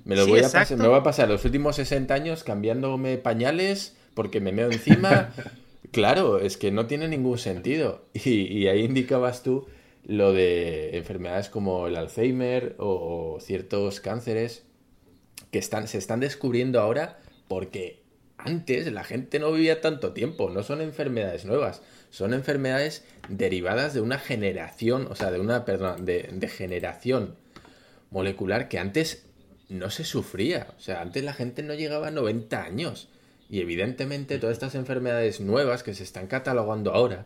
Me, 0.03 0.15
lo 0.15 0.27
voy 0.27 0.39
a 0.39 0.43
pasar, 0.43 0.77
me 0.77 0.87
voy 0.87 0.99
a 0.99 1.03
pasar 1.03 1.29
los 1.29 1.43
últimos 1.45 1.77
60 1.77 2.13
años 2.13 2.43
cambiándome 2.43 3.17
pañales 3.17 3.95
porque 4.13 4.41
me 4.41 4.51
meo 4.51 4.71
encima. 4.71 5.33
Claro, 5.91 6.39
es 6.39 6.57
que 6.57 6.69
no 6.69 6.85
tiene 6.85 7.07
ningún 7.07 7.37
sentido. 7.37 8.03
Y, 8.13 8.67
ahí 8.67 8.83
indicabas 8.83 9.41
tú 9.41 9.67
lo 10.03 10.33
de 10.33 10.97
enfermedades 10.97 11.47
como 11.47 11.87
el 11.87 11.95
Alzheimer 11.95 12.75
o, 12.77 13.37
ciertos 13.39 14.01
cánceres 14.01 14.63
que 15.49 15.59
están, 15.59 15.87
se 15.87 15.97
están 15.97 16.19
descubriendo 16.19 16.81
ahora 16.81 17.19
porque 17.47 18.01
antes 18.37 18.91
la 18.91 19.03
gente 19.03 19.39
no 19.39 19.51
vivía 19.51 19.81
tanto 19.81 20.13
tiempo, 20.13 20.49
no 20.49 20.63
son 20.63 20.81
enfermedades 20.81 21.45
nuevas, 21.45 21.81
son 22.09 22.33
enfermedades 22.33 23.03
derivadas 23.29 23.93
de 23.93 24.01
una 24.01 24.19
generación, 24.19 25.07
o 25.09 25.15
sea, 25.15 25.31
de 25.31 25.39
una, 25.39 25.65
perdón, 25.65 26.05
de, 26.05 26.47
generación 26.47 27.35
molecular 28.11 28.69
que 28.69 28.79
antes 28.79 29.25
no 29.69 29.89
se 29.89 30.05
sufría, 30.05 30.67
o 30.77 30.79
sea, 30.79 31.01
antes 31.01 31.23
la 31.23 31.33
gente 31.33 31.63
no 31.63 31.73
llegaba 31.73 32.07
a 32.07 32.11
90 32.11 32.63
años. 32.63 33.09
Y 33.49 33.61
evidentemente 33.61 34.39
todas 34.39 34.53
estas 34.53 34.75
enfermedades 34.75 35.39
nuevas 35.39 35.83
que 35.83 35.93
se 35.93 36.03
están 36.03 36.27
catalogando 36.27 36.93
ahora 36.93 37.25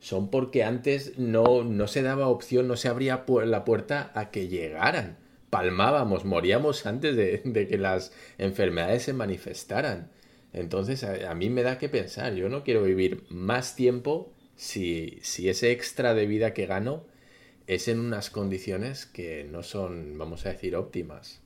son 0.00 0.30
porque 0.30 0.64
antes 0.64 1.18
no, 1.18 1.62
no 1.62 1.86
se 1.86 2.02
daba 2.02 2.28
opción, 2.28 2.66
no 2.66 2.76
se 2.76 2.88
abría 2.88 3.24
la 3.44 3.64
puerta 3.64 4.10
a 4.14 4.30
que 4.30 4.48
llegaran. 4.48 5.16
Palmábamos, 5.50 6.24
moríamos 6.24 6.86
antes 6.86 7.16
de, 7.16 7.66
que 7.68 7.78
las 7.78 8.12
enfermedades 8.38 9.02
se 9.02 9.12
manifestaran. 9.12 10.10
Entonces 10.52 11.04
a, 11.04 11.34
mí 11.34 11.50
me 11.50 11.62
da 11.62 11.78
que 11.78 11.88
pensar, 11.88 12.34
yo 12.34 12.48
no 12.48 12.64
quiero 12.64 12.82
vivir 12.82 13.24
más 13.30 13.76
tiempo 13.76 14.32
si, 14.56 15.18
si 15.22 15.48
ese 15.48 15.70
extra 15.70 16.14
de 16.14 16.26
vida 16.26 16.54
que 16.54 16.66
gano 16.66 17.04
es 17.66 17.86
en 17.86 18.00
unas 18.00 18.30
condiciones 18.30 19.06
que 19.06 19.44
no 19.44 19.62
son, 19.62 20.18
vamos 20.18 20.44
a 20.46 20.50
decir, 20.50 20.74
óptimas. 20.74 21.40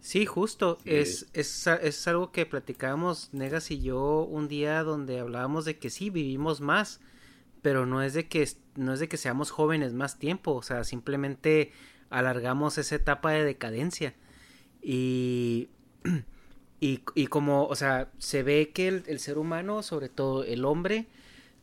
Sí, 0.00 0.26
justo. 0.26 0.78
Es, 0.84 1.26
es, 1.32 2.08
algo 2.08 2.32
que 2.32 2.46
platicábamos 2.46 3.32
Negas 3.32 3.70
y 3.70 3.80
yo 3.80 4.22
un 4.24 4.48
día 4.48 4.82
donde 4.82 5.20
hablábamos 5.20 5.64
de 5.64 5.78
que 5.78 5.90
sí, 5.90 6.10
vivimos 6.10 6.60
más, 6.60 7.00
pero 7.62 7.86
no 7.86 8.02
es 8.02 8.14
de 8.14 8.28
que, 8.28 8.48
no 8.76 8.92
es 8.92 9.00
de 9.00 9.08
que 9.08 9.16
seamos 9.16 9.50
jóvenes 9.50 9.92
más 9.92 10.18
tiempo, 10.18 10.52
o 10.52 10.62
sea, 10.62 10.84
simplemente 10.84 11.72
alargamos 12.10 12.78
esa 12.78 12.94
etapa 12.94 13.32
de 13.32 13.44
decadencia. 13.44 14.14
Y, 16.78 17.00
y, 17.14 17.26
como, 17.28 17.64
o 17.64 17.74
sea, 17.74 18.10
se 18.18 18.42
ve 18.42 18.70
que 18.74 18.88
el, 18.88 19.18
ser 19.18 19.38
humano, 19.38 19.82
sobre 19.82 20.10
todo 20.10 20.44
el 20.44 20.66
hombre, 20.66 21.06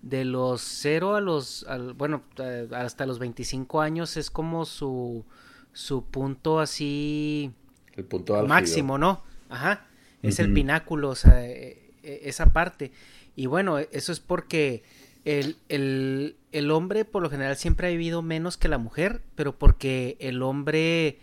de 0.02 0.26
los 0.26 0.62
cero 0.62 1.16
a 1.16 1.22
los, 1.22 1.68
bueno, 1.96 2.24
hasta 2.72 3.06
los 3.06 3.20
25 3.20 3.80
años 3.80 4.18
es 4.18 4.32
como 4.32 4.66
su, 4.66 5.24
su 5.72 6.04
punto 6.06 6.60
así 6.60 7.54
el 7.96 8.06
punto 8.06 8.46
máximo, 8.48 8.98
¿no? 8.98 9.24
Ajá. 9.50 9.86
Es 10.22 10.40
el 10.40 10.54
pináculo, 10.54 11.10
o 11.10 11.16
sea, 11.16 11.46
e, 11.46 11.92
e, 12.02 12.22
esa 12.24 12.54
parte. 12.54 12.92
Y 13.36 13.46
bueno, 13.46 13.78
eso 13.78 14.12
es 14.12 14.20
porque 14.20 14.84
el, 15.26 15.58
el, 15.70 16.36
el, 16.52 16.72
hombre 16.72 17.06
por 17.06 17.24
lo 17.24 17.30
general 17.30 17.56
siempre 17.56 17.88
ha 17.88 17.92
vivido 17.92 18.22
menos 18.22 18.58
que 18.58 18.68
la 18.68 18.78
mujer, 18.78 19.22
pero 19.36 19.58
porque 19.58 20.18
el 20.20 20.42
hombre 20.42 21.20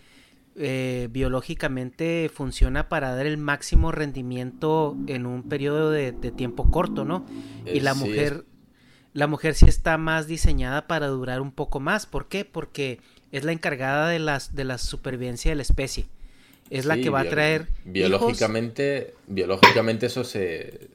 eh, 0.57 1.09
biológicamente 1.11 2.31
funciona 2.33 2.89
para 2.89 3.15
dar 3.15 3.27
el 3.27 3.39
máximo 3.39 3.93
rendimiento 3.93 4.97
en 5.07 5.25
un 5.25 5.43
periodo 5.45 5.91
de, 5.91 6.13
tiempo 6.13 6.71
corto, 6.71 7.05
¿no? 7.05 7.25
y 7.67 7.81
la 7.81 7.95
mujer, 7.95 8.45
la 9.13 9.27
mujer 9.27 9.55
sí 9.55 9.67
está 9.67 9.97
más 9.97 10.27
diseñada 10.27 10.87
para 10.87 11.07
durar 11.07 11.41
un 11.41 11.53
poco 11.53 11.79
más. 11.81 12.07
¿Por 12.07 12.29
qué? 12.29 12.45
Porque 12.45 13.01
es 13.33 13.45
la 13.45 13.53
encargada 13.53 14.09
de, 14.09 14.19
las, 14.19 14.55
de 14.55 14.65
la 14.65 14.79
supervivencia 14.79 15.51
de 15.51 15.57
la 15.57 15.63
especie. 15.63 16.07
Es 16.69 16.85
la 16.85 16.97
que 16.97 17.11
va 17.11 17.21
a 17.21 17.29
traer. 17.29 17.69
Biológicamente, 17.85 19.15
biológicamente 19.27 20.07
eso 20.07 20.25
se. 20.25 20.89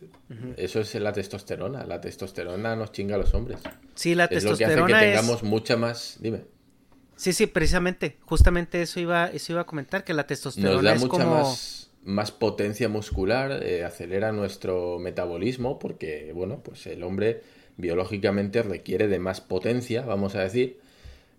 Eso 0.57 0.79
es 0.79 0.95
la 0.95 1.13
testosterona. 1.13 1.85
La 1.85 2.01
testosterona 2.01 2.75
nos 2.75 2.91
chinga 2.91 3.15
a 3.15 3.17
los 3.17 3.33
hombres. 3.33 3.59
Sí, 3.93 4.15
la 4.15 4.27
testosterona. 4.27 4.73
Es 4.73 4.79
lo 4.79 4.87
que 4.87 4.93
hace 4.93 5.05
que 5.05 5.11
tengamos 5.11 5.43
mucha 5.43 5.77
más. 5.77 6.17
Dime. 6.19 6.45
Sí, 7.15 7.33
sí, 7.33 7.47
precisamente. 7.47 8.17
Justamente 8.25 8.81
eso 8.81 8.99
iba, 8.99 9.27
eso 9.27 9.53
iba 9.53 9.61
a 9.61 9.65
comentar, 9.65 10.03
que 10.03 10.13
la 10.13 10.27
testosterona 10.27 10.73
nos 10.73 10.83
da 10.83 10.93
es 10.93 11.01
mucha 11.01 11.23
como... 11.23 11.41
más, 11.41 11.91
más 12.03 12.31
potencia 12.31 12.89
muscular, 12.89 13.63
eh, 13.63 13.85
acelera 13.85 14.31
nuestro 14.31 14.99
metabolismo, 14.99 15.79
porque, 15.79 16.31
bueno, 16.33 16.61
pues 16.63 16.87
el 16.87 17.03
hombre 17.03 17.41
biológicamente 17.77 18.63
requiere 18.63 19.07
de 19.07 19.19
más 19.19 19.41
potencia, 19.41 20.01
vamos 20.01 20.35
a 20.35 20.41
decir, 20.41 20.79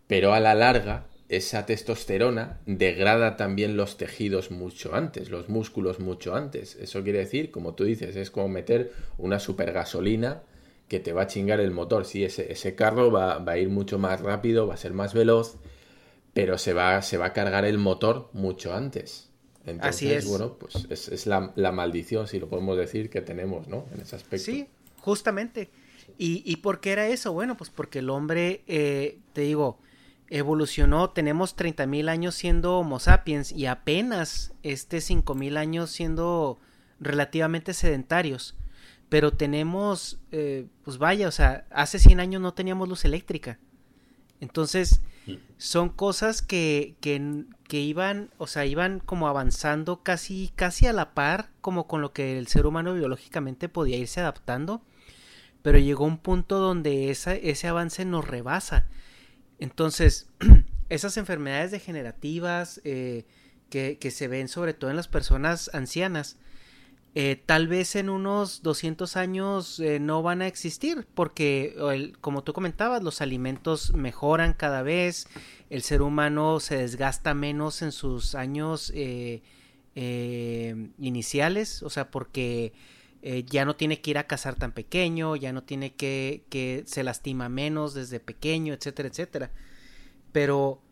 pero 0.06 0.32
a 0.32 0.40
la 0.40 0.54
larga 0.54 1.06
esa 1.28 1.66
testosterona 1.66 2.60
degrada 2.66 3.36
también 3.36 3.76
los 3.76 3.96
tejidos 3.96 4.50
mucho 4.50 4.94
antes, 4.94 5.30
los 5.30 5.48
músculos 5.48 5.98
mucho 5.98 6.34
antes. 6.34 6.76
Eso 6.76 7.02
quiere 7.02 7.18
decir, 7.20 7.50
como 7.50 7.74
tú 7.74 7.84
dices, 7.84 8.14
es 8.16 8.30
como 8.30 8.48
meter 8.48 8.92
una 9.18 9.40
supergasolina 9.40 10.42
que 10.88 11.00
te 11.00 11.12
va 11.12 11.22
a 11.22 11.26
chingar 11.26 11.60
el 11.60 11.72
motor. 11.72 12.04
Sí, 12.04 12.24
ese, 12.24 12.52
ese 12.52 12.74
carro 12.76 13.10
va, 13.10 13.42
a 13.44 13.58
ir 13.58 13.68
mucho 13.68 13.98
más 13.98 14.20
rápido, 14.20 14.66
va 14.68 14.74
a 14.74 14.78
ser 14.78 14.92
más 14.92 15.14
veloz, 15.14 15.56
pero 16.32 16.58
se 16.58 16.72
va, 16.72 17.02
se 17.02 17.16
va 17.16 17.26
a 17.26 17.32
cargar 17.32 17.64
el 17.64 17.78
motor 17.78 18.30
mucho 18.32 18.72
antes. 18.74 19.30
Entonces, 19.64 19.96
Así 19.96 20.12
es. 20.12 20.28
bueno, 20.28 20.56
pues 20.58 20.86
es, 20.90 21.26
la, 21.26 21.72
maldición, 21.72 22.28
si 22.28 22.38
lo 22.38 22.48
podemos 22.48 22.76
decir, 22.76 23.10
que 23.10 23.20
tenemos, 23.20 23.66
¿no? 23.66 23.86
En 23.92 24.00
ese 24.00 24.14
aspecto. 24.14 24.44
Sí, 24.44 24.68
justamente. 25.00 25.70
¿Y, 26.18 26.44
y 26.46 26.56
por 26.56 26.78
qué 26.78 26.92
era 26.92 27.08
eso? 27.08 27.32
Bueno, 27.32 27.56
pues 27.56 27.70
porque 27.70 27.98
el 27.98 28.10
hombre, 28.10 28.62
eh, 28.68 29.18
te 29.32 29.40
digo, 29.40 29.80
evolucionó, 30.28 31.10
tenemos 31.10 31.56
30.000 31.56 32.08
años 32.08 32.34
siendo 32.34 32.78
Homo 32.78 32.98
sapiens 32.98 33.52
y 33.52 33.66
apenas 33.66 34.52
este 34.62 34.98
5.000 34.98 35.56
años 35.56 35.90
siendo 35.90 36.58
relativamente 37.00 37.74
sedentarios. 37.74 38.56
Pero 39.08 39.32
tenemos, 39.32 40.18
eh, 40.32 40.66
pues 40.84 40.98
vaya, 40.98 41.28
o 41.28 41.30
sea, 41.30 41.66
hace 41.70 41.98
100 41.98 42.18
años 42.18 42.42
no 42.42 42.54
teníamos 42.54 42.88
luz 42.88 43.04
eléctrica. 43.04 43.58
Entonces, 44.40 45.00
son 45.58 45.88
cosas 45.88 46.42
que, 46.42 46.96
que, 47.00 47.80
iban, 47.80 48.30
o 48.36 48.46
sea, 48.46 48.66
iban 48.66 48.98
como 48.98 49.28
avanzando 49.28 50.02
casi, 50.02 50.52
casi 50.56 50.86
a 50.86 50.92
la 50.92 51.14
par, 51.14 51.50
como 51.60 51.86
con 51.86 52.02
lo 52.02 52.12
que 52.12 52.36
el 52.36 52.48
ser 52.48 52.66
humano 52.66 52.94
biológicamente 52.94 53.68
podía 53.68 53.96
irse 53.96 54.20
adaptando. 54.20 54.82
Pero 55.62 55.78
llegó 55.78 56.04
un 56.04 56.18
punto 56.18 56.58
donde 56.58 57.10
ese 57.10 57.68
avance 57.68 58.04
nos 58.04 58.26
rebasa 58.26 58.86
entonces, 59.58 60.28
esas 60.88 61.16
enfermedades 61.16 61.70
degenerativas 61.70 62.80
eh, 62.84 63.24
que, 63.70 64.10
se 64.10 64.28
ven 64.28 64.48
sobre 64.48 64.74
todo 64.74 64.90
en 64.90 64.96
las 64.96 65.08
personas 65.08 65.70
ancianas, 65.74 66.38
eh, 67.14 67.42
tal 67.46 67.66
vez 67.66 67.96
en 67.96 68.10
unos 68.10 68.62
200 68.62 69.16
años 69.16 69.80
eh, 69.80 69.98
no 70.00 70.22
van 70.22 70.42
a 70.42 70.46
existir 70.46 71.06
porque, 71.14 71.74
como 72.20 72.44
tú 72.44 72.52
comentabas, 72.52 73.02
los 73.02 73.22
alimentos 73.22 73.94
mejoran 73.94 74.52
cada 74.52 74.82
vez, 74.82 75.26
el 75.70 75.82
ser 75.82 76.02
humano 76.02 76.60
se 76.60 76.76
desgasta 76.76 77.32
menos 77.34 77.80
en 77.82 77.92
sus 77.92 78.34
años 78.34 78.92
iniciales, 80.98 81.82
o 81.82 81.90
sea, 81.90 82.10
porque 82.10 82.74
ya 83.22 83.64
no 83.64 83.74
tiene 83.74 84.00
que 84.00 84.10
ir 84.12 84.18
a 84.18 84.26
cazar 84.26 84.54
tan 84.54 84.72
pequeño, 84.72 85.34
ya 85.34 85.52
no 85.52 85.64
tiene 85.64 85.94
que, 85.94 86.44
que 86.48 86.84
se 86.86 87.02
lastima 87.02 87.48
menos 87.48 87.92
desde 87.92 88.20
pequeño, 88.20 88.72
etcétera, 88.72 89.08
etcétera. 89.08 89.50
Pero, 90.32 90.82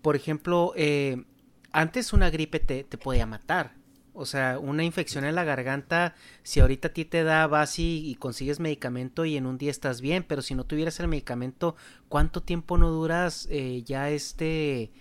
por 0.00 0.16
ejemplo, 0.16 0.72
eh, 0.76 1.24
antes 1.72 2.12
una 2.12 2.30
gripe 2.30 2.60
te, 2.60 2.84
te, 2.84 2.98
podía 2.98 3.26
matar. 3.26 3.74
O 4.14 4.26
sea, 4.26 4.58
una 4.58 4.84
infección 4.84 5.24
en 5.24 5.34
la 5.34 5.44
garganta, 5.44 6.14
si 6.42 6.60
ahorita 6.60 6.88
a 6.88 6.92
ti 6.92 7.06
te 7.06 7.24
da, 7.24 7.46
vas 7.46 7.78
y, 7.78 8.14
consigues 8.20 8.60
medicamento 8.60 9.24
y 9.24 9.36
en 9.36 9.46
un 9.46 9.56
día 9.56 9.70
estás 9.70 10.02
bien, 10.02 10.22
pero 10.22 10.42
si 10.42 10.54
no 10.54 10.64
tuvieras 10.64 11.00
el 11.00 11.08
medicamento, 11.08 11.76
¿cuánto 12.08 12.42
tiempo 12.42 12.76
no 12.76 12.90
duras 12.90 13.48
eh, 13.50 13.82
ya 13.84 14.10
este 14.10 14.92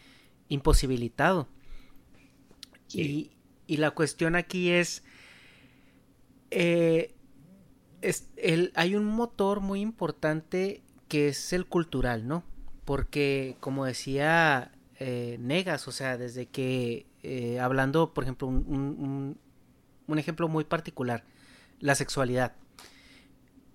imposibilitado? 0.47 1.49
Y, 2.93 3.31
y, 3.67 3.77
la 3.77 3.91
cuestión 3.91 4.35
aquí 4.35 4.69
es, 4.69 5.03
eh, 6.51 7.15
es 8.01 8.29
hay 8.75 8.95
un 8.95 9.05
motor 9.05 9.59
muy 9.59 9.81
importante 9.81 10.81
que 11.07 11.29
es 11.29 11.53
el 11.53 11.65
cultural, 11.65 12.27
¿no? 12.27 12.43
porque 12.85 13.55
como 13.59 13.85
decía 13.85 14.71
eh, 14.99 15.37
Negas, 15.39 15.87
o 15.87 15.91
sea, 15.91 16.17
desde 16.17 16.47
que, 16.47 17.05
eh, 17.23 17.59
hablando, 17.59 18.13
por 18.13 18.23
ejemplo, 18.25 18.47
un, 18.47 19.37
ejemplo 20.17 20.49
muy 20.49 20.65
particular, 20.65 21.23
la 21.79 21.95
sexualidad. 21.95 22.53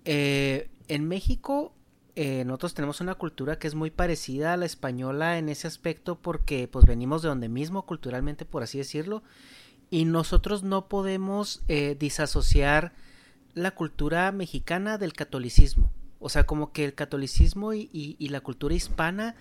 Eh, 0.05 0.69
en 0.87 1.07
México, 1.07 1.73
nosotros 2.45 2.73
tenemos 2.73 3.01
una 3.01 3.15
cultura 3.15 3.59
que 3.59 3.67
es 3.67 3.75
muy 3.75 3.91
parecida 3.91 4.53
a 4.53 4.57
la 4.57 4.65
española 4.65 5.37
en 5.37 5.49
ese 5.49 5.67
aspecto 5.67 6.19
porque 6.19 6.67
pues 6.67 6.85
venimos 6.85 7.21
de 7.21 7.29
donde 7.29 7.49
mismo 7.49 7.85
culturalmente, 7.85 8.45
por 8.45 8.63
así 8.63 8.77
decirlo, 8.77 9.23
y 9.89 10.05
nosotros 10.05 10.63
no 10.63 10.87
podemos 10.87 11.63
disasociar 11.99 12.93
la 13.57 13.71
cultura 13.71 14.31
mexicana 14.31 14.97
del 14.97 15.13
catolicismo. 15.13 15.91
O 16.19 16.29
sea, 16.29 16.45
como 16.45 16.71
que 16.71 16.85
el 16.85 16.93
catolicismo 16.93 17.73
y, 17.73 18.15
la 18.19 18.41
cultura 18.41 18.75
hispana 18.75 19.35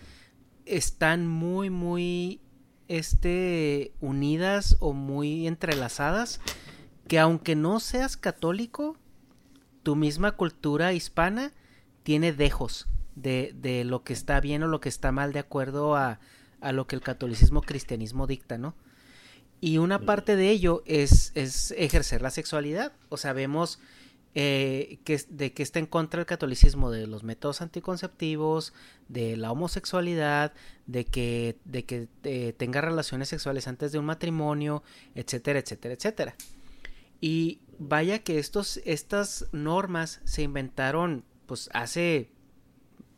están 0.64 1.26
muy, 1.26 1.70
muy 1.70 2.40
este, 2.88 3.92
unidas 4.00 4.76
o 4.80 4.92
muy 4.92 5.46
entrelazadas, 5.46 6.40
que 7.08 7.18
aunque 7.18 7.54
no 7.54 7.80
seas 7.80 8.16
católico, 8.16 8.96
tu 9.82 9.96
misma 9.96 10.32
cultura 10.32 10.92
hispana 10.92 11.52
tiene 12.02 12.32
dejos 12.32 12.88
de, 13.14 13.54
de 13.54 13.84
lo 13.84 14.02
que 14.02 14.12
está 14.12 14.40
bien 14.40 14.62
o 14.62 14.68
lo 14.68 14.80
que 14.80 14.88
está 14.88 15.12
mal 15.12 15.32
de 15.32 15.38
acuerdo 15.38 15.94
a, 15.94 16.20
a 16.60 16.72
lo 16.72 16.86
que 16.86 16.96
el 16.96 17.02
catolicismo 17.02 17.62
cristianismo 17.62 18.26
dicta, 18.26 18.58
¿no? 18.58 18.74
Y 19.60 19.78
una 19.78 20.00
parte 20.00 20.36
de 20.36 20.50
ello 20.50 20.82
es, 20.86 21.32
es 21.34 21.72
ejercer 21.76 22.22
la 22.22 22.30
sexualidad. 22.30 22.92
O 23.08 23.16
sea, 23.16 23.32
vemos 23.32 23.78
eh, 24.38 24.98
que, 25.04 25.18
de 25.30 25.54
que 25.54 25.62
está 25.62 25.78
en 25.78 25.86
contra 25.86 26.18
del 26.18 26.26
catolicismo, 26.26 26.90
de 26.90 27.06
los 27.06 27.24
métodos 27.24 27.62
anticonceptivos, 27.62 28.74
de 29.08 29.34
la 29.38 29.50
homosexualidad, 29.50 30.52
de 30.86 31.06
que, 31.06 31.56
de 31.64 31.86
que 31.86 32.08
eh, 32.24 32.52
tenga 32.52 32.82
relaciones 32.82 33.30
sexuales 33.30 33.66
antes 33.66 33.92
de 33.92 33.98
un 33.98 34.04
matrimonio, 34.04 34.82
etcétera, 35.14 35.58
etcétera, 35.58 35.94
etcétera. 35.94 36.36
Y 37.18 37.62
vaya 37.78 38.18
que 38.18 38.38
estos, 38.38 38.78
estas 38.84 39.46
normas 39.52 40.20
se 40.24 40.42
inventaron 40.42 41.24
pues 41.46 41.70
hace, 41.72 42.30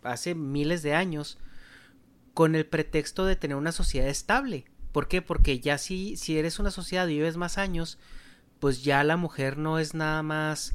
hace 0.05 0.37
miles 0.37 0.85
de 0.85 0.95
años 0.95 1.39
con 2.33 2.55
el 2.55 2.65
pretexto 2.65 3.25
de 3.25 3.35
tener 3.35 3.57
una 3.57 3.73
sociedad 3.73 4.09
estable. 4.09 4.67
¿Por 4.93 5.09
qué? 5.09 5.23
Porque 5.23 5.61
ya 5.61 5.79
si, 5.79 6.17
si 6.17 6.39
eres 6.39 6.59
una 6.59 6.71
sociedad 6.71 7.07
y 7.09 7.15
vives 7.15 7.37
más 7.37 7.59
años, 7.59 7.99
pues 8.59 8.83
ya 8.83 9.05
la 9.05 9.17
mujer 9.17 9.59
no 9.59 9.79
es 9.79 9.95
nada 9.95 10.23
más 10.23 10.75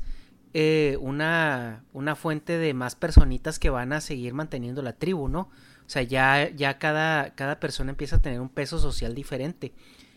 eh, 0.54 0.98
una, 1.02 1.84
una 1.94 2.16
fuente 2.16 2.58
de 2.58 2.74
más 2.74 2.96
personitas 2.96 3.60
que 3.60 3.70
van 3.70 3.92
a 3.94 4.02
seguir 4.02 4.34
manteniendo 4.34 4.82
la 4.82 4.94
tribu, 4.94 5.28
¿no? 5.28 5.50
O 5.86 5.90
sea, 5.90 6.04
ya, 6.04 6.50
ya 6.50 6.78
cada, 6.78 7.34
cada 7.36 7.60
persona 7.60 7.92
empieza 7.92 8.18
a 8.18 8.22
tener 8.22 8.40
un 8.40 8.50
peso 8.50 8.80
social 8.80 9.16
diferente. 9.16 9.74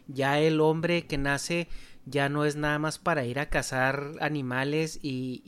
Ya 0.06 0.38
el 0.38 0.60
hombre 0.60 1.06
que 1.06 1.18
nace 1.18 1.68
ya 2.04 2.28
no 2.28 2.44
es 2.44 2.54
nada 2.54 2.78
más 2.78 2.98
para 2.98 3.24
ir 3.24 3.40
a 3.40 3.48
cazar 3.48 4.12
animales 4.20 5.00
y, 5.02 5.42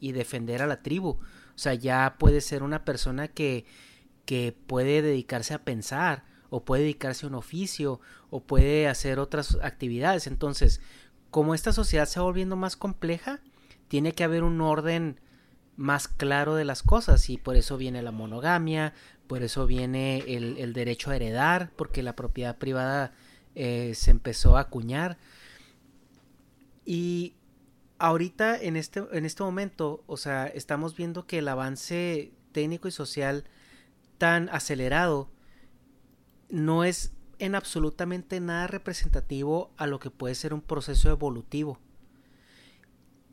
y, 0.00 0.12
defender 0.12 0.62
a 0.62 0.66
la 0.66 0.82
tribu. 0.82 1.10
O 1.10 1.58
sea, 1.58 1.74
ya 1.74 2.16
puede 2.18 2.40
ser 2.40 2.62
una 2.62 2.84
persona 2.84 3.28
que, 3.28 3.64
que 4.24 4.56
puede 4.66 5.02
dedicarse 5.02 5.52
a 5.54 5.64
pensar, 5.64 6.24
o 6.56 6.64
puede 6.64 6.84
dedicarse 6.84 7.26
a 7.26 7.28
un 7.28 7.34
oficio, 7.34 8.00
o 8.30 8.40
puede 8.40 8.88
hacer 8.88 9.18
otras 9.18 9.58
actividades. 9.62 10.26
Entonces, 10.26 10.80
como 11.30 11.54
esta 11.54 11.70
sociedad 11.70 12.06
se 12.06 12.18
va 12.18 12.24
volviendo 12.24 12.56
más 12.56 12.76
compleja, 12.76 13.40
tiene 13.88 14.12
que 14.12 14.24
haber 14.24 14.42
un 14.42 14.62
orden 14.62 15.20
más 15.76 16.08
claro 16.08 16.54
de 16.54 16.64
las 16.64 16.82
cosas 16.82 17.28
y 17.28 17.36
por 17.36 17.56
eso 17.56 17.76
viene 17.76 18.00
la 18.00 18.10
monogamia, 18.10 18.94
por 19.26 19.42
eso 19.42 19.66
viene 19.66 20.24
el, 20.26 20.72
derecho 20.72 21.10
a 21.10 21.16
heredar, 21.16 21.72
porque 21.76 22.02
la 22.02 22.16
propiedad 22.16 22.56
privada 22.56 23.12
eh, 23.54 23.92
se 23.94 24.10
empezó 24.10 24.56
a 24.56 24.60
acuñar. 24.60 25.18
Y 26.86 27.34
ahorita 27.98 28.58
en 28.58 28.76
este, 28.76 29.04
en 29.12 29.26
este 29.26 29.42
momento, 29.42 30.04
o 30.06 30.16
sea, 30.16 30.46
estamos 30.46 30.96
viendo 30.96 31.26
que 31.26 31.40
el 31.40 31.48
avance 31.48 32.32
técnico 32.52 32.88
y 32.88 32.92
social 32.92 33.44
tan 34.16 34.48
acelerado 34.48 35.35
no 36.48 36.84
es 36.84 37.12
en 37.38 37.54
absolutamente 37.54 38.40
nada 38.40 38.66
representativo 38.66 39.70
a 39.76 39.86
lo 39.86 39.98
que 39.98 40.10
puede 40.10 40.34
ser 40.34 40.54
un 40.54 40.62
proceso 40.62 41.10
evolutivo. 41.10 41.78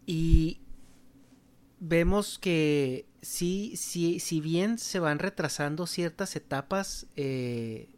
Y 0.05 0.59
vemos 1.79 2.37
que 2.39 3.05
sí, 3.21 3.73
sí, 3.75 4.19
si 4.19 4.41
bien 4.41 4.77
se 4.77 4.99
van 4.99 5.19
retrasando 5.19 5.87
ciertas 5.87 6.35
etapas 6.35 7.07
eh, 7.15 7.89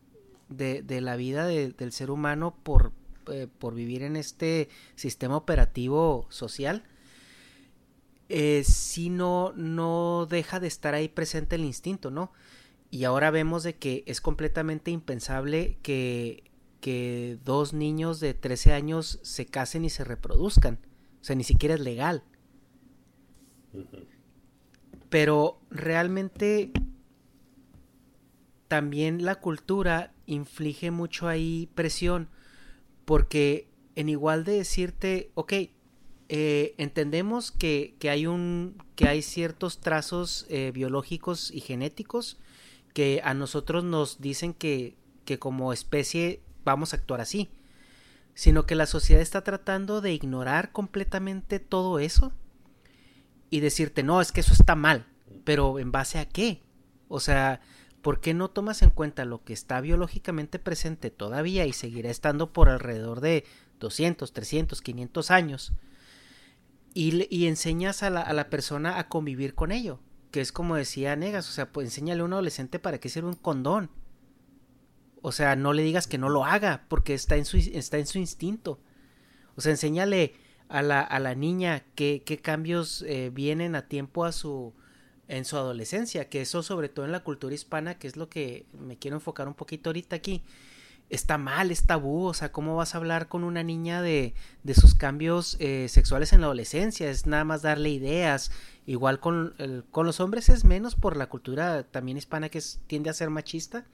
de, 0.50 1.02
la 1.02 1.16
vida 1.16 1.48
del 1.48 1.92
ser 1.92 2.12
humano 2.12 2.56
por, 2.64 2.92
eh, 3.32 3.48
por, 3.60 3.74
vivir 3.74 4.04
en 4.04 4.16
este 4.16 4.70
sistema 4.96 5.38
operativo 5.38 6.28
social, 6.30 6.84
eh, 8.30 8.64
si 8.64 9.10
no, 9.10 9.54
no 9.56 10.28
deja 10.30 10.60
de 10.60 10.68
estar 10.68 10.94
ahí 10.94 11.08
presente 11.08 11.56
el 11.56 11.66
instinto, 11.66 12.10
¿no? 12.12 12.32
Y 12.96 13.04
ahora 13.04 13.30
vemos 13.30 13.64
de 13.64 13.76
que 13.76 14.06
es 14.08 14.22
completamente 14.22 14.90
impensable 14.90 15.78
que, 15.82 16.46
que 16.80 17.38
dos 17.44 17.74
niños 17.74 18.22
de 18.22 18.34
13 18.34 18.72
años 18.72 19.20
se 19.22 19.46
casen 19.46 19.84
y 19.84 19.90
se 19.90 20.06
reproduzcan. 20.06 20.80
O 21.20 21.26
sea, 21.26 21.36
ni 21.36 21.44
siquiera 21.44 21.74
es 21.74 21.82
legal. 21.82 22.24
Pero 25.10 25.60
realmente 25.70 26.72
también 28.70 29.26
la 29.26 29.42
cultura 29.42 30.14
inflige 30.26 30.90
mucho 30.90 31.28
ahí 31.28 31.70
presión 31.76 32.30
porque 33.04 33.68
en 33.96 34.08
igual 34.08 34.46
de 34.46 34.54
decirte, 34.54 35.32
ok, 35.34 35.52
eh, 36.30 36.76
entendemos 36.78 37.52
que, 37.52 37.98
que, 38.00 38.10
hay 38.10 38.26
un, 38.26 38.82
que 38.96 39.10
hay 39.10 39.22
ciertos 39.22 39.82
trazos 39.82 40.46
eh, 40.48 40.72
biológicos 40.74 41.52
y 41.52 41.60
genéticos 41.60 42.40
que 42.96 43.20
a 43.26 43.34
nosotros 43.34 43.84
nos 43.84 44.22
dicen 44.22 44.54
que, 44.54 44.96
que 45.26 45.38
como 45.38 45.74
especie 45.74 46.42
vamos 46.64 46.94
a 46.94 46.96
actuar 46.96 47.20
así, 47.20 47.50
sino 48.36 48.66
que 48.66 48.76
la 48.76 48.86
sociedad 48.86 49.22
está 49.22 49.44
tratando 49.44 50.00
de 50.00 50.14
ignorar 50.14 50.72
completamente 50.72 51.60
todo 51.60 52.00
eso 52.00 52.32
y 53.50 53.60
decirte, 53.60 54.02
no, 54.02 54.22
es 54.22 54.32
que 54.32 54.40
eso 54.40 54.54
está 54.54 54.76
mal, 54.76 55.08
pero 55.44 55.78
¿en 55.78 55.92
base 55.92 56.20
a 56.20 56.30
qué? 56.30 56.64
O 57.10 57.20
sea, 57.20 57.60
¿por 58.02 58.22
qué 58.22 58.34
no 58.34 58.50
tomas 58.50 58.82
en 58.82 58.92
cuenta 58.92 59.26
lo 59.26 59.44
que 59.44 59.52
está 59.52 59.82
biológicamente 59.82 60.58
presente 60.58 61.12
todavía 61.12 61.66
y 61.66 61.74
seguirá 61.74 62.10
estando 62.10 62.54
por 62.54 62.70
alrededor 62.70 63.20
de 63.20 63.44
200, 63.82 64.32
300, 64.32 64.82
500 64.82 65.32
años? 65.32 65.74
Y, 66.94 67.28
y 67.30 67.48
enseñas 67.48 68.04
a 68.04 68.10
la, 68.10 68.22
a 68.22 68.32
la, 68.32 68.50
persona 68.50 69.00
a 69.00 69.10
convivir 69.10 69.54
con 69.54 69.74
ello, 69.74 70.00
que 70.36 70.42
es 70.42 70.52
como 70.52 70.76
decía 70.76 71.16
Negas, 71.16 71.48
o 71.48 71.54
sea, 71.54 71.72
pues 71.72 71.88
enséñale 71.88 72.20
a 72.20 72.26
un 72.26 72.34
adolescente 72.34 72.78
para 72.78 72.98
qué 72.98 73.08
sirve 73.08 73.30
un 73.30 73.36
condón. 73.36 73.90
O 75.22 75.32
sea, 75.32 75.56
no 75.56 75.72
le 75.72 75.82
digas 75.82 76.08
que 76.08 76.18
no 76.18 76.28
lo 76.28 76.44
haga, 76.44 76.84
porque 76.90 77.14
está 77.14 77.38
en 77.38 77.46
su, 77.46 77.56
está 77.56 78.00
en 78.00 78.06
su 78.06 78.18
instinto. 78.18 78.82
O 79.56 79.62
sea, 79.62 79.72
enséñale 79.72 80.34
a 80.68 80.82
la, 80.82 81.00
a 81.00 81.20
la 81.20 81.36
niña 81.36 81.86
qué, 81.96 82.22
qué 82.26 82.40
cambios 82.40 83.06
eh, 83.08 83.32
vienen 83.34 83.76
a 83.76 83.88
tiempo 83.88 84.26
a 84.26 84.34
su, 84.34 84.74
en 85.30 85.46
su 85.46 85.56
adolescencia, 85.56 86.28
que 86.28 86.42
eso 86.42 86.64
sobre 86.64 86.90
todo 86.90 87.06
en 87.06 87.14
la 87.14 87.24
cultura 87.24 87.56
hispana, 87.56 87.98
que 87.98 88.10
es 88.10 88.18
lo 88.18 88.28
que 88.28 88.66
me 88.78 88.98
quiero 88.98 89.16
enfocar 89.16 89.48
un 89.48 89.54
poquito 89.54 89.92
ahorita 89.92 90.18
aquí, 90.18 90.44
está 91.10 91.38
mal, 91.38 91.72
es 91.72 91.86
tabú, 91.86 92.26
o 92.26 92.34
sea, 92.34 92.52
¿cómo 92.52 92.76
vas 92.76 92.94
a 92.94 92.98
hablar 92.98 93.28
con 93.28 93.44
una 93.44 93.64
niña 93.64 94.02
de, 94.02 94.34
de 94.64 94.74
sus 94.74 94.96
cambios 94.96 95.56
eh, 95.60 95.88
sexuales 95.88 96.34
en 96.34 96.42
la 96.42 96.48
adolescencia? 96.48 97.10
Es 97.10 97.26
nada 97.26 97.46
más 97.46 97.62
darle 97.62 97.90
ideas, 97.90 98.52
igual 98.86 99.20
con, 99.20 99.56
con 99.92 100.06
los 100.06 100.20
hombres 100.20 100.50
es 100.50 100.64
menos 100.64 100.96
por 100.96 101.18
la 101.18 101.28
cultura 101.28 101.84
también 101.84 102.18
hispana 102.18 102.50
que 102.50 102.62
tiende 102.88 103.10
a 103.10 103.14
ser 103.14 103.30
machista, 103.30 103.86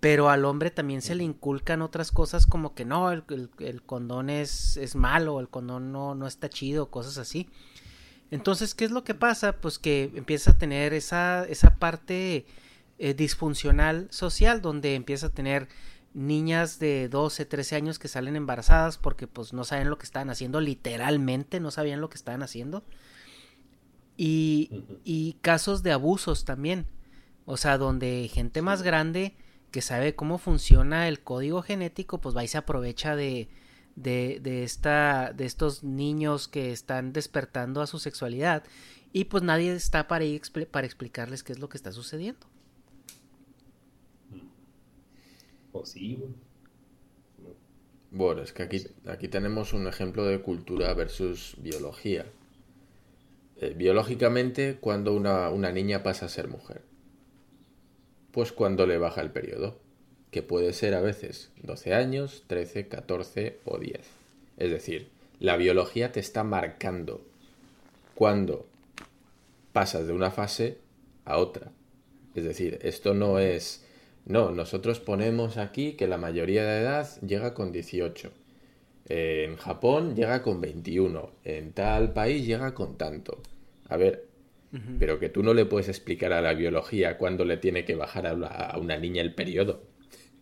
pero 0.00 0.30
al 0.30 0.46
hombre 0.46 0.70
también 0.70 1.02
se 1.02 1.14
le 1.14 1.24
inculcan 1.24 1.82
otras 1.82 2.10
cosas 2.10 2.46
como 2.46 2.74
que 2.74 2.86
no, 2.86 3.12
el, 3.12 3.22
el, 3.58 3.82
condón 3.82 4.30
es, 4.30 4.78
es, 4.78 4.96
malo, 4.96 5.40
el 5.40 5.48
condón 5.48 5.92
no, 5.92 6.14
no 6.14 6.26
está 6.26 6.48
chido, 6.48 6.90
cosas 6.90 7.18
así. 7.18 7.48
Entonces, 8.30 8.74
¿qué 8.74 8.86
es 8.86 8.92
lo 8.92 9.04
que 9.04 9.14
pasa? 9.14 9.60
Pues 9.60 9.78
que 9.78 10.10
empieza 10.14 10.52
a 10.52 10.58
tener 10.58 10.94
esa, 10.94 11.44
esa 11.44 11.76
parte 11.76 12.46
eh, 12.98 13.14
disfuncional 13.14 14.08
social 14.10 14.62
donde 14.62 14.94
empieza 14.94 15.26
a 15.26 15.30
tener 15.30 15.68
niñas 16.14 16.78
de 16.78 17.08
12, 17.08 17.44
13 17.44 17.76
años 17.76 17.98
que 17.98 18.08
salen 18.08 18.36
embarazadas 18.36 18.98
porque 18.98 19.26
pues 19.26 19.52
no 19.52 19.64
saben 19.64 19.90
lo 19.90 19.98
que 19.98 20.04
están 20.04 20.30
haciendo, 20.30 20.60
literalmente 20.60 21.60
no 21.60 21.70
sabían 21.70 22.00
lo 22.00 22.08
que 22.08 22.16
estaban 22.16 22.42
haciendo. 22.42 22.84
Y, 24.16 24.74
y 25.04 25.34
casos 25.40 25.82
de 25.82 25.92
abusos 25.92 26.44
también. 26.44 26.86
O 27.46 27.56
sea, 27.56 27.78
donde 27.78 28.28
gente 28.32 28.62
más 28.62 28.82
grande 28.82 29.34
que 29.70 29.82
sabe 29.82 30.14
cómo 30.14 30.38
funciona 30.38 31.08
el 31.08 31.22
código 31.22 31.62
genético, 31.62 32.20
pues 32.20 32.36
va 32.36 32.44
y 32.44 32.48
se 32.48 32.58
aprovecha 32.58 33.16
de, 33.16 33.48
de, 33.96 34.40
de, 34.42 34.64
esta, 34.64 35.32
de 35.34 35.46
estos 35.46 35.82
niños 35.84 36.48
que 36.48 36.72
están 36.72 37.12
despertando 37.12 37.80
a 37.82 37.86
su 37.86 37.98
sexualidad 37.98 38.64
y 39.12 39.24
pues 39.26 39.42
nadie 39.42 39.74
está 39.74 40.08
para, 40.08 40.24
ir, 40.24 40.42
para 40.70 40.86
explicarles 40.86 41.42
qué 41.42 41.52
es 41.52 41.58
lo 41.58 41.68
que 41.68 41.76
está 41.78 41.92
sucediendo. 41.92 42.46
Pues 45.72 45.90
sí, 45.90 46.18
Bueno, 48.12 48.42
es 48.42 48.52
que 48.52 48.62
aquí, 48.62 48.86
aquí 49.06 49.26
tenemos 49.28 49.72
un 49.72 49.86
ejemplo 49.88 50.24
de 50.24 50.40
cultura 50.42 50.92
versus 50.94 51.56
biología. 51.58 52.26
Eh, 53.60 53.74
biológicamente, 53.76 54.78
cuando 54.80 55.14
una, 55.14 55.50
una 55.50 55.70
niña 55.70 56.02
pasa 56.02 56.26
a 56.26 56.30
ser 56.30 56.48
mujer. 56.48 56.82
Pues 58.32 58.52
cuando 58.52 58.86
le 58.86 58.98
baja 58.98 59.20
el 59.20 59.30
periodo 59.30 59.78
que 60.30 60.42
puede 60.42 60.72
ser 60.72 60.94
a 60.94 61.00
veces 61.00 61.50
12 61.62 61.94
años, 61.94 62.44
13, 62.46 62.88
14 62.88 63.58
o 63.64 63.78
10. 63.78 64.00
Es 64.56 64.70
decir, 64.70 65.10
la 65.40 65.56
biología 65.56 66.12
te 66.12 66.20
está 66.20 66.44
marcando 66.44 67.22
cuando 68.14 68.66
pasas 69.72 70.06
de 70.06 70.12
una 70.12 70.30
fase 70.30 70.78
a 71.24 71.38
otra. 71.38 71.72
Es 72.34 72.44
decir, 72.44 72.78
esto 72.82 73.14
no 73.14 73.38
es... 73.38 73.84
No, 74.26 74.52
nosotros 74.52 75.00
ponemos 75.00 75.56
aquí 75.56 75.94
que 75.94 76.06
la 76.06 76.18
mayoría 76.18 76.64
de 76.64 76.80
edad 76.80 77.08
llega 77.22 77.54
con 77.54 77.72
18. 77.72 78.30
En 79.12 79.56
Japón 79.56 80.14
llega 80.14 80.40
con 80.40 80.60
21. 80.60 81.32
En 81.42 81.72
tal 81.72 82.12
país 82.12 82.46
llega 82.46 82.74
con 82.74 82.96
tanto. 82.96 83.42
A 83.88 83.96
ver, 83.96 84.28
pero 85.00 85.18
que 85.18 85.28
tú 85.28 85.42
no 85.42 85.52
le 85.52 85.66
puedes 85.66 85.88
explicar 85.88 86.32
a 86.32 86.40
la 86.40 86.54
biología 86.54 87.18
cuándo 87.18 87.44
le 87.44 87.56
tiene 87.56 87.84
que 87.84 87.96
bajar 87.96 88.28
a 88.28 88.78
una 88.78 88.96
niña 88.98 89.20
el 89.20 89.34
periodo 89.34 89.82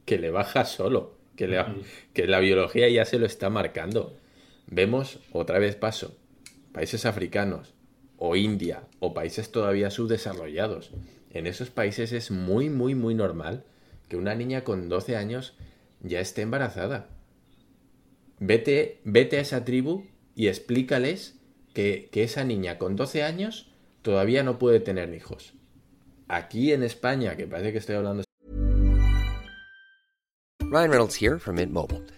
que 0.04 0.18
le 0.18 0.30
baja 0.30 0.66
solo, 0.66 1.16
que, 1.34 1.46
le, 1.48 1.64
que 2.12 2.26
la 2.26 2.40
biología 2.40 2.90
ya 2.90 3.06
se 3.06 3.18
lo 3.18 3.24
está 3.24 3.48
marcando. 3.48 4.16
Vemos, 4.66 5.20
otra 5.32 5.58
vez 5.58 5.74
paso, 5.74 6.14
países 6.72 7.06
africanos 7.06 7.74
o 8.18 8.36
India 8.36 8.82
o 9.00 9.14
países 9.14 9.50
todavía 9.50 9.90
subdesarrollados. 9.90 10.90
En 11.30 11.46
esos 11.46 11.70
países 11.70 12.12
es 12.12 12.30
muy, 12.30 12.68
muy, 12.68 12.94
muy 12.94 13.14
normal 13.14 13.64
que 14.08 14.16
una 14.16 14.34
niña 14.34 14.62
con 14.62 14.90
12 14.90 15.16
años 15.16 15.54
ya 16.02 16.20
esté 16.20 16.42
embarazada. 16.42 17.08
Vete, 18.40 19.00
vete 19.04 19.38
a 19.38 19.40
esa 19.40 19.64
tribu 19.64 20.06
y 20.34 20.48
explícales 20.48 21.40
que, 21.74 22.08
que 22.12 22.22
esa 22.22 22.44
niña 22.44 22.78
con 22.78 22.96
12 22.96 23.22
años 23.22 23.72
todavía 24.02 24.42
no 24.42 24.58
puede 24.58 24.80
tener 24.80 25.12
hijos. 25.12 25.54
Aquí 26.28 26.72
en 26.72 26.82
España, 26.82 27.36
que 27.36 27.46
parece 27.46 27.72
que 27.72 27.78
estoy 27.78 27.96
hablando 27.96 28.22
Ryan 30.70 30.90
Reynolds 30.90 31.16
here 31.16 31.38
from 31.38 31.56
Mint 31.56 31.72
Mobile. 31.72 32.17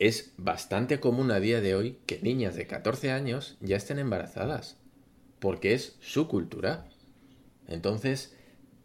es 0.00 0.32
bastante 0.38 0.98
común 0.98 1.30
a 1.30 1.40
día 1.40 1.60
de 1.60 1.74
hoy 1.74 1.98
que 2.06 2.20
niñas 2.22 2.56
de 2.56 2.66
14 2.66 3.12
años 3.12 3.58
ya 3.60 3.76
estén 3.76 3.98
embarazadas, 3.98 4.78
porque 5.38 5.74
es 5.74 5.96
su 6.00 6.26
cultura. 6.26 6.88
Entonces, 7.68 8.34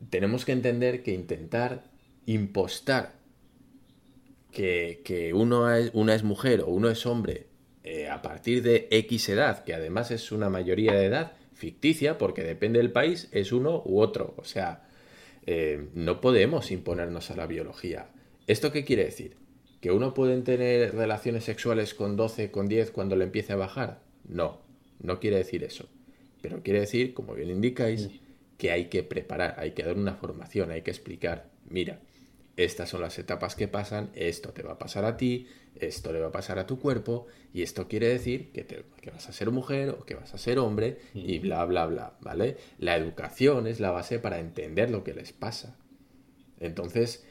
tenemos 0.10 0.44
que 0.44 0.52
entender 0.52 1.04
que 1.04 1.14
intentar 1.14 1.86
impostar 2.26 3.14
que, 4.52 5.02
que 5.06 5.34
uno 5.34 5.74
es, 5.74 5.90
una 5.94 6.16
es 6.16 6.24
mujer 6.24 6.62
o 6.62 6.68
uno 6.68 6.90
es 6.90 7.06
hombre 7.06 7.48
eh, 7.86 8.10
a 8.10 8.22
partir 8.22 8.62
de 8.62 8.90
X 8.92 9.30
edad, 9.30 9.64
que 9.64 9.74
además 9.74 10.12
es 10.12 10.34
una 10.34 10.50
mayoría 10.50 10.94
de 10.94 11.06
edad 11.06 11.32
ficticia, 11.54 12.18
porque 12.18 12.44
depende 12.44 12.80
del 12.80 12.92
país, 12.92 13.30
es 13.32 13.54
uno 13.54 13.82
u 13.86 14.02
otro. 14.02 14.34
O 14.38 14.44
sea, 14.44 14.84
eh, 15.46 15.88
no 15.94 16.20
podemos 16.20 16.72
imponernos 16.72 17.32
a 17.32 17.38
la 17.38 17.48
biología. 17.48 18.10
¿Esto 18.48 18.74
qué 18.74 18.84
quiere 18.84 19.06
decir? 19.06 19.45
¿Que 19.86 19.92
uno 19.92 20.16
puede 20.16 20.42
tener 20.42 20.96
relaciones 20.96 21.44
sexuales 21.44 21.94
con 21.94 22.16
12, 22.16 22.50
con 22.50 22.68
10 22.68 22.90
cuando 22.90 23.16
le 23.16 23.24
empiece 23.24 23.54
a 23.54 23.56
bajar? 23.56 24.02
No, 24.28 24.64
no 25.00 25.20
quiere 25.20 25.38
decir 25.38 25.64
eso. 25.64 25.88
Pero 26.42 26.64
quiere 26.64 26.80
decir, 26.80 27.14
como 27.14 27.36
bien 27.36 27.52
indicáis, 27.52 28.10
que 28.58 28.72
hay 28.72 28.86
que 28.86 29.04
preparar, 29.04 29.54
hay 29.60 29.74
que 29.74 29.84
dar 29.84 29.96
una 29.96 30.16
formación, 30.16 30.72
hay 30.72 30.82
que 30.82 30.90
explicar, 30.90 31.52
mira, 31.70 32.00
estas 32.58 32.90
son 32.90 33.02
las 33.02 33.20
etapas 33.20 33.56
que 33.56 33.68
pasan, 33.68 34.10
esto 34.16 34.54
te 34.54 34.64
va 34.64 34.72
a 34.72 34.80
pasar 34.80 35.06
a 35.06 35.18
ti, 35.18 35.46
esto 35.76 36.12
le 36.12 36.20
va 36.20 36.30
a 36.30 36.32
pasar 36.32 36.58
a 36.58 36.66
tu 36.66 36.80
cuerpo, 36.80 37.28
y 37.54 37.62
esto 37.62 37.88
quiere 37.88 38.08
decir 38.08 38.52
que, 38.54 38.64
te, 38.64 38.86
que 39.02 39.12
vas 39.12 39.30
a 39.30 39.34
ser 39.34 39.52
mujer 39.52 39.90
o 39.90 40.04
que 40.04 40.16
vas 40.16 40.34
a 40.34 40.40
ser 40.40 40.58
hombre, 40.58 40.98
y 41.14 41.38
bla, 41.38 41.64
bla, 41.64 41.86
bla, 41.86 42.18
¿vale? 42.22 42.58
La 42.80 42.98
educación 42.98 43.68
es 43.68 43.80
la 43.80 43.92
base 43.92 44.18
para 44.18 44.40
entender 44.40 44.90
lo 44.90 45.04
que 45.04 45.14
les 45.14 45.32
pasa. 45.32 45.78
Entonces, 46.60 47.24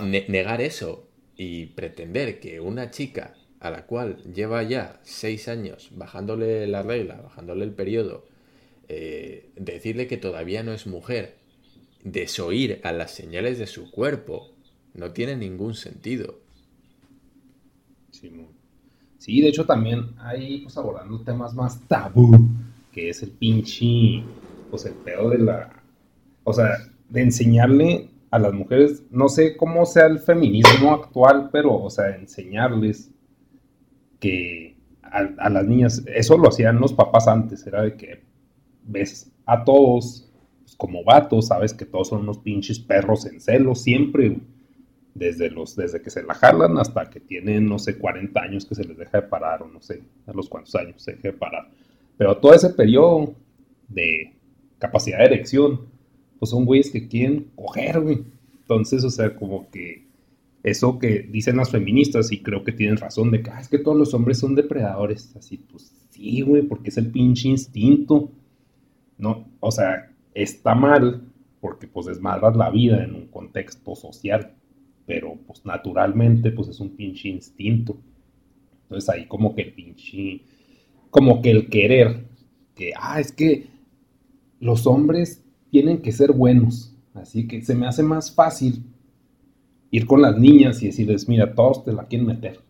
ne 0.00 0.24
negar 0.28 0.62
eso 0.62 1.09
y 1.42 1.64
pretender 1.64 2.38
que 2.38 2.60
una 2.60 2.90
chica 2.90 3.32
a 3.60 3.70
la 3.70 3.86
cual 3.86 4.18
lleva 4.24 4.62
ya 4.62 5.00
seis 5.04 5.48
años 5.48 5.88
bajándole 5.92 6.66
la 6.66 6.82
regla, 6.82 7.18
bajándole 7.18 7.64
el 7.64 7.72
periodo, 7.72 8.26
eh, 8.88 9.48
decirle 9.56 10.06
que 10.06 10.18
todavía 10.18 10.62
no 10.62 10.74
es 10.74 10.86
mujer, 10.86 11.38
desoír 12.04 12.82
a 12.84 12.92
las 12.92 13.12
señales 13.12 13.58
de 13.58 13.66
su 13.66 13.90
cuerpo, 13.90 14.50
no 14.92 15.12
tiene 15.12 15.34
ningún 15.34 15.72
sentido. 15.72 16.40
Sí, 19.16 19.40
de 19.40 19.48
hecho 19.48 19.64
también 19.64 20.10
hay, 20.18 20.60
pues 20.60 20.76
abordando 20.76 21.22
temas 21.22 21.54
más 21.54 21.80
tabú, 21.88 22.36
que 22.92 23.08
es 23.08 23.22
el 23.22 23.30
pinche, 23.30 24.22
pues 24.70 24.84
el 24.84 24.92
pedo 24.92 25.30
de 25.30 25.38
la, 25.38 25.82
o 26.44 26.52
sea, 26.52 26.86
de 27.08 27.22
enseñarle 27.22 28.10
a 28.30 28.38
las 28.38 28.52
mujeres, 28.52 29.04
no 29.10 29.28
sé 29.28 29.56
cómo 29.56 29.84
sea 29.86 30.06
el 30.06 30.20
feminismo 30.20 30.92
actual, 30.92 31.50
pero, 31.52 31.82
o 31.82 31.90
sea, 31.90 32.16
enseñarles 32.16 33.10
que 34.20 34.76
a, 35.02 35.50
las 35.50 35.66
niñas, 35.66 36.04
eso 36.06 36.38
lo 36.38 36.48
hacían 36.48 36.78
los 36.78 36.92
papás 36.92 37.26
antes, 37.26 37.66
era 37.66 37.82
de 37.82 37.96
que 37.96 38.22
ves 38.84 39.32
a 39.46 39.64
todos 39.64 40.30
pues, 40.60 40.76
como 40.76 41.02
vatos, 41.02 41.48
sabes 41.48 41.74
que 41.74 41.84
todos 41.84 42.08
son 42.08 42.20
unos 42.20 42.38
pinches 42.38 42.78
perros 42.78 43.26
en 43.26 43.40
celo 43.40 43.74
siempre, 43.74 44.38
desde, 45.12 45.50
los, 45.50 45.74
desde 45.74 46.00
que 46.00 46.10
se 46.10 46.22
la 46.22 46.34
jalan 46.34 46.78
hasta 46.78 47.10
que 47.10 47.18
tienen, 47.18 47.68
no 47.68 47.80
sé, 47.80 47.98
40 47.98 48.40
años 48.40 48.64
que 48.64 48.76
se 48.76 48.84
les 48.84 48.96
deja 48.96 49.22
de 49.22 49.26
parar, 49.26 49.62
o 49.62 49.68
no 49.68 49.82
sé, 49.82 50.04
a 50.26 50.32
los 50.32 50.48
cuantos 50.48 50.74
años 50.76 51.02
se 51.02 51.12
deja 51.12 51.28
de 51.28 51.32
parar. 51.32 51.68
Pero 52.16 52.36
todo 52.36 52.54
ese 52.54 52.70
periodo 52.70 53.34
de 53.88 54.36
capacidad 54.78 55.18
de 55.18 55.24
erección, 55.24 55.89
pues 56.40 56.50
son 56.50 56.64
güeyes 56.64 56.90
que 56.90 57.06
quieren 57.06 57.50
coger, 57.54 58.00
güey. 58.00 58.24
Entonces, 58.62 59.04
o 59.04 59.10
sea, 59.10 59.36
como 59.36 59.70
que 59.70 60.08
eso 60.62 60.98
que 60.98 61.20
dicen 61.20 61.58
las 61.58 61.70
feministas, 61.70 62.32
y 62.32 62.42
creo 62.42 62.64
que 62.64 62.72
tienen 62.72 62.96
razón, 62.96 63.30
de 63.30 63.42
que 63.42 63.50
ah, 63.50 63.60
es 63.60 63.68
que 63.68 63.78
todos 63.78 63.96
los 63.96 64.14
hombres 64.14 64.38
son 64.38 64.54
depredadores. 64.54 65.36
Así, 65.36 65.58
pues 65.58 65.92
sí, 66.08 66.40
güey, 66.40 66.62
porque 66.62 66.88
es 66.88 66.96
el 66.96 67.10
pinche 67.10 67.48
instinto. 67.48 68.32
No, 69.18 69.48
o 69.60 69.70
sea, 69.70 70.12
está 70.32 70.74
mal, 70.74 71.22
porque 71.60 71.86
pues 71.86 72.06
desmadras 72.06 72.56
la 72.56 72.70
vida 72.70 73.04
en 73.04 73.14
un 73.14 73.26
contexto 73.26 73.94
social. 73.94 74.54
Pero 75.06 75.36
pues 75.46 75.64
naturalmente, 75.66 76.52
pues 76.52 76.68
es 76.68 76.80
un 76.80 76.96
pinche 76.96 77.28
instinto. 77.28 77.98
Entonces 78.84 79.10
ahí 79.10 79.26
como 79.26 79.54
que 79.54 79.62
el 79.62 79.74
pinche, 79.74 80.40
como 81.10 81.42
que 81.42 81.50
el 81.50 81.68
querer, 81.68 82.24
que, 82.74 82.92
ah, 82.96 83.20
es 83.20 83.30
que 83.30 83.66
los 84.58 84.86
hombres 84.86 85.44
tienen 85.70 86.02
que 86.02 86.12
ser 86.12 86.32
buenos. 86.32 86.94
Así 87.14 87.46
que 87.46 87.62
se 87.62 87.74
me 87.74 87.86
hace 87.86 88.02
más 88.02 88.32
fácil 88.32 88.84
ir 89.90 90.06
con 90.06 90.22
las 90.22 90.38
niñas 90.38 90.82
y 90.82 90.86
decirles, 90.86 91.28
mira, 91.28 91.54
todos 91.54 91.84
te 91.84 91.92
la 91.92 92.06
quieren 92.06 92.26
meter. 92.26 92.60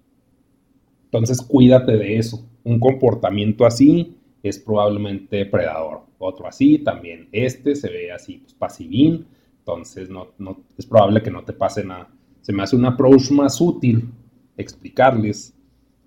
Entonces 1.04 1.42
cuídate 1.42 1.92
de 1.92 2.18
eso. 2.18 2.46
Un 2.64 2.78
comportamiento 2.78 3.66
así 3.66 4.16
es 4.42 4.58
probablemente 4.58 5.44
predador. 5.46 6.02
Otro 6.18 6.46
así 6.46 6.78
también. 6.78 7.28
Este 7.32 7.74
se 7.74 7.88
ve 7.88 8.12
así, 8.12 8.38
pues 8.38 8.54
pasivín. 8.54 9.26
Entonces 9.58 10.08
no, 10.08 10.28
no, 10.38 10.60
es 10.78 10.86
probable 10.86 11.22
que 11.22 11.30
no 11.30 11.44
te 11.44 11.52
pase 11.52 11.84
nada. 11.84 12.08
Se 12.40 12.52
me 12.52 12.62
hace 12.62 12.76
un 12.76 12.84
approach 12.84 13.30
más 13.30 13.60
útil 13.60 14.10
explicarles 14.56 15.54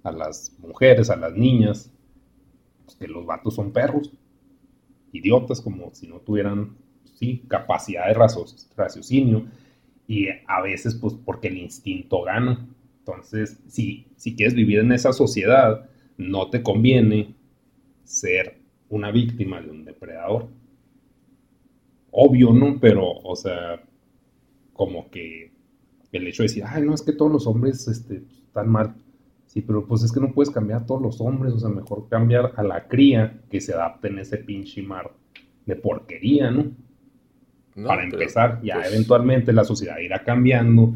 a 0.03 0.11
las 0.11 0.55
mujeres, 0.59 1.09
a 1.09 1.15
las 1.15 1.33
niñas, 1.33 1.91
pues, 2.85 2.97
que 2.97 3.07
los 3.07 3.25
vatos 3.25 3.55
son 3.55 3.71
perros. 3.71 4.11
Idiotas 5.11 5.61
como 5.61 5.93
si 5.93 6.07
no 6.07 6.19
tuvieran 6.19 6.75
capacidad 7.47 8.07
de 8.07 8.13
raciocinio 8.75 9.45
y 10.07 10.27
a 10.47 10.61
veces 10.61 10.95
pues 10.95 11.13
porque 11.25 11.47
el 11.47 11.57
instinto 11.57 12.23
gana. 12.23 12.67
Entonces, 12.99 13.59
si, 13.67 14.07
si 14.15 14.35
quieres 14.35 14.55
vivir 14.55 14.79
en 14.79 14.91
esa 14.91 15.11
sociedad, 15.11 15.89
no 16.17 16.49
te 16.49 16.63
conviene 16.63 17.35
ser 18.03 18.57
una 18.89 19.11
víctima 19.11 19.61
de 19.61 19.71
un 19.71 19.85
depredador. 19.85 20.47
Obvio, 22.11 22.53
¿no? 22.53 22.79
Pero, 22.79 23.09
o 23.09 23.35
sea, 23.35 23.81
como 24.73 25.09
que 25.09 25.51
el 26.11 26.27
hecho 26.27 26.43
de 26.43 26.47
decir, 26.47 26.63
ay, 26.65 26.83
no, 26.83 26.93
es 26.93 27.01
que 27.01 27.13
todos 27.13 27.31
los 27.31 27.47
hombres 27.47 27.87
este, 27.87 28.23
están 28.45 28.69
mal. 28.69 28.95
Sí, 29.47 29.61
pero 29.61 29.85
pues 29.85 30.03
es 30.03 30.11
que 30.11 30.19
no 30.19 30.33
puedes 30.33 30.51
cambiar 30.51 30.81
a 30.81 30.85
todos 30.85 31.01
los 31.01 31.21
hombres, 31.21 31.53
o 31.53 31.59
sea, 31.59 31.69
mejor 31.69 32.07
cambiar 32.09 32.53
a 32.55 32.63
la 32.63 32.87
cría 32.87 33.41
que 33.49 33.61
se 33.61 33.73
adapte 33.73 34.07
en 34.07 34.19
ese 34.19 34.37
pinche 34.37 34.81
mar 34.81 35.11
de 35.65 35.75
porquería, 35.75 36.51
¿no? 36.51 36.71
No, 37.75 37.87
para 37.87 38.03
empezar, 38.03 38.59
ya 38.61 38.75
pues, 38.75 38.93
eventualmente 38.93 39.53
la 39.53 39.63
sociedad 39.63 39.97
irá 39.97 40.23
cambiando, 40.23 40.93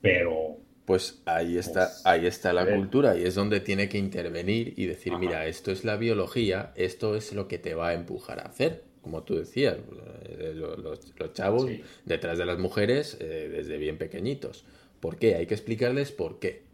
pero... 0.00 0.56
Pues 0.84 1.20
ahí 1.24 1.58
está, 1.58 1.86
pues, 1.86 2.06
ahí 2.06 2.26
está 2.26 2.52
la 2.52 2.64
cultura 2.64 3.18
y 3.18 3.24
es 3.24 3.34
donde 3.34 3.58
tiene 3.58 3.88
que 3.88 3.98
intervenir 3.98 4.72
y 4.76 4.86
decir, 4.86 5.12
Ajá. 5.12 5.20
mira, 5.20 5.46
esto 5.46 5.72
es 5.72 5.84
la 5.84 5.96
biología, 5.96 6.70
esto 6.76 7.16
es 7.16 7.32
lo 7.32 7.48
que 7.48 7.58
te 7.58 7.74
va 7.74 7.88
a 7.88 7.94
empujar 7.94 8.38
a 8.38 8.42
hacer, 8.42 8.84
como 9.02 9.24
tú 9.24 9.36
decías, 9.36 9.78
eh, 10.24 10.52
los, 10.54 10.78
los, 10.78 11.12
los 11.18 11.32
chavos 11.32 11.66
sí. 11.66 11.82
detrás 12.04 12.38
de 12.38 12.46
las 12.46 12.58
mujeres 12.58 13.16
eh, 13.20 13.48
desde 13.52 13.78
bien 13.78 13.98
pequeñitos. 13.98 14.64
¿Por 15.00 15.16
qué? 15.16 15.34
Hay 15.34 15.46
que 15.46 15.54
explicarles 15.54 16.12
por 16.12 16.38
qué. 16.38 16.65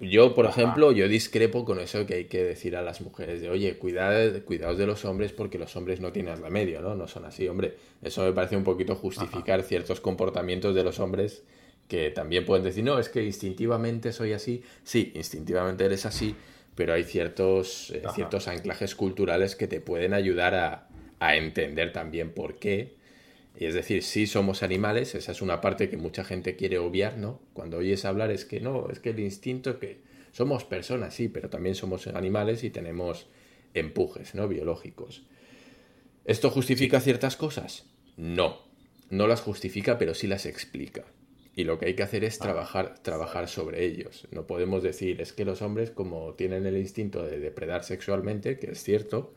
Yo, 0.00 0.34
por 0.36 0.46
ejemplo, 0.46 0.92
yo 0.92 1.08
discrepo 1.08 1.64
con 1.64 1.80
eso 1.80 2.06
que 2.06 2.14
hay 2.14 2.24
que 2.26 2.44
decir 2.44 2.76
a 2.76 2.82
las 2.82 3.00
mujeres 3.00 3.40
de, 3.40 3.50
oye, 3.50 3.76
cuidad, 3.76 4.42
cuidaos 4.44 4.78
de 4.78 4.86
los 4.86 5.04
hombres 5.04 5.32
porque 5.32 5.58
los 5.58 5.74
hombres 5.74 6.00
no 6.00 6.12
tienen 6.12 6.40
remedio, 6.40 6.80
¿no? 6.80 6.94
No 6.94 7.08
son 7.08 7.24
así, 7.24 7.48
hombre. 7.48 7.74
Eso 8.00 8.22
me 8.22 8.32
parece 8.32 8.56
un 8.56 8.62
poquito 8.62 8.94
justificar 8.94 9.60
Ajá. 9.60 9.68
ciertos 9.68 10.00
comportamientos 10.00 10.76
de 10.76 10.84
los 10.84 11.00
hombres 11.00 11.42
que 11.88 12.10
también 12.10 12.46
pueden 12.46 12.64
decir, 12.64 12.84
no, 12.84 12.98
es 13.00 13.08
que 13.08 13.24
instintivamente 13.24 14.12
soy 14.12 14.32
así. 14.32 14.62
Sí, 14.84 15.12
instintivamente 15.16 15.84
eres 15.84 16.06
así, 16.06 16.36
pero 16.76 16.92
hay 16.92 17.02
ciertos, 17.02 17.90
eh, 17.90 18.02
ciertos 18.14 18.46
anclajes 18.46 18.94
culturales 18.94 19.56
que 19.56 19.66
te 19.66 19.80
pueden 19.80 20.14
ayudar 20.14 20.54
a, 20.54 20.88
a 21.18 21.36
entender 21.36 21.92
también 21.92 22.30
por 22.30 22.58
qué 22.58 22.94
y 23.56 23.66
es 23.66 23.74
decir, 23.74 24.02
sí 24.02 24.26
somos 24.26 24.62
animales, 24.62 25.14
esa 25.14 25.32
es 25.32 25.40
una 25.40 25.60
parte 25.60 25.88
que 25.88 25.96
mucha 25.96 26.24
gente 26.24 26.56
quiere 26.56 26.78
obviar, 26.78 27.18
¿no? 27.18 27.40
Cuando 27.52 27.76
oyes 27.76 28.04
hablar 28.04 28.30
es 28.30 28.44
que 28.44 28.60
no, 28.60 28.88
es 28.90 28.98
que 28.98 29.10
el 29.10 29.20
instinto 29.20 29.70
es 29.70 29.76
que 29.76 30.00
somos 30.32 30.64
personas, 30.64 31.14
sí, 31.14 31.28
pero 31.28 31.48
también 31.48 31.76
somos 31.76 32.08
animales 32.08 32.64
y 32.64 32.70
tenemos 32.70 33.28
empujes, 33.72 34.34
¿no? 34.34 34.48
Biológicos. 34.48 35.22
¿Esto 36.24 36.50
justifica 36.50 37.00
ciertas 37.00 37.36
cosas? 37.36 37.84
No, 38.16 38.58
no 39.10 39.28
las 39.28 39.40
justifica, 39.40 39.98
pero 39.98 40.14
sí 40.14 40.26
las 40.26 40.46
explica. 40.46 41.04
Y 41.54 41.62
lo 41.62 41.78
que 41.78 41.86
hay 41.86 41.94
que 41.94 42.02
hacer 42.02 42.24
es 42.24 42.40
trabajar, 42.40 42.98
trabajar 43.02 43.48
sobre 43.48 43.84
ellos. 43.84 44.26
No 44.32 44.46
podemos 44.48 44.82
decir, 44.82 45.20
es 45.20 45.32
que 45.32 45.44
los 45.44 45.62
hombres 45.62 45.92
como 45.92 46.34
tienen 46.34 46.66
el 46.66 46.76
instinto 46.76 47.22
de 47.22 47.38
depredar 47.38 47.84
sexualmente, 47.84 48.58
que 48.58 48.72
es 48.72 48.82
cierto, 48.82 49.32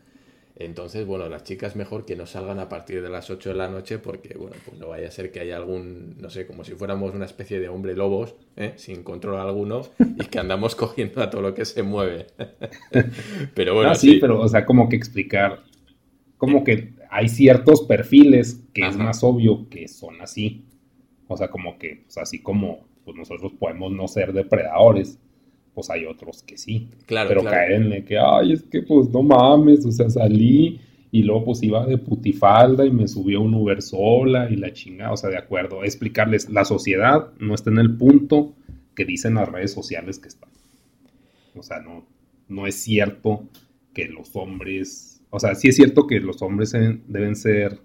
entonces, 0.59 1.05
bueno, 1.05 1.29
las 1.29 1.43
chicas 1.43 1.75
mejor 1.75 2.05
que 2.05 2.15
no 2.15 2.25
salgan 2.25 2.59
a 2.59 2.67
partir 2.67 3.03
de 3.03 3.09
las 3.09 3.29
8 3.29 3.49
de 3.49 3.55
la 3.55 3.69
noche 3.69 3.99
porque, 3.99 4.35
bueno, 4.37 4.55
pues 4.65 4.79
no 4.79 4.87
vaya 4.87 5.07
a 5.07 5.11
ser 5.11 5.31
que 5.31 5.39
haya 5.39 5.55
algún, 5.55 6.15
no 6.17 6.31
sé, 6.31 6.47
como 6.47 6.63
si 6.63 6.73
fuéramos 6.73 7.13
una 7.13 7.25
especie 7.25 7.59
de 7.59 7.69
hombre 7.69 7.95
lobos, 7.95 8.35
¿eh? 8.55 8.73
sin 8.75 9.03
control 9.03 9.39
alguno, 9.39 9.83
y 9.99 10.25
que 10.25 10.39
andamos 10.39 10.75
cogiendo 10.75 11.21
a 11.21 11.29
todo 11.29 11.41
lo 11.41 11.53
que 11.53 11.63
se 11.63 11.83
mueve. 11.83 12.27
pero 13.53 13.75
bueno, 13.75 13.91
ah, 13.91 13.95
sí, 13.95 14.17
pero, 14.19 14.41
o 14.41 14.47
sea, 14.47 14.65
como 14.65 14.89
que 14.89 14.95
explicar, 14.95 15.63
como 16.37 16.63
que 16.63 16.95
hay 17.09 17.29
ciertos 17.29 17.83
perfiles 17.83 18.63
que 18.73 18.87
es 18.87 18.97
más 18.97 19.23
obvio 19.23 19.69
que 19.69 19.87
son 19.87 20.21
así. 20.21 20.65
O 21.27 21.37
sea, 21.37 21.49
como 21.49 21.77
que, 21.77 22.03
pues, 22.05 22.17
así 22.17 22.41
como 22.41 22.87
pues 23.07 23.15
nosotros 23.15 23.53
podemos 23.57 23.93
no 23.93 24.07
ser 24.09 24.33
depredadores, 24.33 25.17
pues 25.77 25.91
hay 25.91 26.07
otros 26.07 26.41
que 26.41 26.57
sí. 26.57 26.89
Claro, 27.05 27.29
pero 27.29 27.41
claro. 27.41 27.55
caerle 27.55 28.03
que, 28.03 28.17
ay, 28.17 28.53
es 28.53 28.63
que 28.63 28.81
pues 28.81 29.09
no 29.09 29.21
mames, 29.21 29.85
o 29.85 29.91
sea, 29.91 30.09
salí 30.09 30.79
y 31.11 31.21
luego 31.21 31.45
pues 31.45 31.61
iba 31.61 31.85
de 31.85 31.99
putifalda 31.99 32.83
y 32.83 32.89
me 32.89 33.07
subió 33.07 33.41
un 33.41 33.53
Uber 33.53 33.79
sola 33.83 34.49
y 34.49 34.55
la 34.55 34.73
chingada, 34.73 35.11
o 35.11 35.17
sea, 35.17 35.29
de 35.29 35.37
acuerdo, 35.37 35.83
explicarles, 35.83 36.49
la 36.49 36.65
sociedad 36.65 37.31
no 37.37 37.53
está 37.53 37.69
en 37.69 37.77
el 37.77 37.95
punto 37.95 38.55
que 38.95 39.05
dicen 39.05 39.35
las 39.35 39.49
redes 39.49 39.71
sociales 39.71 40.17
que 40.17 40.29
están. 40.29 40.49
O 41.55 41.61
sea, 41.61 41.79
no, 41.79 42.07
no 42.47 42.65
es 42.65 42.73
cierto 42.73 43.47
que 43.93 44.07
los 44.07 44.35
hombres, 44.35 45.21
o 45.29 45.39
sea, 45.39 45.53
sí 45.53 45.67
es 45.67 45.75
cierto 45.75 46.07
que 46.07 46.19
los 46.19 46.41
hombres 46.41 46.71
deben 46.71 47.35
ser, 47.35 47.79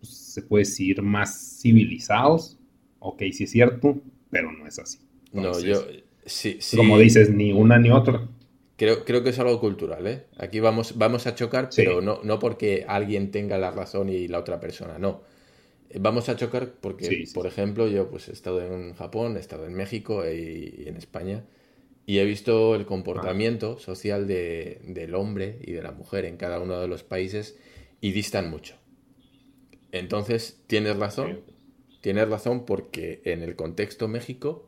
pues, 0.00 0.10
se 0.10 0.42
puede 0.42 0.64
decir, 0.64 1.00
más 1.00 1.60
civilizados, 1.62 2.58
ok, 2.98 3.22
sí 3.30 3.44
es 3.44 3.52
cierto, 3.52 4.00
pero 4.30 4.50
no 4.50 4.66
es 4.66 4.80
así. 4.80 4.98
Entonces, 5.32 5.64
no, 5.64 5.92
yo 5.92 6.07
Sí, 6.28 6.58
sí. 6.60 6.76
Como 6.76 6.98
dices, 6.98 7.30
ni 7.30 7.52
una 7.52 7.78
ni 7.78 7.90
otra. 7.90 8.28
Creo, 8.76 9.04
creo 9.04 9.24
que 9.24 9.30
es 9.30 9.38
algo 9.40 9.58
cultural, 9.60 10.06
¿eh? 10.06 10.26
Aquí 10.36 10.60
vamos, 10.60 10.96
vamos 10.96 11.26
a 11.26 11.34
chocar, 11.34 11.72
Sí. 11.72 11.82
pero 11.82 12.00
no, 12.00 12.20
no 12.22 12.38
porque 12.38 12.84
alguien 12.86 13.30
tenga 13.32 13.58
la 13.58 13.72
razón 13.72 14.08
y 14.08 14.28
la 14.28 14.38
otra 14.38 14.60
persona, 14.60 14.98
no. 14.98 15.22
Eh, 15.90 15.98
Vamos 16.00 16.28
a 16.28 16.36
chocar 16.36 16.74
porque, 16.80 17.06
Sí, 17.08 17.26
sí, 17.26 17.34
por 17.34 17.46
ejemplo, 17.46 17.88
yo 17.88 18.10
pues 18.10 18.28
he 18.28 18.32
estado 18.32 18.62
en 18.62 18.94
Japón, 18.94 19.36
he 19.36 19.40
estado 19.40 19.66
en 19.66 19.74
México 19.74 20.24
y, 20.28 20.84
y 20.84 20.88
en 20.88 20.96
España 20.96 21.44
y 22.06 22.18
he 22.18 22.24
visto 22.26 22.74
el 22.76 22.86
comportamiento 22.86 23.78
social 23.78 24.26
de- 24.28 24.80
del 24.84 25.14
hombre 25.16 25.58
y 25.64 25.72
de 25.72 25.82
la 25.82 25.92
mujer 25.92 26.24
en 26.26 26.36
cada 26.38 26.60
uno 26.60 26.80
de 26.80 26.88
los 26.88 27.04
países 27.04 27.58
y 28.00 28.12
distan 28.12 28.50
mucho. 28.50 28.76
Entonces, 29.92 30.60
tienes 30.66 30.96
razón, 30.96 31.40
tienes 32.00 32.28
razón 32.28 32.64
porque 32.66 33.20
en 33.24 33.42
el 33.42 33.56
contexto 33.56 34.08
México 34.08 34.67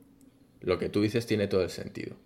lo 0.60 0.78
que 0.78 0.88
tú 0.88 1.02
dices 1.02 1.26
tiene 1.26 1.46
todo 1.46 1.62
el 1.62 1.70
sentido. 1.70 2.16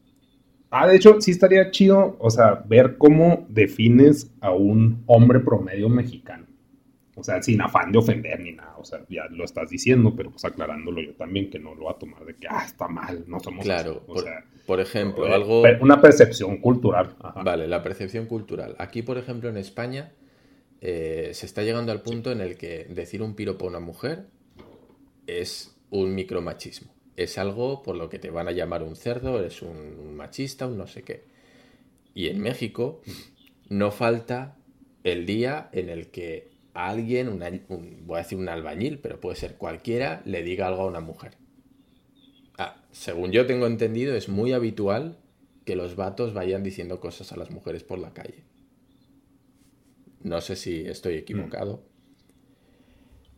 Ah, 0.71 0.89
de 0.89 0.97
hecho, 0.97 1.21
sí 1.21 1.31
estaría 1.31 1.71
chido, 1.71 2.17
o 2.19 2.31
sea, 2.31 2.65
ver 2.67 2.97
cómo 2.99 3.47
defines 3.49 4.33
a 4.41 4.51
un 4.51 5.05
hombre 5.07 5.41
promedio 5.41 5.89
mexicano. 5.89 6.47
O 7.17 7.23
sea, 7.23 7.41
sin 7.41 7.61
afán 7.61 7.93
de 7.93 7.99
ofender 7.99 8.41
ni 8.41 8.53
nada. 8.53 8.75
O 8.77 8.85
sea, 8.85 9.05
ya 9.09 9.27
lo 9.31 9.45
estás 9.45 9.71
diciendo, 9.71 10.15
pero 10.17 10.31
pues 10.31 10.45
aclarándolo 10.45 11.01
yo 11.01 11.15
también, 11.15 11.49
que 11.49 11.61
no 11.61 11.77
lo 11.77 11.85
va 11.85 11.93
a 11.93 11.99
tomar 11.99 12.25
de 12.25 12.35
que, 12.35 12.49
ah, 12.51 12.65
está 12.67 12.89
mal, 12.89 13.25
no 13.29 13.39
somos 13.39 13.65
Claro. 13.65 14.03
O 14.09 14.15
por, 14.15 14.25
sea, 14.25 14.45
por 14.67 14.81
ejemplo, 14.81 15.29
eh, 15.29 15.33
algo... 15.33 15.63
una 15.81 16.01
percepción 16.01 16.57
cultural. 16.57 17.15
Ajá. 17.23 17.43
Vale, 17.45 17.69
la 17.69 17.83
percepción 17.83 18.27
cultural. 18.27 18.75
Aquí, 18.79 19.03
por 19.03 19.17
ejemplo, 19.17 19.49
en 19.49 19.59
España, 19.59 20.13
eh, 20.81 21.31
se 21.35 21.47
está 21.47 21.63
llegando 21.63 21.93
al 21.93 22.03
punto 22.03 22.33
en 22.33 22.41
el 22.41 22.57
que 22.57 22.87
decir 22.91 23.23
un 23.23 23.37
piropo 23.37 23.67
a 23.67 23.69
una 23.69 23.81
mujer 23.81 24.27
es 25.27 25.77
un 25.91 26.15
micromachismo. 26.15 26.94
Es 27.17 27.39
algo 27.39 27.83
por 27.83 27.97
lo 27.97 28.09
que 28.09 28.19
te 28.19 28.31
van 28.31 28.49
a 28.49 28.53
llamar 28.53 28.83
un 28.83 28.97
cerdo, 28.97 29.39
eres 29.41 29.63
un, 29.63 30.15
machista, 30.17 30.67
un 30.67 30.79
no 30.79 30.87
sé 30.87 31.03
qué. 31.03 31.25
Y 32.15 32.29
en 32.29 32.41
México 32.41 33.01
no 33.69 33.91
falta 33.93 34.57
el 35.05 35.27
día 35.27 35.69
en 35.73 35.89
el 35.91 36.11
que 36.11 36.51
a 36.75 36.89
alguien, 36.91 37.29
un- 37.29 38.07
voy 38.07 38.17
a 38.19 38.23
decir 38.23 38.39
un 38.39 38.49
albañil, 38.49 38.99
pero 39.01 39.21
puede 39.21 39.37
ser 39.37 39.57
cualquiera, 39.57 40.23
le 40.27 40.43
diga 40.43 40.67
algo 40.69 40.83
a 40.83 40.87
una 40.87 41.01
mujer. 41.01 41.37
Ah, 42.59 42.77
según 42.91 43.31
yo 43.31 43.47
tengo 43.47 43.67
entendido, 43.69 44.17
es 44.17 44.29
muy 44.29 44.53
habitual 44.53 45.19
que 45.65 45.77
los 45.77 45.95
vatos 45.97 46.35
vayan 46.35 46.63
diciendo 46.65 46.99
cosas 47.01 47.33
a 47.33 47.37
las 47.37 47.51
mujeres 47.53 47.85
por 47.85 47.99
la 48.01 48.13
calle. 48.13 48.43
No 50.25 50.41
sé 50.41 50.57
si 50.57 50.81
estoy 50.89 51.15
equivocado. 51.15 51.85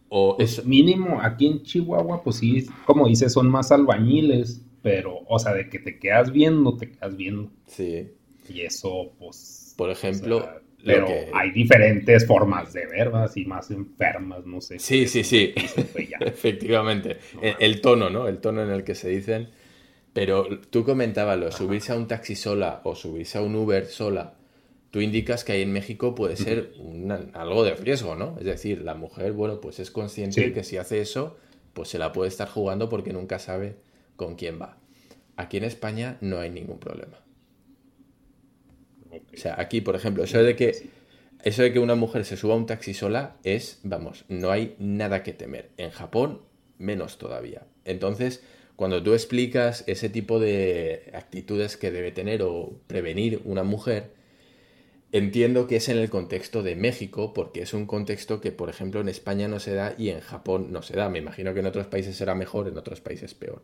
O 0.08 0.36
Pues 0.36 0.58
es, 0.58 0.64
mínimo 0.64 1.20
aquí 1.20 1.46
en 1.46 1.62
Chihuahua, 1.62 2.22
pues 2.22 2.36
sí, 2.36 2.66
como 2.84 3.08
dices, 3.08 3.32
son 3.32 3.48
más 3.50 3.72
albañiles, 3.72 4.62
pero, 4.82 5.18
o 5.26 5.38
sea, 5.38 5.52
de 5.54 5.68
que 5.68 5.78
te 5.80 5.98
quedas 5.98 6.30
viendo, 6.32 6.76
te 6.76 6.90
quedas 6.92 7.16
viendo. 7.16 7.50
sí. 7.66 8.08
Y 8.48 8.60
eso, 8.60 9.10
pues. 9.18 9.74
Por 9.76 9.90
ejemplo, 9.90 10.36
o 10.36 10.40
sea, 10.42 10.54
lo 10.54 10.60
pero 10.84 11.06
que- 11.08 11.30
hay 11.34 11.50
diferentes 11.50 12.24
formas 12.26 12.72
de 12.72 12.86
ver, 12.86 13.06
¿verdad? 13.06 13.24
Así 13.24 13.44
más 13.44 13.72
enfermas, 13.72 14.46
no 14.46 14.60
sé. 14.60 14.78
Sí, 14.78 15.08
sí, 15.08 15.24
sí. 15.24 15.52
Pues 15.92 16.08
ya. 16.08 16.18
Efectivamente. 16.20 17.16
El, 17.42 17.56
el 17.58 17.80
tono, 17.80 18.08
¿no? 18.08 18.28
El 18.28 18.38
tono 18.38 18.62
en 18.62 18.70
el 18.70 18.84
que 18.84 18.94
se 18.94 19.08
dicen. 19.08 19.48
Pero 20.12 20.60
tú 20.70 20.84
comentabas 20.84 21.38
lo, 21.38 21.50
subirse 21.52 21.92
a 21.92 21.96
un 21.96 22.06
taxi 22.06 22.36
sola 22.36 22.80
o 22.84 22.94
subirse 22.94 23.38
a 23.38 23.42
un 23.42 23.54
Uber 23.56 23.84
sola. 23.86 24.34
Tú 24.96 25.02
indicas 25.02 25.44
que 25.44 25.52
ahí 25.52 25.60
en 25.60 25.74
México 25.74 26.14
puede 26.14 26.36
ser 26.36 26.72
una- 26.78 27.20
algo 27.34 27.64
de 27.64 27.74
riesgo, 27.74 28.14
¿no? 28.16 28.34
Es 28.38 28.46
decir, 28.46 28.80
la 28.80 28.94
mujer, 28.94 29.32
bueno, 29.32 29.60
pues 29.60 29.78
es 29.78 29.90
consciente 29.90 30.32
Sí. 30.36 30.40
de 30.46 30.52
que 30.54 30.64
si 30.64 30.78
hace 30.78 31.02
eso, 31.02 31.36
pues 31.74 31.90
se 31.90 31.98
la 31.98 32.12
puede 32.12 32.28
estar 32.30 32.48
jugando 32.48 32.88
porque 32.88 33.12
nunca 33.12 33.38
sabe 33.38 33.76
con 34.16 34.36
quién 34.36 34.58
va. 34.58 34.78
Aquí 35.36 35.58
en 35.58 35.64
España 35.64 36.16
no 36.22 36.38
hay 36.40 36.48
ningún 36.48 36.78
problema. 36.78 37.18
O 39.12 39.36
sea, 39.36 39.56
aquí, 39.60 39.82
por 39.82 39.96
ejemplo, 39.96 40.24
eso 40.24 40.42
de 40.42 40.56
que 40.56 40.88
eso 41.44 41.62
de 41.62 41.74
que 41.74 41.78
una 41.78 41.94
mujer 41.94 42.24
se 42.24 42.38
suba 42.38 42.54
a 42.54 42.56
un 42.56 42.64
taxi 42.64 42.94
sola 42.94 43.36
es, 43.44 43.80
vamos, 43.82 44.24
no 44.30 44.50
hay 44.50 44.76
nada 44.78 45.22
que 45.22 45.34
temer. 45.34 45.72
En 45.76 45.90
Japón, 45.90 46.40
menos 46.78 47.18
todavía. 47.18 47.66
Entonces, 47.84 48.42
cuando 48.76 49.02
tú 49.02 49.12
explicas 49.12 49.84
ese 49.88 50.08
tipo 50.08 50.40
de 50.40 51.10
actitudes 51.12 51.76
que 51.76 51.90
debe 51.90 52.12
tener 52.12 52.40
o 52.40 52.80
prevenir 52.86 53.42
una 53.44 53.62
mujer, 53.62 54.15
entiendo 55.12 55.66
que 55.66 55.76
es 55.76 55.88
en 55.88 55.98
el 55.98 56.10
contexto 56.10 56.62
de 56.62 56.76
México, 56.76 57.32
porque 57.32 57.62
es 57.62 57.74
un 57.74 57.86
contexto 57.86 58.40
que, 58.40 58.52
por 58.52 58.68
ejemplo, 58.68 59.00
en 59.00 59.08
España 59.08 59.48
no 59.48 59.60
se 59.60 59.74
da 59.74 59.94
y 59.96 60.10
en 60.10 60.20
Japón 60.20 60.72
no 60.72 60.82
se 60.82 60.96
da. 60.96 61.08
Me 61.08 61.18
imagino 61.18 61.54
que 61.54 61.60
en 61.60 61.66
otros 61.66 61.86
países 61.86 62.16
será 62.16 62.34
mejor, 62.34 62.68
en 62.68 62.76
otros 62.76 63.00
países 63.00 63.34
peor. 63.34 63.62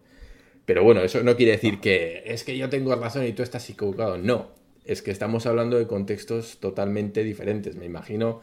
Pero 0.65 0.85
bueno, 0.85 1.03
eso 1.03 1.23
no 1.23 1.37
quiere 1.37 1.53
decir 1.53 1.81
que 1.81 2.23
es 2.27 2.45
que 2.45 2.57
yo 2.57 2.69
tengo 2.69 2.95
razón 2.95 3.27
y 3.27 3.33
tú 3.33 3.43
estás 3.43 3.69
equivocado. 3.69 4.17
No, 4.17 4.51
es 4.85 5.03
que 5.03 5.11
estamos 5.11 5.47
hablando 5.47 5.79
de 5.79 5.87
contextos 5.87 6.59
totalmente 6.61 7.25
diferentes. 7.25 7.75
Me 7.77 7.87
imagino 7.87 8.41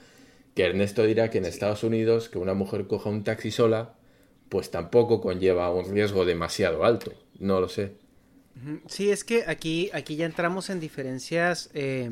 que 0.54 0.64
Ernesto 0.64 1.04
dirá 1.04 1.30
que 1.30 1.38
en 1.38 1.46
Estados 1.46 1.84
Unidos 1.84 2.28
que 2.30 2.38
una 2.38 2.54
mujer 2.54 2.88
coja 2.88 3.10
un 3.10 3.24
taxi 3.24 3.52
sola, 3.52 3.96
pues 4.50 4.72
tampoco 4.72 5.22
conlleva 5.22 5.72
un 5.72 5.94
riesgo 5.94 6.26
demasiado 6.26 6.84
alto. 6.84 7.14
No 7.40 7.62
lo 7.62 7.70
sé. 7.70 7.94
Sí, 8.88 9.10
es 9.10 9.24
que 9.24 9.46
aquí, 9.48 9.90
aquí 9.94 10.18
ya 10.18 10.26
entramos 10.26 10.70
en 10.70 10.82
diferencias. 10.82 11.70
eh, 11.74 12.12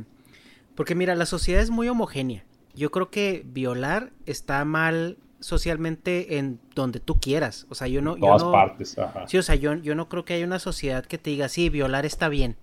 porque 0.78 0.96
mira, 0.96 1.14
la 1.16 1.26
sociedad 1.26 1.62
es 1.62 1.70
muy 1.72 1.90
homogénea. 1.90 2.46
Yo 2.74 2.90
creo 2.92 3.10
que 3.10 3.44
violar 3.46 4.14
está 4.26 4.64
mal 4.64 5.18
socialmente 5.42 6.38
en 6.38 6.60
donde 6.74 7.00
tú 7.02 7.20
quieras. 7.20 7.66
O 7.70 7.76
sea, 7.76 7.88
yo 7.88 8.02
no. 8.02 8.14
En 8.16 8.22
yo 8.22 8.28
todas 8.28 8.44
no- 8.44 8.52
partes, 8.54 8.98
ajá. 8.98 9.28
Sí, 9.28 9.38
o 9.38 9.44
sea, 9.44 9.56
yo, 9.56 9.74
yo 9.76 9.94
no 9.96 10.08
creo 10.08 10.24
que 10.24 10.36
haya 10.36 10.46
una 10.46 10.60
sociedad 10.60 11.06
que 11.06 11.18
te 11.18 11.32
diga, 11.32 11.50
sí, 11.50 11.70
violar 11.70 12.06
está 12.06 12.30
bien. 12.30 12.56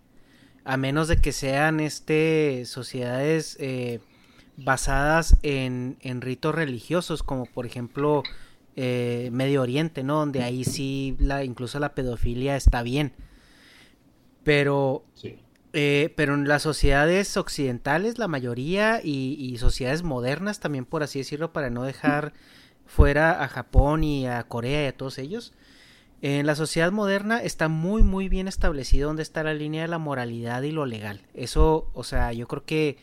A 0.64 0.78
menos 0.78 1.08
de 1.08 1.16
que 1.18 1.32
sean 1.32 1.78
este 1.80 2.64
sociedades 2.64 3.56
eh, 3.60 4.00
basadas 4.56 5.36
en, 5.42 5.98
en 6.00 6.22
ritos 6.22 6.54
religiosos, 6.54 7.22
como 7.22 7.44
por 7.44 7.66
ejemplo 7.66 8.22
eh, 8.76 9.28
Medio 9.32 9.60
Oriente, 9.62 10.02
¿no? 10.04 10.20
Donde 10.20 10.42
ahí 10.42 10.64
sí 10.64 11.16
la, 11.18 11.44
incluso 11.44 11.78
la 11.80 11.94
pedofilia 11.94 12.56
está 12.56 12.82
bien. 12.82 13.12
Pero 14.42 15.04
Sí. 15.14 15.38
Eh, 15.74 16.14
pero 16.16 16.34
en 16.34 16.48
las 16.48 16.62
sociedades 16.62 17.36
occidentales, 17.36 18.18
la 18.18 18.28
mayoría, 18.28 19.00
y, 19.02 19.36
y 19.38 19.58
sociedades 19.58 20.02
modernas 20.02 20.60
también, 20.60 20.84
por 20.86 21.02
así 21.02 21.18
decirlo, 21.18 21.52
para 21.52 21.68
no 21.68 21.82
dejar 21.82 22.32
fuera 22.86 23.42
a 23.42 23.48
Japón 23.48 24.04
y 24.04 24.26
a 24.26 24.42
Corea 24.44 24.84
y 24.84 24.86
a 24.86 24.96
todos 24.96 25.18
ellos, 25.18 25.52
en 26.22 26.46
la 26.46 26.54
sociedad 26.54 26.90
moderna 26.90 27.42
está 27.42 27.68
muy, 27.68 28.02
muy 28.02 28.30
bien 28.30 28.48
establecido 28.48 29.08
dónde 29.08 29.22
está 29.22 29.42
la 29.42 29.52
línea 29.52 29.82
de 29.82 29.88
la 29.88 29.98
moralidad 29.98 30.62
y 30.62 30.70
lo 30.70 30.86
legal. 30.86 31.20
Eso, 31.34 31.90
o 31.92 32.02
sea, 32.02 32.32
yo 32.32 32.48
creo 32.48 32.64
que 32.64 32.96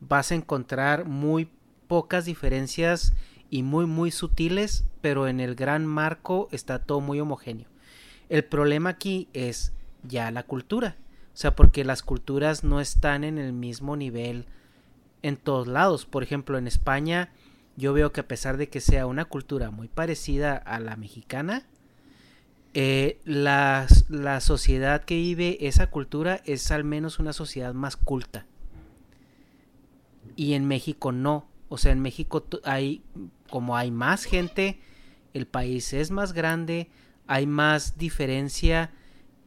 vas 0.00 0.32
a 0.32 0.36
encontrar 0.36 1.04
muy 1.04 1.50
pocas 1.86 2.24
diferencias 2.24 3.12
y 3.50 3.62
muy, 3.62 3.84
muy 3.84 4.10
sutiles, 4.10 4.84
pero 5.02 5.28
en 5.28 5.40
el 5.40 5.54
gran 5.54 5.84
marco 5.84 6.48
está 6.50 6.78
todo 6.78 7.00
muy 7.00 7.20
homogéneo. 7.20 7.68
El 8.30 8.44
problema 8.44 8.88
aquí 8.88 9.28
es 9.34 9.74
ya 10.02 10.30
la 10.30 10.44
cultura. 10.44 10.96
O 11.34 11.36
sea, 11.36 11.56
porque 11.56 11.84
las 11.84 12.02
culturas 12.02 12.62
no 12.62 12.80
están 12.80 13.24
en 13.24 13.38
el 13.38 13.52
mismo 13.52 13.96
nivel 13.96 14.46
en 15.22 15.36
todos 15.36 15.66
lados. 15.66 16.04
Por 16.04 16.22
ejemplo, 16.22 16.58
en 16.58 16.66
España 16.66 17.30
yo 17.76 17.92
veo 17.92 18.12
que 18.12 18.20
a 18.20 18.28
pesar 18.28 18.58
de 18.58 18.68
que 18.68 18.80
sea 18.80 19.06
una 19.06 19.24
cultura 19.24 19.70
muy 19.70 19.88
parecida 19.88 20.56
a 20.56 20.78
la 20.78 20.96
mexicana, 20.96 21.64
eh, 22.74 23.18
la, 23.24 23.86
la 24.08 24.40
sociedad 24.40 25.04
que 25.04 25.16
vive 25.16 25.58
esa 25.66 25.88
cultura 25.88 26.40
es 26.44 26.70
al 26.70 26.84
menos 26.84 27.18
una 27.18 27.32
sociedad 27.32 27.72
más 27.72 27.96
culta. 27.96 28.46
Y 30.36 30.52
en 30.54 30.66
México 30.66 31.12
no. 31.12 31.46
O 31.68 31.78
sea, 31.78 31.92
en 31.92 32.00
México 32.00 32.44
hay, 32.64 33.02
como 33.48 33.76
hay 33.76 33.90
más 33.90 34.24
gente, 34.24 34.80
el 35.32 35.46
país 35.46 35.94
es 35.94 36.10
más 36.10 36.34
grande, 36.34 36.90
hay 37.26 37.46
más 37.46 37.96
diferencia 37.96 38.90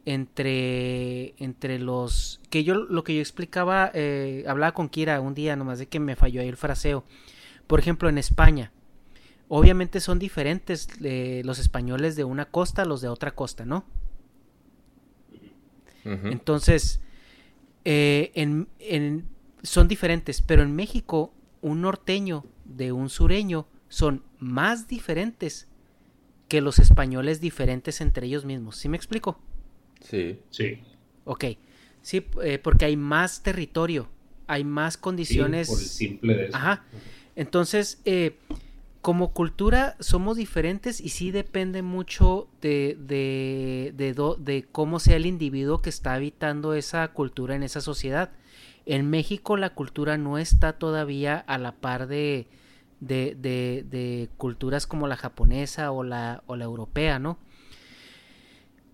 entre, 0.06 1.34
entre 1.42 1.80
los 1.80 2.40
que 2.48 2.64
yo 2.64 2.76
lo 2.76 3.04
que 3.04 3.16
yo 3.16 3.20
explicaba, 3.20 3.90
eh, 3.92 4.44
hablaba 4.46 4.72
con 4.72 4.88
Kira 4.88 5.20
un 5.20 5.34
día, 5.34 5.56
nomás 5.56 5.80
de 5.80 5.88
que 5.88 6.00
me 6.00 6.16
falló 6.16 6.40
ahí 6.40 6.48
el 6.48 6.56
fraseo. 6.56 7.04
Por 7.66 7.80
ejemplo, 7.80 8.08
en 8.08 8.16
España, 8.16 8.72
obviamente 9.48 10.00
son 10.00 10.20
diferentes 10.20 10.88
eh, 11.02 11.42
los 11.44 11.58
españoles 11.58 12.14
de 12.14 12.22
una 12.22 12.46
costa 12.46 12.82
a 12.82 12.84
los 12.84 13.00
de 13.00 13.08
otra 13.08 13.34
costa, 13.34 13.66
¿no? 13.66 13.84
Entonces, 16.04 17.00
eh, 17.84 18.30
en, 18.36 18.68
en, 18.78 19.26
son 19.64 19.88
diferentes, 19.88 20.40
pero 20.40 20.62
en 20.62 20.76
México, 20.76 21.34
un 21.62 21.80
norteño 21.80 22.44
de 22.64 22.92
un 22.92 23.08
sureño 23.08 23.66
son 23.88 24.22
más 24.38 24.86
diferentes 24.86 25.66
que 26.46 26.60
los 26.60 26.78
españoles 26.78 27.40
diferentes 27.40 28.00
entre 28.00 28.28
ellos 28.28 28.44
mismos. 28.44 28.76
¿Sí 28.76 28.88
me 28.88 28.96
explico? 28.96 29.40
Sí. 30.00 30.38
Sí. 30.50 30.78
Ok. 31.24 31.44
Sí, 32.02 32.24
eh, 32.42 32.58
porque 32.58 32.84
hay 32.84 32.96
más 32.96 33.42
territorio, 33.42 34.08
hay 34.46 34.62
más 34.64 34.96
condiciones. 34.96 35.66
Sí, 35.66 35.72
por 35.72 35.82
el 35.82 35.88
simple 35.88 36.34
de 36.34 36.44
eso. 36.46 36.56
Ajá. 36.56 36.84
Entonces, 37.34 38.00
eh, 38.04 38.36
como 39.02 39.32
cultura 39.32 39.96
somos 40.00 40.36
diferentes 40.36 41.00
y 41.00 41.10
sí 41.10 41.30
depende 41.30 41.82
mucho 41.82 42.48
de, 42.60 42.96
de, 42.98 43.92
de, 43.96 44.14
de, 44.38 44.66
cómo 44.70 44.98
sea 44.98 45.16
el 45.16 45.26
individuo 45.26 45.80
que 45.80 45.90
está 45.90 46.14
habitando 46.14 46.74
esa 46.74 47.06
cultura 47.08 47.54
en 47.54 47.62
esa 47.62 47.80
sociedad. 47.80 48.32
En 48.84 49.08
México 49.08 49.56
la 49.56 49.74
cultura 49.74 50.16
no 50.18 50.38
está 50.38 50.72
todavía 50.72 51.38
a 51.38 51.58
la 51.58 51.72
par 51.72 52.08
de, 52.08 52.48
de, 53.00 53.36
de, 53.38 53.84
de 53.88 54.28
culturas 54.38 54.86
como 54.86 55.06
la 55.06 55.16
japonesa 55.16 55.92
o 55.92 56.02
la, 56.02 56.42
o 56.46 56.56
la 56.56 56.64
europea, 56.64 57.18
¿no? 57.18 57.38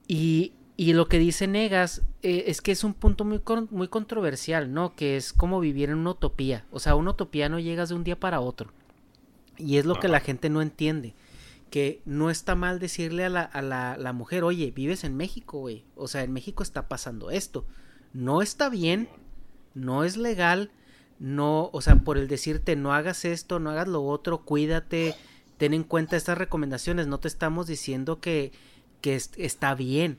Y, 0.08 0.52
y 0.76 0.94
lo 0.94 1.08
que 1.08 1.18
dice 1.18 1.46
Negas 1.46 2.02
eh, 2.22 2.44
es 2.46 2.60
que 2.60 2.72
es 2.72 2.84
un 2.84 2.94
punto 2.94 3.24
muy, 3.24 3.42
muy 3.70 3.88
controversial, 3.88 4.72
¿no? 4.72 4.94
Que 4.96 5.16
es 5.16 5.32
como 5.32 5.60
vivir 5.60 5.90
en 5.90 5.98
una 5.98 6.10
utopía. 6.10 6.64
O 6.70 6.80
sea, 6.80 6.94
una 6.94 7.10
utopía 7.10 7.48
no 7.48 7.58
llegas 7.58 7.90
de 7.90 7.94
un 7.94 8.04
día 8.04 8.18
para 8.18 8.40
otro. 8.40 8.72
Y 9.58 9.76
es 9.76 9.84
lo 9.84 10.00
que 10.00 10.08
la 10.08 10.20
gente 10.20 10.48
no 10.50 10.62
entiende. 10.62 11.14
Que 11.70 12.02
no 12.04 12.30
está 12.30 12.54
mal 12.54 12.78
decirle 12.78 13.24
a 13.24 13.28
la, 13.28 13.42
a 13.42 13.62
la, 13.62 13.96
la 13.96 14.12
mujer, 14.12 14.44
oye, 14.44 14.70
vives 14.70 15.04
en 15.04 15.16
México, 15.16 15.58
güey. 15.58 15.84
O 15.94 16.08
sea, 16.08 16.22
en 16.22 16.32
México 16.32 16.62
está 16.62 16.88
pasando 16.88 17.30
esto. 17.30 17.66
No 18.12 18.42
está 18.42 18.68
bien, 18.68 19.08
no 19.74 20.04
es 20.04 20.16
legal, 20.16 20.70
no, 21.18 21.70
o 21.72 21.80
sea, 21.80 21.96
por 21.96 22.18
el 22.18 22.28
decirte 22.28 22.76
no 22.76 22.92
hagas 22.92 23.24
esto, 23.24 23.60
no 23.60 23.70
hagas 23.70 23.88
lo 23.88 24.02
otro, 24.02 24.44
cuídate, 24.44 25.14
ten 25.56 25.72
en 25.72 25.84
cuenta 25.84 26.16
estas 26.16 26.36
recomendaciones, 26.36 27.06
no 27.06 27.20
te 27.20 27.28
estamos 27.28 27.66
diciendo 27.66 28.20
que, 28.20 28.52
que 29.00 29.14
está 29.14 29.74
bien, 29.74 30.18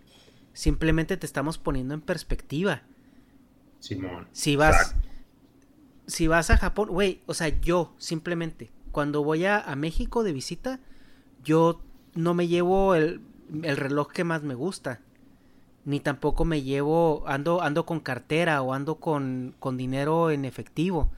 simplemente 0.54 1.18
te 1.18 1.26
estamos 1.26 1.58
poniendo 1.58 1.94
en 1.94 2.02
perspectiva. 2.02 2.84
Simón. 3.80 4.28
Si 4.32 4.56
vas, 4.56 4.96
si 6.08 6.28
vas 6.28 6.50
a 6.50 6.58
Japón, 6.58 6.90
güey, 6.90 7.22
o 7.26 7.34
sea, 7.34 7.50
yo 7.62 7.94
simplemente, 7.98 8.72
cuando 8.92 9.24
voy 9.24 9.46
a, 9.46 9.60
a, 9.60 9.76
México 9.76 10.24
de 10.24 10.34
visita, 10.34 10.80
yo 11.44 11.82
no 12.16 12.34
me 12.34 12.48
llevo 12.48 12.96
el, 12.96 13.22
el 13.64 13.78
reloj 13.78 14.12
que 14.12 14.24
más 14.24 14.44
me 14.44 14.56
gusta 14.56 15.02
ni 15.86 16.00
tampoco 16.00 16.46
me 16.46 16.62
llevo, 16.62 17.24
ando, 17.28 17.62
ando 17.62 17.86
con 17.86 18.00
cartera 18.00 18.62
o 18.62 18.74
ando 18.74 18.96
con, 18.96 19.56
con 19.60 19.78
dinero 19.78 20.32
en 20.32 20.46
efectivo. 20.46 21.10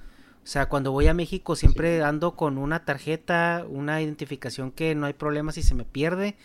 O 0.44 0.48
sea, 0.48 0.70
cuando 0.70 0.92
voy 0.92 1.08
a 1.08 1.14
México 1.14 1.56
siempre 1.56 2.04
ando 2.04 2.36
con 2.36 2.58
una 2.58 2.86
tarjeta, 2.86 3.66
una 3.68 4.02
identificación 4.02 4.72
que 4.72 4.96
no 4.96 5.06
hay 5.06 5.14
problema 5.14 5.52
si 5.52 5.64
se 5.64 5.76
me 5.76 5.86
pierde 5.86 6.36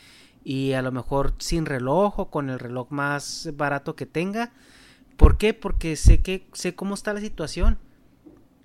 y 0.44 0.72
a 0.72 0.82
lo 0.82 0.92
mejor 0.92 1.34
sin 1.38 1.66
reloj 1.66 2.18
o 2.18 2.30
con 2.30 2.50
el 2.50 2.58
reloj 2.58 2.90
más 2.90 3.50
barato 3.54 3.96
que 3.96 4.06
tenga. 4.06 4.52
¿Por 5.16 5.36
qué? 5.36 5.54
Porque 5.54 5.96
sé 5.96 6.22
que 6.22 6.48
sé 6.52 6.74
cómo 6.74 6.94
está 6.94 7.12
la 7.12 7.20
situación. 7.20 7.78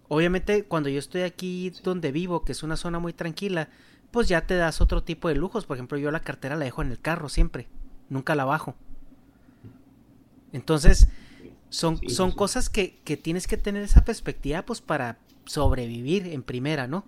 Obviamente 0.07 0.63
cuando 0.65 0.89
yo 0.89 0.99
estoy 0.99 1.21
aquí 1.23 1.71
donde 1.83 2.11
vivo, 2.11 2.43
que 2.43 2.53
es 2.53 2.63
una 2.63 2.77
zona 2.77 2.99
muy 2.99 3.13
tranquila, 3.13 3.69
pues 4.11 4.27
ya 4.27 4.47
te 4.47 4.55
das 4.55 4.79
otro 4.79 5.03
tipo 5.03 5.27
de 5.27 5.35
lujos. 5.35 5.65
Por 5.65 5.77
ejemplo, 5.77 5.97
yo 5.97 6.11
la 6.11 6.21
cartera 6.21 6.55
la 6.55 6.65
dejo 6.65 6.81
en 6.81 6.91
el 6.91 6.99
carro 6.99 7.27
siempre, 7.27 7.67
nunca 8.09 8.35
la 8.35 8.45
bajo. 8.45 8.75
Entonces, 10.53 11.09
son, 11.69 11.97
sí, 11.97 12.09
son 12.09 12.31
sí. 12.31 12.37
cosas 12.37 12.69
que, 12.69 13.01
que, 13.03 13.17
tienes 13.17 13.47
que 13.47 13.57
tener 13.57 13.83
esa 13.83 14.05
perspectiva 14.05 14.61
pues 14.61 14.79
para 14.79 15.17
sobrevivir 15.45 16.27
en 16.27 16.43
primera, 16.43 16.87
¿no? 16.87 17.03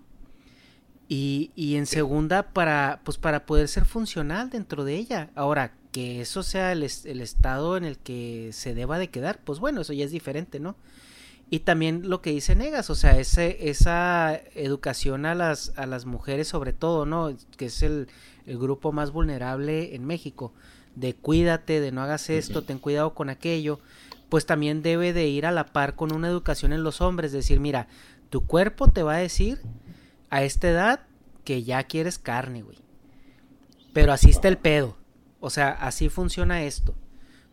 Y, 1.09 1.51
y 1.55 1.75
en 1.77 1.85
segunda 1.85 2.49
para 2.51 2.99
pues 3.05 3.17
para 3.17 3.45
poder 3.45 3.69
ser 3.69 3.85
funcional 3.85 4.49
dentro 4.49 4.83
de 4.83 4.95
ella. 4.95 5.29
Ahora, 5.35 5.73
que 5.91 6.21
eso 6.21 6.43
sea 6.43 6.73
el, 6.73 6.83
el, 6.83 7.21
estado 7.21 7.77
en 7.77 7.85
el 7.85 7.97
que 7.97 8.49
se 8.51 8.73
deba 8.73 8.99
de 8.99 9.09
quedar, 9.09 9.39
pues 9.43 9.59
bueno, 9.59 9.81
eso 9.81 9.93
ya 9.93 10.03
es 10.03 10.11
diferente, 10.11 10.59
¿no? 10.59 10.75
Y 11.49 11.59
también 11.59 12.09
lo 12.09 12.21
que 12.21 12.31
dice 12.31 12.55
Negas, 12.55 12.89
o 12.89 12.95
sea, 12.95 13.17
ese, 13.17 13.69
esa 13.69 14.35
educación 14.53 15.25
a 15.25 15.33
las, 15.33 15.71
a 15.77 15.85
las 15.85 16.05
mujeres 16.05 16.49
sobre 16.49 16.73
todo, 16.73 17.05
¿no? 17.05 17.33
Que 17.55 17.67
es 17.67 17.83
el, 17.83 18.09
el 18.45 18.57
grupo 18.57 18.91
más 18.91 19.11
vulnerable 19.11 19.95
en 19.95 20.03
México 20.03 20.53
de 20.97 21.13
cuídate, 21.13 21.79
de 21.79 21.91
no 21.91 22.01
hagas 22.01 22.29
esto, 22.29 22.63
ten 22.63 22.79
cuidado 22.79 23.13
con 23.13 23.29
aquello, 23.29 23.79
pues 24.29 24.47
también 24.47 24.81
debe 24.81 25.13
de 25.13 25.27
ir 25.27 25.45
a 25.45 25.51
la 25.51 25.67
par 25.67 25.95
con 25.95 26.11
una 26.11 26.27
educación 26.27 26.73
en 26.73 26.83
los 26.83 27.01
hombres, 27.01 27.31
decir, 27.31 27.59
mira, 27.59 27.87
tu 28.29 28.45
cuerpo 28.45 28.87
te 28.87 29.03
va 29.03 29.15
a 29.15 29.19
decir 29.19 29.61
a 30.29 30.43
esta 30.43 30.69
edad 30.69 30.99
que 31.43 31.63
ya 31.63 31.83
quieres 31.83 32.17
carne, 32.19 32.61
güey. 32.61 32.77
Pero 33.93 34.11
así 34.11 34.29
está 34.29 34.47
el 34.47 34.57
pedo. 34.57 34.97
O 35.39 35.49
sea, 35.49 35.69
así 35.69 36.09
funciona 36.09 36.63
esto. 36.63 36.95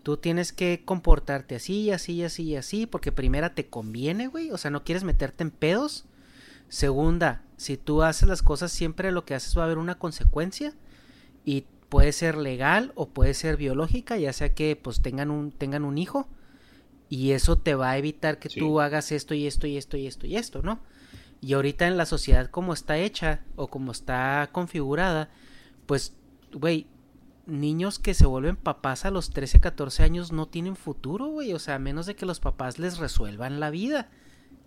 Tú 0.02 0.16
tienes 0.16 0.52
que 0.52 0.82
comportarte 0.84 1.54
así, 1.54 1.90
así, 1.90 2.22
así, 2.22 2.56
así, 2.56 2.86
porque 2.86 3.12
primera 3.12 3.54
te 3.54 3.66
conviene, 3.66 4.26
güey. 4.26 4.50
O 4.50 4.58
sea, 4.58 4.70
no 4.70 4.84
quieres 4.84 5.04
meterte 5.04 5.44
en 5.44 5.50
pedos. 5.50 6.04
Segunda, 6.68 7.42
si 7.56 7.76
tú 7.76 8.02
haces 8.02 8.28
las 8.28 8.42
cosas 8.42 8.72
siempre 8.72 9.12
lo 9.12 9.24
que 9.24 9.34
haces 9.34 9.56
va 9.56 9.62
a 9.62 9.64
haber 9.66 9.78
una 9.78 9.98
consecuencia. 9.98 10.74
Y 11.44 11.66
puede 11.88 12.12
ser 12.12 12.36
legal 12.36 12.92
o 12.96 13.08
puede 13.08 13.34
ser 13.34 13.56
biológica, 13.56 14.16
ya 14.16 14.32
sea 14.32 14.52
que 14.52 14.74
pues 14.74 15.00
tengan 15.00 15.30
un, 15.30 15.52
tengan 15.52 15.84
un 15.84 15.96
hijo 15.96 16.26
y 17.08 17.30
eso 17.30 17.56
te 17.56 17.76
va 17.76 17.90
a 17.90 17.98
evitar 17.98 18.40
que 18.40 18.48
sí. 18.48 18.58
tú 18.58 18.80
hagas 18.80 19.12
esto 19.12 19.34
y 19.34 19.46
esto 19.46 19.68
y 19.68 19.76
esto 19.76 19.96
y 19.96 20.08
esto 20.08 20.26
y 20.26 20.36
esto, 20.36 20.62
¿no? 20.62 20.80
Y 21.44 21.52
ahorita 21.52 21.86
en 21.86 21.98
la 21.98 22.06
sociedad 22.06 22.48
como 22.48 22.72
está 22.72 22.96
hecha 22.96 23.40
o 23.56 23.66
como 23.66 23.92
está 23.92 24.48
configurada, 24.50 25.28
pues, 25.84 26.16
güey, 26.54 26.86
niños 27.44 27.98
que 27.98 28.14
se 28.14 28.24
vuelven 28.24 28.56
papás 28.56 29.04
a 29.04 29.10
los 29.10 29.28
13, 29.28 29.60
14 29.60 30.04
años 30.04 30.32
no 30.32 30.46
tienen 30.46 30.74
futuro, 30.74 31.26
güey, 31.26 31.52
o 31.52 31.58
sea, 31.58 31.74
a 31.74 31.78
menos 31.78 32.06
de 32.06 32.16
que 32.16 32.24
los 32.24 32.40
papás 32.40 32.78
les 32.78 32.96
resuelvan 32.96 33.60
la 33.60 33.68
vida. 33.68 34.08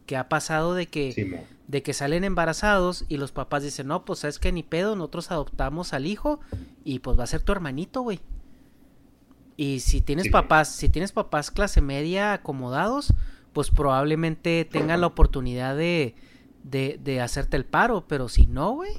Que 0.05 0.17
ha 0.17 0.29
pasado 0.29 0.75
de 0.75 0.85
que, 0.85 1.13
sí, 1.13 1.33
de 1.67 1.81
que 1.81 1.93
salen 1.93 2.23
embarazados 2.23 3.05
y 3.09 3.17
los 3.17 3.31
papás 3.31 3.63
dicen, 3.63 3.87
no, 3.87 4.05
pues 4.05 4.19
sabes 4.19 4.37
que 4.37 4.51
ni 4.51 4.61
pedo, 4.61 4.95
nosotros 4.95 5.31
adoptamos 5.31 5.93
al 5.93 6.05
hijo 6.05 6.41
y 6.83 6.99
pues 6.99 7.17
va 7.17 7.23
a 7.23 7.27
ser 7.27 7.41
tu 7.41 7.53
hermanito, 7.53 8.01
güey. 8.01 8.19
Y 9.55 9.79
si 9.79 10.01
tienes 10.01 10.25
sí, 10.25 10.29
papás, 10.29 10.75
si 10.75 10.89
tienes 10.89 11.11
papás 11.11 11.49
clase 11.49 11.81
media 11.81 12.33
acomodados, 12.33 13.15
pues 13.51 13.71
probablemente 13.71 14.63
tengan 14.63 15.01
la 15.01 15.07
oportunidad 15.07 15.75
de, 15.75 16.13
de, 16.69 16.99
de 17.03 17.21
hacerte 17.21 17.57
el 17.57 17.65
paro, 17.65 18.05
pero 18.07 18.29
si 18.29 18.47
no, 18.47 18.73
güey. 18.73 18.91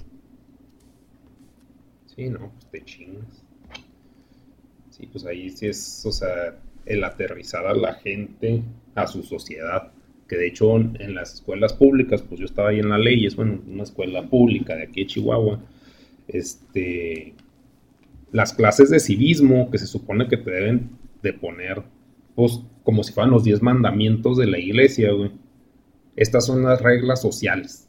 Sí, 2.06 2.28
no, 2.28 2.50
pues 2.50 2.66
te 2.70 2.84
chingas. 2.84 3.44
Sí, 4.90 5.06
pues 5.06 5.24
ahí 5.24 5.50
sí 5.50 5.66
es, 5.66 6.04
o 6.04 6.12
sea, 6.12 6.58
el 6.86 7.04
aterrizar 7.04 7.66
a 7.66 7.74
la 7.74 7.94
gente, 7.94 8.62
a 8.94 9.06
su 9.06 9.22
sociedad 9.22 9.92
que 10.28 10.36
de 10.36 10.46
hecho 10.46 10.76
en 10.76 11.14
las 11.14 11.34
escuelas 11.34 11.72
públicas, 11.72 12.22
pues 12.22 12.38
yo 12.38 12.44
estaba 12.44 12.68
ahí 12.68 12.78
en 12.78 12.90
la 12.90 12.98
ley, 12.98 13.24
es 13.24 13.34
bueno, 13.34 13.60
una 13.66 13.82
escuela 13.82 14.28
pública 14.28 14.76
de 14.76 14.84
aquí 14.84 15.00
de 15.00 15.06
Chihuahua, 15.06 15.60
este, 16.28 17.34
las 18.30 18.52
clases 18.52 18.90
de 18.90 19.00
civismo 19.00 19.70
que 19.70 19.78
se 19.78 19.86
supone 19.86 20.28
que 20.28 20.36
te 20.36 20.50
deben 20.50 20.90
de 21.22 21.32
poner, 21.32 21.82
pues 22.34 22.60
como 22.84 23.02
si 23.02 23.12
fueran 23.12 23.32
los 23.32 23.42
10 23.42 23.62
mandamientos 23.62 24.36
de 24.36 24.46
la 24.46 24.58
iglesia, 24.58 25.12
güey. 25.12 25.30
Estas 26.18 26.46
son 26.46 26.64
las 26.64 26.82
reglas 26.82 27.22
sociales. 27.22 27.88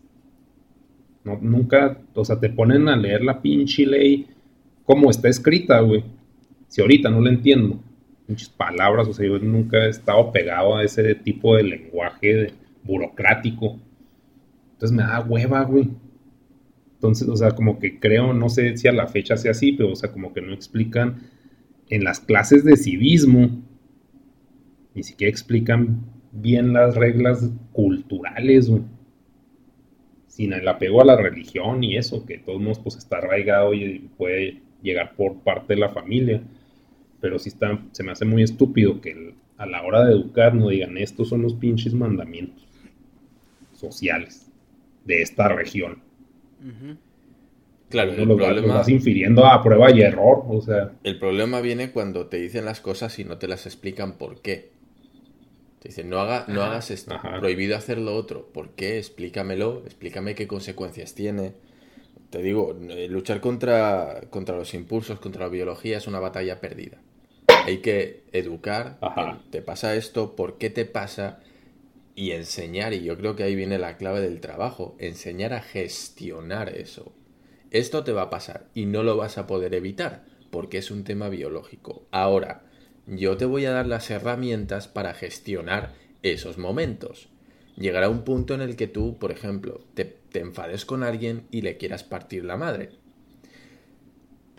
No, 1.24 1.40
nunca, 1.42 1.98
o 2.14 2.24
sea, 2.24 2.40
te 2.40 2.52
ponen 2.52 2.88
a 2.88 2.96
leer 2.96 3.24
la 3.24 3.42
pinche 3.42 3.88
ley 3.88 4.28
como 4.86 5.10
está 5.10 5.30
escrita, 5.30 5.80
güey. 5.80 6.04
Si 6.68 6.80
ahorita 6.80 7.10
no 7.10 7.22
la 7.22 7.32
entiendo, 7.32 7.80
muchas 8.28 8.50
palabras, 8.50 9.08
o 9.08 9.14
sea, 9.14 9.26
yo 9.26 9.40
nunca 9.40 9.84
he 9.84 9.90
estado 9.90 10.32
pegado 10.32 10.78
a 10.78 10.84
ese 10.84 11.16
tipo 11.16 11.56
de 11.56 11.64
lenguaje 11.64 12.54
burocrático. 12.84 13.80
Entonces 14.74 14.96
me 14.96 15.02
da 15.02 15.22
hueva, 15.22 15.64
güey. 15.64 15.90
Entonces, 16.94 17.28
o 17.28 17.36
sea, 17.36 17.50
como 17.52 17.80
que 17.80 18.00
creo, 18.00 18.32
no 18.32 18.48
sé 18.50 18.78
si 18.78 18.88
a 18.88 18.92
la 18.92 19.08
fecha 19.08 19.38
sea 19.38 19.52
así, 19.52 19.72
pero, 19.72 19.94
o 19.94 19.96
sea, 19.96 20.12
como 20.12 20.34
que 20.34 20.42
no 20.42 20.54
explican 20.54 21.24
en 21.90 22.04
las 22.04 22.20
clases 22.20 22.64
de 22.64 22.78
civismo 22.78 23.64
ni 24.94 25.02
siquiera 25.02 25.32
explican 25.32 26.19
bien 26.32 26.74
las 26.74 26.96
reglas 26.96 27.50
culturales, 27.72 28.70
güey. 28.70 28.84
Sin 30.28 30.54
el 30.54 30.68
apego 30.68 31.02
a 31.02 31.06
la 31.06 31.18
religión 31.18 31.84
y 31.84 31.98
eso, 31.98 32.26
que 32.26 32.38
todos 32.38 32.62
modos 32.62 32.80
pues 32.80 32.96
está 32.96 33.18
arraigado 33.18 33.74
y 33.74 34.10
puede 34.18 34.62
llegar 34.82 35.16
por 35.16 35.40
parte 35.40 35.74
de 35.74 35.80
la 35.82 35.90
familia. 35.90 36.42
Pero 37.20 37.40
sí 37.40 37.50
está, 37.50 37.80
se 37.92 38.04
me 38.04 38.12
hace 38.12 38.26
muy 38.26 38.44
estúpido 38.44 39.02
que 39.02 39.34
a 39.58 39.66
la 39.66 39.84
hora 39.84 40.06
de 40.06 40.14
educar 40.14 40.56
no 40.56 40.70
digan 40.70 40.98
estos 40.98 41.30
son 41.30 41.42
los 41.42 41.54
pinches 41.56 41.94
mandamientos 41.94 42.66
sociales 43.74 44.50
de 45.06 45.22
esta 45.22 45.50
región. 45.50 46.02
Claro, 47.90 48.14
el 48.14 48.28
lo, 48.28 48.38
problema... 48.38 48.76
vas 48.76 48.90
infiriendo 48.90 49.46
a 49.46 49.64
prueba 49.64 49.92
y 49.92 50.02
error, 50.02 50.44
o 50.48 50.62
sea... 50.62 50.92
El 51.04 51.18
problema 51.18 51.60
viene 51.60 51.92
cuando 51.92 52.28
te 52.28 52.38
dicen 52.38 52.66
las 52.66 52.82
cosas 52.82 53.18
y 53.20 53.26
no 53.26 53.38
te 53.38 53.48
las 53.48 53.66
explican 53.66 54.18
por 54.18 54.42
qué. 54.42 54.70
Te 55.80 55.88
dicen, 55.90 56.10
no, 56.10 56.20
haga, 56.20 56.46
no 56.50 56.62
hagas 56.62 56.92
esto, 56.92 57.18
prohibido 57.40 57.78
hacer 57.78 58.00
lo 58.00 58.16
otro. 58.16 58.48
¿Por 58.52 58.72
qué? 58.72 58.98
Explícamelo, 58.98 59.84
explícame 59.86 60.36
qué 60.36 60.46
consecuencias 60.46 61.16
tiene. 61.16 61.54
Te 62.30 62.42
digo, 62.44 62.78
eh, 62.90 63.08
luchar 63.08 63.40
contra, 63.40 64.22
contra 64.30 64.58
los 64.58 64.74
impulsos, 64.74 65.20
contra 65.20 65.44
la 65.44 65.50
biología 65.50 65.98
es 65.98 66.06
una 66.06 66.20
batalla 66.20 66.60
perdida. 66.60 66.98
Hay 67.66 67.78
que 67.78 68.24
educar, 68.34 69.00
te 69.52 69.62
pasa 69.62 69.96
esto, 69.96 70.36
¿por 70.36 70.58
qué 70.58 70.70
te 70.70 70.86
pasa? 70.86 71.40
Y 72.14 72.32
enseñar, 72.32 72.94
y 72.94 73.04
yo 73.04 73.18
creo 73.18 73.36
que 73.36 73.44
ahí 73.44 73.56
viene 73.56 73.78
la 73.78 73.98
clave 73.98 74.20
del 74.22 74.42
trabajo, 74.42 74.96
enseñar 75.00 75.54
a 75.54 75.62
gestionar 75.62 76.70
eso. 76.70 77.14
Esto 77.72 78.04
te 78.04 78.12
va 78.12 78.24
a 78.24 78.30
pasar 78.30 78.68
y 78.74 78.86
no 78.86 79.04
lo 79.04 79.16
vas 79.16 79.38
a 79.38 79.48
poder 79.48 79.74
evitar, 79.74 80.26
porque 80.50 80.80
es 80.80 80.92
un 80.92 81.04
tema 81.04 81.30
biológico. 81.30 82.04
Ahora, 82.12 82.64
yo 83.10 83.38
te 83.38 83.46
voy 83.46 83.66
a 83.66 83.72
dar 83.72 83.88
las 83.88 84.10
herramientas 84.12 84.88
para 84.88 85.14
gestionar 85.14 85.94
esos 86.22 86.58
momentos. 86.58 87.30
Llegará 87.76 88.10
un 88.10 88.24
punto 88.24 88.54
en 88.54 88.62
el 88.62 88.76
que 88.76 88.88
tú, 88.88 89.18
por 89.18 89.32
ejemplo, 89.32 89.82
te, 89.94 90.20
enfades 90.34 90.86
con 90.86 91.04
alguien 91.04 91.48
y 91.50 91.62
le 91.62 91.78
quieras 91.78 92.04
partir 92.04 92.46
la 92.46 92.58
madre. 92.58 92.92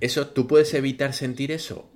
¿Eso 0.00 0.28
tú 0.28 0.46
puedes 0.46 0.74
evitar 0.74 1.12
sentir 1.12 1.52
eso? 1.52 1.88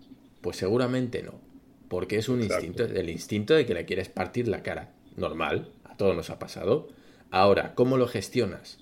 Pues 0.42 0.56
seguramente 0.58 1.22
no, 1.22 1.40
porque 1.88 2.18
es 2.18 2.28
un 2.28 2.42
instinto, 2.42 2.84
el 2.84 3.08
instinto 3.08 3.54
de 3.54 3.66
que 3.66 3.74
le 3.74 3.86
quieres 3.86 4.08
partir 4.08 4.46
la 4.46 4.62
cara. 4.62 4.92
Normal, 5.16 5.72
a 5.84 5.96
todos 5.96 6.14
nos 6.14 6.30
ha 6.30 6.38
pasado. 6.38 6.88
Ahora, 7.30 7.74
¿cómo 7.74 7.96
lo 7.96 8.06
gestionas? 8.06 8.78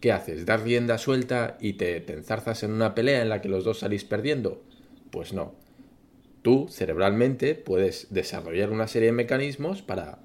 ¿Qué 0.00 0.12
haces? 0.12 0.44
¿Dar 0.44 0.62
rienda 0.62 0.98
suelta 0.98 1.56
y 1.60 1.72
te, 1.72 2.00
te 2.00 2.12
enzarzas 2.12 2.62
en 2.62 2.72
una 2.72 2.94
pelea 2.94 3.22
en 3.22 3.30
la 3.30 3.40
que 3.40 3.48
los 3.48 3.64
dos 3.64 3.78
salís 3.78 4.04
perdiendo? 4.04 4.62
Pues 5.10 5.32
no 5.32 5.65
tú 6.46 6.68
cerebralmente 6.70 7.56
puedes 7.56 8.06
desarrollar 8.10 8.70
una 8.70 8.86
serie 8.86 9.06
de 9.06 9.12
mecanismos 9.12 9.82
para 9.82 10.20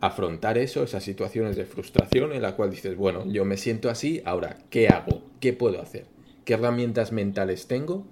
afrontar 0.00 0.58
eso, 0.58 0.82
esas 0.82 1.04
situaciones 1.04 1.54
de 1.54 1.66
frustración 1.66 2.32
en 2.32 2.42
la 2.42 2.56
cual 2.56 2.72
dices, 2.72 2.96
bueno, 2.96 3.24
yo 3.26 3.44
me 3.44 3.56
siento 3.56 3.88
así, 3.88 4.20
ahora, 4.24 4.58
¿qué 4.70 4.88
hago? 4.88 5.22
¿Qué 5.38 5.52
puedo 5.52 5.80
hacer? 5.80 6.06
¿Qué 6.44 6.54
herramientas 6.54 7.12
mentales 7.12 7.68
tengo 7.68 8.04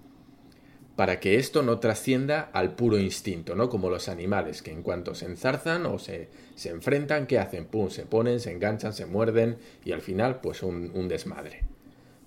para 0.95 1.19
que 1.19 1.39
esto 1.39 1.63
no 1.63 1.81
trascienda 1.81 2.51
al 2.53 2.77
puro 2.77 3.01
instinto, 3.01 3.57
¿no? 3.57 3.69
Como 3.69 3.91
los 3.91 4.09
animales, 4.09 4.63
que 4.63 4.71
en 4.71 4.85
cuanto 4.85 5.17
se 5.17 5.27
enzarzan 5.27 5.87
o 5.87 5.99
se, 5.99 6.29
se 6.55 6.69
enfrentan, 6.69 7.27
¿qué 7.27 7.41
hacen? 7.41 7.65
Pum, 7.65 7.91
se 7.91 8.07
ponen, 8.07 8.39
se 8.39 8.53
enganchan, 8.53 8.93
se 8.93 9.07
muerden 9.07 9.57
y 9.85 9.91
al 9.91 10.03
final, 10.03 10.41
pues 10.41 10.63
un, 10.63 10.93
un 10.95 11.09
desmadre. 11.09 11.65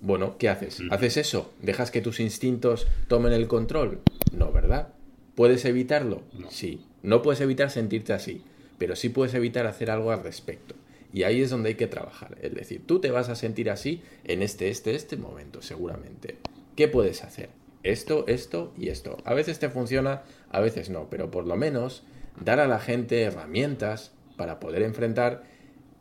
Bueno, 0.02 0.36
¿qué 0.36 0.50
haces? 0.50 0.82
¿Haces 0.90 1.16
eso? 1.16 1.54
¿Dejas 1.62 1.90
que 1.90 2.02
tus 2.02 2.20
instintos 2.20 2.86
tomen 3.08 3.32
el 3.32 3.48
control? 3.48 4.02
No, 4.34 4.52
¿verdad? 4.52 4.88
¿Puedes 5.34 5.64
evitarlo? 5.64 6.22
Sí. 6.48 6.84
No 7.02 7.22
puedes 7.22 7.40
evitar 7.40 7.70
sentirte 7.70 8.12
así, 8.12 8.42
pero 8.78 8.96
sí 8.96 9.08
puedes 9.08 9.34
evitar 9.34 9.66
hacer 9.66 9.90
algo 9.90 10.10
al 10.10 10.22
respecto. 10.22 10.74
Y 11.12 11.22
ahí 11.22 11.42
es 11.42 11.50
donde 11.50 11.70
hay 11.70 11.74
que 11.76 11.86
trabajar. 11.86 12.38
Es 12.40 12.54
decir, 12.54 12.82
tú 12.86 13.00
te 13.00 13.10
vas 13.10 13.28
a 13.28 13.36
sentir 13.36 13.70
así 13.70 14.02
en 14.24 14.42
este, 14.42 14.68
este, 14.68 14.94
este 14.94 15.16
momento, 15.16 15.62
seguramente. 15.62 16.38
¿Qué 16.76 16.88
puedes 16.88 17.22
hacer? 17.22 17.50
Esto, 17.82 18.24
esto 18.26 18.72
y 18.76 18.88
esto. 18.88 19.18
A 19.24 19.34
veces 19.34 19.58
te 19.58 19.68
funciona, 19.68 20.22
a 20.50 20.60
veces 20.60 20.90
no, 20.90 21.08
pero 21.10 21.30
por 21.30 21.46
lo 21.46 21.56
menos 21.56 22.04
dar 22.42 22.58
a 22.58 22.66
la 22.66 22.80
gente 22.80 23.22
herramientas 23.22 24.12
para 24.36 24.58
poder 24.58 24.82
enfrentar 24.82 25.44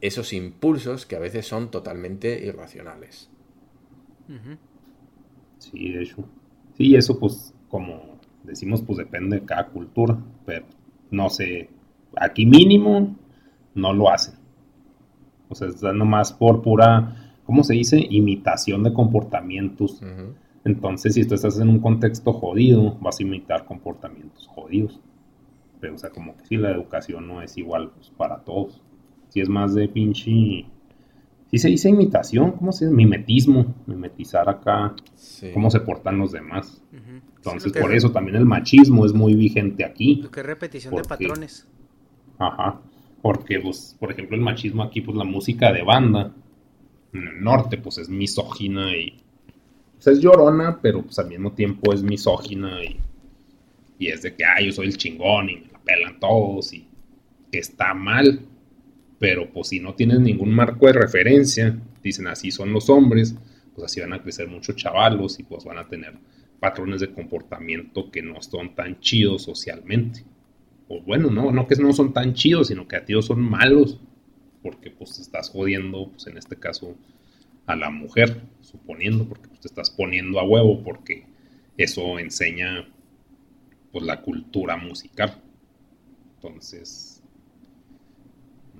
esos 0.01 0.33
impulsos 0.33 1.05
que 1.05 1.15
a 1.15 1.19
veces 1.19 1.45
son 1.45 1.69
totalmente 1.69 2.43
irracionales. 2.45 3.29
Sí, 5.59 5.91
de 5.91 6.03
hecho. 6.03 6.25
Sí, 6.77 6.95
eso 6.95 7.19
pues 7.19 7.53
como 7.69 8.12
decimos 8.43 8.81
pues 8.81 8.97
depende 8.97 9.39
de 9.39 9.45
cada 9.45 9.67
cultura, 9.67 10.17
pero 10.45 10.65
no 11.11 11.29
sé, 11.29 11.69
aquí 12.15 12.45
mínimo 12.45 13.15
no 13.75 13.93
lo 13.93 14.09
hacen. 14.09 14.35
O 15.49 15.55
sea, 15.55 15.67
está 15.67 15.93
nomás 15.93 16.33
por 16.33 16.61
pura, 16.61 17.35
¿cómo 17.45 17.63
se 17.63 17.73
dice? 17.73 18.05
Imitación 18.09 18.83
de 18.83 18.93
comportamientos. 18.93 20.01
Entonces, 20.65 21.13
si 21.13 21.27
tú 21.27 21.35
estás 21.35 21.59
en 21.59 21.69
un 21.69 21.79
contexto 21.79 22.33
jodido, 22.33 22.97
vas 23.01 23.19
a 23.19 23.23
imitar 23.23 23.65
comportamientos 23.65 24.47
jodidos. 24.47 24.99
Pero, 25.79 25.95
o 25.95 25.97
sea, 25.97 26.09
como 26.09 26.37
que 26.37 26.45
si 26.45 26.57
la 26.57 26.71
educación 26.71 27.27
no 27.27 27.41
es 27.41 27.57
igual 27.57 27.91
pues, 27.91 28.09
para 28.09 28.39
todos. 28.39 28.81
Si 29.29 29.41
es 29.41 29.49
más 29.49 29.73
de 29.73 29.87
pinche... 29.89 30.65
Si 31.53 31.59
se 31.59 31.67
dice 31.67 31.87
imitación, 31.87 32.53
¿cómo 32.53 32.71
se 32.71 32.85
dice? 32.85 32.95
Mimetismo. 32.95 33.75
Mimetizar 33.85 34.49
acá 34.49 34.95
cómo 35.53 35.69
se 35.69 35.81
portan 35.81 36.17
los 36.17 36.31
demás. 36.31 36.81
Entonces, 37.35 37.71
por 37.73 37.93
eso 37.93 38.11
también 38.11 38.37
el 38.37 38.45
machismo 38.45 39.05
es 39.05 39.13
muy 39.13 39.35
vigente 39.35 39.85
aquí. 39.85 40.15
Lo 40.23 40.31
que 40.31 40.39
es 40.39 40.45
repetición 40.47 40.95
de 40.95 41.03
patrones. 41.03 41.67
Ajá. 42.39 42.81
Porque, 43.21 43.59
pues, 43.59 43.95
por 43.99 44.11
ejemplo, 44.11 44.35
el 44.35 44.41
machismo 44.41 44.81
aquí, 44.81 45.01
pues 45.01 45.15
la 45.15 45.25
música 45.25 45.71
de 45.71 45.83
banda 45.83 46.33
en 47.13 47.27
el 47.27 47.43
norte, 47.43 47.77
pues 47.77 47.99
es 47.99 48.09
misógina 48.09 48.97
y. 48.97 49.21
Pues 49.93 50.07
es 50.07 50.21
llorona, 50.21 50.79
pero 50.81 51.03
pues 51.03 51.19
al 51.19 51.27
mismo 51.27 51.51
tiempo 51.51 51.93
es 51.93 52.01
misógina 52.01 52.83
y. 52.83 52.99
Y 53.99 54.07
es 54.07 54.23
de 54.23 54.35
que, 54.35 54.43
ah, 54.43 54.59
yo 54.59 54.71
soy 54.71 54.87
el 54.87 54.97
chingón 54.97 55.51
y 55.51 55.57
me 55.57 55.67
la 55.71 55.77
pelan 55.77 56.19
todos 56.19 56.73
y. 56.73 56.87
que 57.51 57.59
está 57.59 57.93
mal. 57.93 58.39
Pero, 59.23 59.49
pues, 59.49 59.69
si 59.69 59.79
no 59.79 59.93
tienes 59.95 60.19
ningún 60.19 60.53
marco 60.53 60.85
de 60.85 60.91
referencia, 60.91 61.79
dicen 62.03 62.27
así 62.27 62.51
son 62.51 62.73
los 62.73 62.89
hombres, 62.89 63.33
pues 63.73 63.85
así 63.85 64.01
van 64.01 64.11
a 64.11 64.21
crecer 64.21 64.49
muchos 64.49 64.75
chavalos 64.75 65.39
y 65.39 65.43
pues 65.43 65.63
van 65.63 65.77
a 65.77 65.87
tener 65.87 66.15
patrones 66.59 66.99
de 66.99 67.13
comportamiento 67.13 68.11
que 68.11 68.21
no 68.21 68.41
son 68.41 68.75
tan 68.75 68.99
chidos 68.99 69.43
socialmente. 69.43 70.25
O 70.89 70.99
bueno, 70.99 71.29
no, 71.29 71.53
no 71.53 71.65
que 71.67 71.75
no 71.77 71.93
son 71.93 72.11
tan 72.11 72.33
chidos, 72.33 72.67
sino 72.67 72.85
que 72.85 72.97
a 72.97 73.05
ti 73.05 73.13
son 73.21 73.39
malos, 73.39 73.97
porque 74.61 74.91
pues 74.91 75.15
te 75.15 75.21
estás 75.21 75.49
jodiendo, 75.51 76.09
pues 76.09 76.27
en 76.27 76.37
este 76.37 76.57
caso, 76.57 76.97
a 77.65 77.77
la 77.77 77.89
mujer, 77.91 78.41
suponiendo, 78.59 79.25
porque 79.25 79.47
pues, 79.47 79.61
te 79.61 79.69
estás 79.69 79.89
poniendo 79.89 80.37
a 80.41 80.43
huevo, 80.43 80.83
porque 80.83 81.25
eso 81.77 82.19
enseña 82.19 82.89
pues 83.93 84.03
la 84.03 84.19
cultura 84.19 84.75
musical. 84.75 85.41
Entonces, 86.35 87.12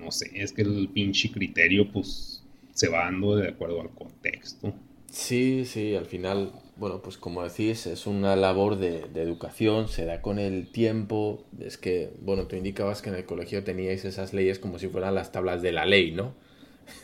no 0.03 0.11
sé, 0.11 0.31
es 0.35 0.53
que 0.53 0.63
el 0.63 0.89
pinche 0.93 1.31
criterio 1.31 1.91
pues 1.91 2.43
se 2.73 2.89
va 2.89 3.05
dando 3.05 3.35
de 3.35 3.49
acuerdo 3.49 3.81
al 3.81 3.89
contexto. 3.89 4.73
Sí, 5.07 5.65
sí, 5.65 5.95
al 5.95 6.07
final 6.07 6.51
bueno, 6.75 7.01
pues 7.01 7.17
como 7.17 7.43
decís, 7.43 7.85
es 7.85 8.07
una 8.07 8.35
labor 8.35 8.77
de, 8.77 9.05
educación, 9.21 9.87
se 9.87 10.05
da 10.05 10.21
con 10.21 10.39
el 10.39 10.71
tiempo. 10.71 11.45
Es 11.59 11.77
que, 11.77 12.11
bueno, 12.21 12.47
tú 12.47 12.55
indicabas 12.55 13.01
que 13.01 13.09
en 13.09 13.15
el 13.15 13.25
colegio 13.25 13.63
teníais 13.63 14.05
esas 14.05 14.33
leyes 14.33 14.59
como 14.59 14.79
si 14.79 14.87
fueran 14.87 15.15
las 15.15 15.31
tablas 15.31 15.61
de 15.61 15.71
la 15.71 15.85
ley, 15.85 16.11
¿no? 16.11 16.33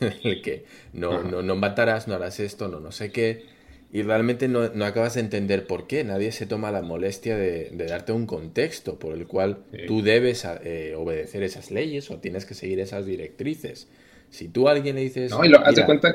el 0.00 0.42
que 0.42 0.64
no, 0.92 1.22
no, 1.22 1.42
no 1.42 1.56
matarás, 1.56 2.08
no 2.08 2.14
harás 2.14 2.40
esto, 2.40 2.68
no, 2.68 2.80
no 2.80 2.90
sé 2.92 3.12
qué. 3.12 3.46
Y 3.92 4.02
realmente 4.02 4.46
no, 4.46 4.62
acabas 4.84 5.14
de 5.14 5.20
entender 5.20 5.66
por 5.66 5.86
qué. 5.88 6.04
Nadie 6.04 6.30
se 6.30 6.46
toma 6.46 6.70
la 6.70 6.82
molestia 6.82 7.36
de, 7.36 7.70
darte 7.88 8.12
un 8.12 8.26
contexto 8.26 8.98
por 8.98 9.14
el 9.14 9.26
cual 9.26 9.64
tú 9.88 10.02
debes 10.02 10.46
eh, 10.62 10.94
obedecer 10.96 11.42
esas 11.42 11.72
leyes 11.72 12.10
o 12.10 12.18
tienes 12.18 12.44
que 12.44 12.54
seguir 12.54 12.78
esas 12.78 13.04
directrices. 13.04 13.88
Si 14.30 14.48
tú 14.48 14.68
a 14.68 14.72
alguien 14.72 14.94
le 14.94 15.02
dices... 15.02 15.32
No, 15.32 15.44
y 15.44 15.48
lo, 15.48 15.58
haz 15.58 15.80
cuenta... 15.80 16.14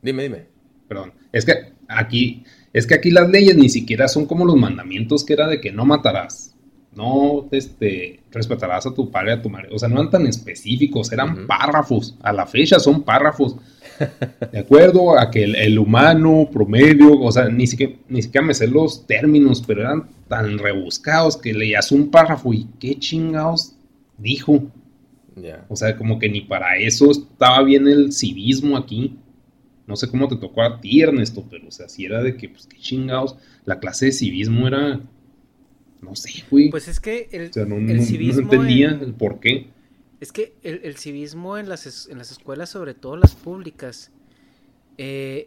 Dime, 0.00 0.22
dime. 0.22 0.46
Perdón. 0.86 1.12
Es 1.32 1.44
que 1.44 1.72
aquí, 1.88 2.44
es 2.72 2.86
que 2.86 2.94
aquí 2.94 3.10
las 3.10 3.28
leyes 3.28 3.56
ni 3.56 3.68
siquiera 3.68 4.06
son 4.06 4.26
como 4.26 4.44
los 4.44 4.56
mandamientos 4.56 5.24
que 5.24 5.32
era 5.32 5.48
de 5.48 5.60
que 5.60 5.72
no 5.72 5.84
matarás, 5.84 6.54
no 6.94 7.48
este, 7.50 8.20
respetarás 8.30 8.86
a 8.86 8.94
tu 8.94 9.10
padre, 9.10 9.32
a 9.32 9.42
tu 9.42 9.50
madre. 9.50 9.68
O 9.72 9.78
sea, 9.78 9.88
no 9.88 9.96
eran 9.96 10.10
tan 10.10 10.26
específicos, 10.26 11.12
eran 11.12 11.46
párrafos. 11.46 12.16
A 12.22 12.32
la 12.32 12.46
fecha 12.46 12.78
son 12.78 13.02
párrafos. 13.02 13.56
De 14.52 14.58
acuerdo 14.58 15.18
a 15.18 15.30
que 15.30 15.44
el, 15.44 15.78
humano 15.78 16.48
promedio, 16.52 17.18
o 17.20 17.32
sea, 17.32 17.48
ni 17.48 17.66
siquiera, 17.66 17.94
ni 18.08 18.22
siquiera 18.22 18.46
me 18.46 18.54
sé 18.54 18.66
los 18.68 19.06
términos, 19.06 19.62
pero 19.66 19.82
eran 19.82 20.08
tan 20.28 20.58
rebuscados 20.58 21.36
que 21.36 21.52
leías 21.54 21.92
un 21.92 22.10
párrafo 22.10 22.52
y 22.52 22.66
qué 22.78 22.98
chingados 22.98 23.74
dijo. 24.18 24.64
O 25.68 25.76
sea, 25.76 25.96
como 25.96 26.18
que 26.18 26.28
ni 26.28 26.40
para 26.40 26.78
eso 26.78 27.10
estaba 27.10 27.62
bien 27.62 27.86
el 27.86 28.12
civismo 28.12 28.76
aquí. 28.76 29.16
No 29.86 29.94
sé 29.94 30.08
cómo 30.08 30.26
te 30.28 30.36
tocó 30.36 30.62
a 30.62 30.80
ti, 30.80 31.00
Ernesto, 31.02 31.44
pero 31.48 31.68
o 31.68 31.70
sea, 31.70 31.88
si 31.88 32.04
era 32.06 32.22
de 32.22 32.36
que, 32.36 32.48
pues 32.48 32.66
qué 32.66 32.78
chingados, 32.78 33.36
la 33.64 33.78
clase 33.78 34.06
de 34.06 34.12
civismo 34.12 34.66
era, 34.66 35.00
no 36.00 36.16
sé, 36.16 36.30
güey. 36.50 36.70
Pues 36.70 36.88
es 36.88 36.98
que 36.98 37.28
el, 37.30 37.50
o 37.50 37.52
sea, 37.52 37.66
no, 37.66 37.76
el 37.76 37.98
no- 37.98 38.02
civismo 38.02 38.42
no 38.42 38.52
entendía 38.52 38.88
en- 38.90 39.00
el 39.00 39.12
por 39.14 39.38
qué. 39.40 39.66
Es 40.20 40.32
que 40.32 40.54
el, 40.62 40.80
el 40.84 40.96
civismo 40.96 41.58
en 41.58 41.68
las, 41.68 42.08
en 42.08 42.18
las 42.18 42.30
escuelas, 42.30 42.70
sobre 42.70 42.94
todo 42.94 43.16
las 43.16 43.34
públicas, 43.34 44.10
eh, 44.98 45.46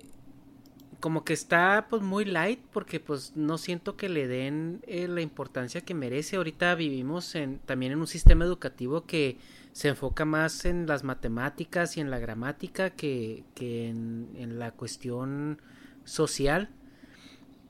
como 1.00 1.24
que 1.24 1.34
está 1.34 1.88
pues 1.90 2.02
muy 2.02 2.26
light 2.26 2.60
porque 2.72 3.00
pues 3.00 3.36
no 3.36 3.58
siento 3.58 3.96
que 3.96 4.10
le 4.10 4.28
den 4.28 4.82
eh, 4.86 5.08
la 5.08 5.22
importancia 5.22 5.82
que 5.82 5.94
merece. 5.94 6.36
Ahorita 6.36 6.76
vivimos 6.76 7.36
en, 7.36 7.60
también 7.60 7.94
en 7.94 8.00
un 8.00 8.08
sistema 8.08 8.46
educativo 8.46 9.06
que 9.06 9.38
se 9.72 9.88
enfoca 9.88 10.26
más 10.26 10.66
en 10.66 10.88
las 10.88 11.04
matemáticas 11.04 11.96
y 11.96 12.02
en 12.02 12.12
la 12.12 12.20
gramática 12.20 12.90
que, 12.90 13.44
que 13.56 13.88
en, 13.88 14.30
en 14.36 14.60
la 14.60 14.72
cuestión 14.72 15.62
social. 16.04 16.70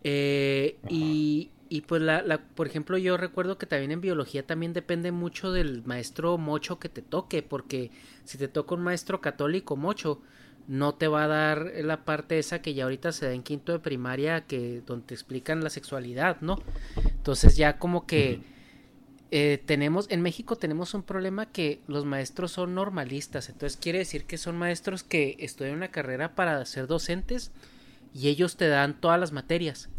Eh, 0.04 0.78
y, 0.90 1.52
y 1.70 1.82
pues 1.82 2.02
la, 2.02 2.22
la- 2.24 2.40
por 2.42 2.68
ejemplo, 2.68 2.98
yo 2.98 3.18
recuerdo 3.18 3.58
que 3.58 3.66
también 3.68 3.92
en 3.92 4.02
biología 4.02 4.46
también 4.46 4.74
depende 4.74 5.12
mucho 5.12 5.52
del 5.52 5.84
maestro 5.86 6.38
mocho 6.38 6.80
que 6.80 6.90
te 6.90 7.02
toque, 7.02 7.44
porque 7.44 7.92
si 8.26 8.38
te 8.38 8.48
toca 8.48 8.76
un 8.76 8.82
maestro 8.82 9.22
católico 9.22 9.76
mocho, 9.76 10.22
no 10.68 10.96
te 10.96 11.08
va 11.08 11.24
a 11.24 11.28
dar 11.28 11.72
la 11.84 12.06
parte 12.06 12.38
esa 12.40 12.62
que 12.62 12.74
ya 12.74 12.84
ahorita 12.84 13.12
se 13.12 13.26
da 13.28 13.34
en 13.34 13.44
quinto 13.44 13.72
de 13.72 13.80
primaria, 13.80 14.42
que 14.46 14.82
donde 14.86 15.08
te 15.08 15.14
explican 15.16 15.64
la 15.64 15.70
sexualidad, 15.70 16.42
¿no? 16.42 16.60
Entonces 17.18 17.58
ya 17.58 17.80
como 17.80 18.06
que 18.08 18.42
eh, 19.32 19.62
tenemos, 19.66 20.08
en 20.10 20.22
México 20.22 20.56
tenemos 20.56 20.94
un 20.96 21.04
problema 21.04 21.46
que 21.48 21.82
los 21.88 22.06
maestros 22.06 22.52
son 22.52 22.74
normalistas, 22.76 23.50
entonces 23.50 23.78
quiere 23.80 24.00
decir 24.00 24.26
que 24.26 24.38
son 24.40 24.58
maestros 24.58 25.04
que 25.04 25.36
estudian 25.40 25.76
una 25.76 25.90
carrera 25.92 26.36
para 26.36 26.66
ser 26.66 26.88
docentes 26.88 27.52
y 28.14 28.30
ellos 28.30 28.58
te 28.58 28.68
dan 28.68 29.00
todas 29.00 29.20
las 29.20 29.32
materias. 29.32 29.90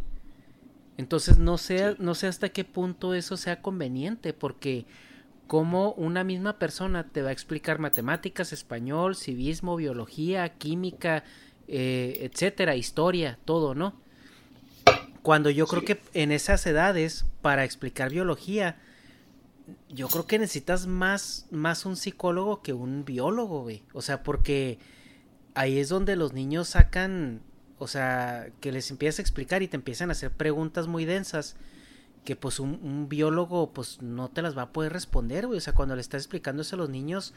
Entonces 1.00 1.38
no 1.38 1.56
sé, 1.58 1.96
no 1.98 2.14
sé 2.14 2.26
hasta 2.26 2.50
qué 2.50 2.64
punto 2.64 3.14
eso 3.14 3.38
sea 3.38 3.62
conveniente, 3.62 4.34
porque 4.34 4.84
como 5.46 5.92
una 5.92 6.24
misma 6.24 6.58
persona 6.58 7.08
te 7.08 7.22
va 7.22 7.30
a 7.30 7.32
explicar 7.32 7.78
matemáticas, 7.78 8.52
español, 8.52 9.16
civismo, 9.16 9.76
biología, 9.76 10.48
química, 10.50 11.24
eh, 11.68 12.28
etcétera, 12.30 12.76
historia, 12.76 13.38
todo, 13.46 13.74
¿no? 13.74 13.94
Cuando 15.22 15.48
yo 15.48 15.66
creo 15.66 15.84
que 15.84 15.98
en 16.12 16.32
esas 16.32 16.66
edades, 16.66 17.24
para 17.40 17.64
explicar 17.64 18.10
biología, 18.10 18.76
yo 19.88 20.08
creo 20.08 20.26
que 20.26 20.38
necesitas 20.38 20.86
más, 20.86 21.46
más 21.50 21.86
un 21.86 21.96
psicólogo 21.96 22.60
que 22.60 22.74
un 22.74 23.06
biólogo, 23.06 23.62
güey. 23.62 23.84
O 23.94 24.02
sea, 24.02 24.22
porque 24.22 24.78
ahí 25.54 25.78
es 25.78 25.88
donde 25.88 26.14
los 26.16 26.34
niños 26.34 26.68
sacan, 26.68 27.40
o 27.80 27.88
sea, 27.88 28.50
que 28.60 28.70
les 28.70 28.90
empiezas 28.92 29.18
a 29.18 29.22
explicar 29.22 29.62
y 29.62 29.68
te 29.68 29.76
empiezan 29.76 30.10
a 30.10 30.12
hacer 30.12 30.30
preguntas 30.30 30.86
muy 30.86 31.04
densas 31.04 31.56
que 32.24 32.36
pues 32.36 32.60
un, 32.60 32.78
un 32.82 33.08
biólogo 33.08 33.72
pues 33.72 34.02
no 34.02 34.28
te 34.28 34.42
las 34.42 34.56
va 34.56 34.62
a 34.62 34.72
poder 34.72 34.92
responder, 34.92 35.46
güey. 35.46 35.58
O 35.58 35.60
sea, 35.60 35.74
cuando 35.74 35.96
le 35.96 36.02
estás 36.02 36.22
explicando 36.22 36.62
eso 36.62 36.76
a 36.76 36.78
los 36.78 36.90
niños, 36.90 37.34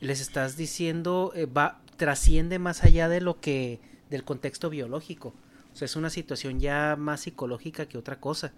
les 0.00 0.20
estás 0.20 0.56
diciendo, 0.56 1.32
eh, 1.34 1.46
va, 1.46 1.80
trasciende 1.96 2.58
más 2.58 2.84
allá 2.84 3.08
de 3.08 3.20
lo 3.20 3.40
que, 3.40 3.80
del 4.10 4.24
contexto 4.24 4.70
biológico. 4.70 5.34
O 5.72 5.76
sea, 5.76 5.86
es 5.86 5.96
una 5.96 6.10
situación 6.10 6.60
ya 6.60 6.96
más 6.96 7.22
psicológica 7.22 7.86
que 7.86 7.98
otra 7.98 8.20
cosa. 8.20 8.52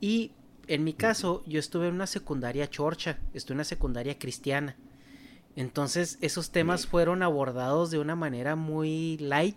Y 0.00 0.32
en 0.66 0.84
mi 0.84 0.92
caso, 0.92 1.42
yo 1.46 1.60
estuve 1.60 1.88
en 1.88 1.94
una 1.94 2.06
secundaria 2.06 2.68
chorcha, 2.68 3.18
estuve 3.34 3.54
en 3.54 3.58
una 3.58 3.64
secundaria 3.64 4.18
cristiana. 4.18 4.76
Entonces, 5.54 6.18
esos 6.20 6.50
temas 6.50 6.86
fueron 6.86 7.22
abordados 7.22 7.90
de 7.90 7.98
una 7.98 8.14
manera 8.14 8.56
muy 8.56 9.16
light. 9.18 9.56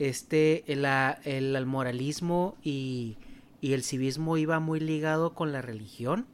Este, 0.00 0.64
el, 0.72 0.86
el, 1.24 1.54
el 1.54 1.66
moralismo 1.66 2.56
y, 2.64 3.18
y 3.60 3.74
el 3.74 3.82
civismo 3.84 4.38
iba 4.38 4.58
muy 4.58 4.80
ligado 4.80 5.34
con 5.34 5.52
la 5.52 5.60
religión. 5.60 6.26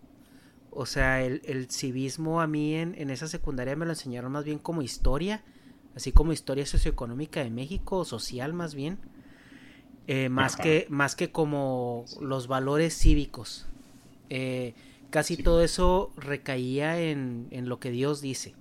O 0.71 0.87
sea, 0.87 1.23
el, 1.25 1.43
el 1.45 1.69
civismo 1.69 2.41
a 2.41 2.47
mí 2.47 2.75
en, 2.75 2.95
en 2.97 3.11
esa 3.11 3.27
secundaria 3.27 3.75
me 3.75 3.85
lo 3.85 3.93
enseñaron 3.93 4.31
más 4.31 4.45
bien 4.45 4.61
como 4.61 4.83
historia, 4.83 5.43
así 5.97 6.13
como 6.13 6.33
historia 6.33 6.65
socioeconómica 6.65 7.43
de 7.43 7.51
México, 7.51 7.99
o 7.99 8.05
social 8.05 8.53
más 8.53 8.75
bien, 8.75 8.99
eh, 10.07 10.29
más, 10.29 10.55
Ajá. 10.55 10.63
que, 10.63 10.87
más 10.89 11.17
que 11.17 11.33
como 11.33 12.05
los 12.21 12.47
valores 12.47 12.97
cívicos. 12.97 13.67
Eh, 14.31 14.75
casi 15.11 15.37
todo 15.37 15.65
eso 15.65 16.13
recaía 16.17 17.01
en, 17.01 17.49
en 17.51 17.69
lo 17.69 17.81
que 17.81 17.91
Dios 17.91 18.21
dice. 18.21 18.55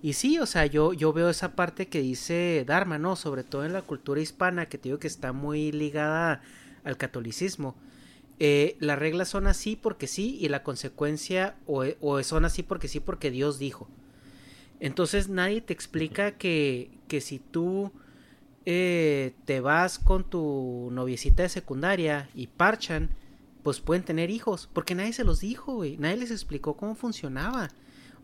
Y 0.00 0.12
sí, 0.12 0.38
o 0.38 0.46
sea, 0.46 0.66
yo, 0.66 0.92
yo 0.92 1.12
veo 1.12 1.28
esa 1.28 1.52
parte 1.56 1.88
que 1.88 2.00
dice 2.00 2.64
Dharma, 2.66 2.98
¿no? 2.98 3.16
Sobre 3.16 3.42
todo 3.42 3.64
en 3.64 3.72
la 3.72 3.82
cultura 3.82 4.20
hispana, 4.20 4.66
que 4.66 4.78
te 4.78 4.88
digo 4.88 4.98
que 4.98 5.08
está 5.08 5.32
muy 5.32 5.72
ligada 5.72 6.40
al 6.84 6.96
catolicismo. 6.96 7.74
Eh, 8.38 8.76
las 8.78 8.98
reglas 8.98 9.28
son 9.28 9.48
así 9.48 9.74
porque 9.74 10.06
sí, 10.06 10.38
y 10.40 10.48
la 10.48 10.62
consecuencia, 10.62 11.56
o, 11.66 11.84
o 12.00 12.22
son 12.22 12.44
así 12.44 12.62
porque 12.62 12.86
sí, 12.86 13.00
porque 13.00 13.30
Dios 13.30 13.58
dijo. 13.58 13.88
Entonces 14.80 15.28
nadie 15.28 15.60
te 15.60 15.72
explica 15.72 16.32
que, 16.32 16.90
que 17.08 17.20
si 17.20 17.40
tú 17.40 17.90
eh, 18.64 19.32
te 19.44 19.60
vas 19.60 19.98
con 19.98 20.24
tu 20.24 20.90
noviecita 20.92 21.42
de 21.42 21.48
secundaria 21.48 22.28
y 22.34 22.46
parchan, 22.46 23.10
pues 23.62 23.80
pueden 23.80 24.04
tener 24.04 24.30
hijos, 24.30 24.68
porque 24.72 24.94
nadie 24.94 25.12
se 25.12 25.24
los 25.24 25.40
dijo, 25.40 25.74
güey, 25.74 25.96
nadie 25.96 26.18
les 26.18 26.30
explicó 26.30 26.76
cómo 26.76 26.94
funcionaba. 26.94 27.70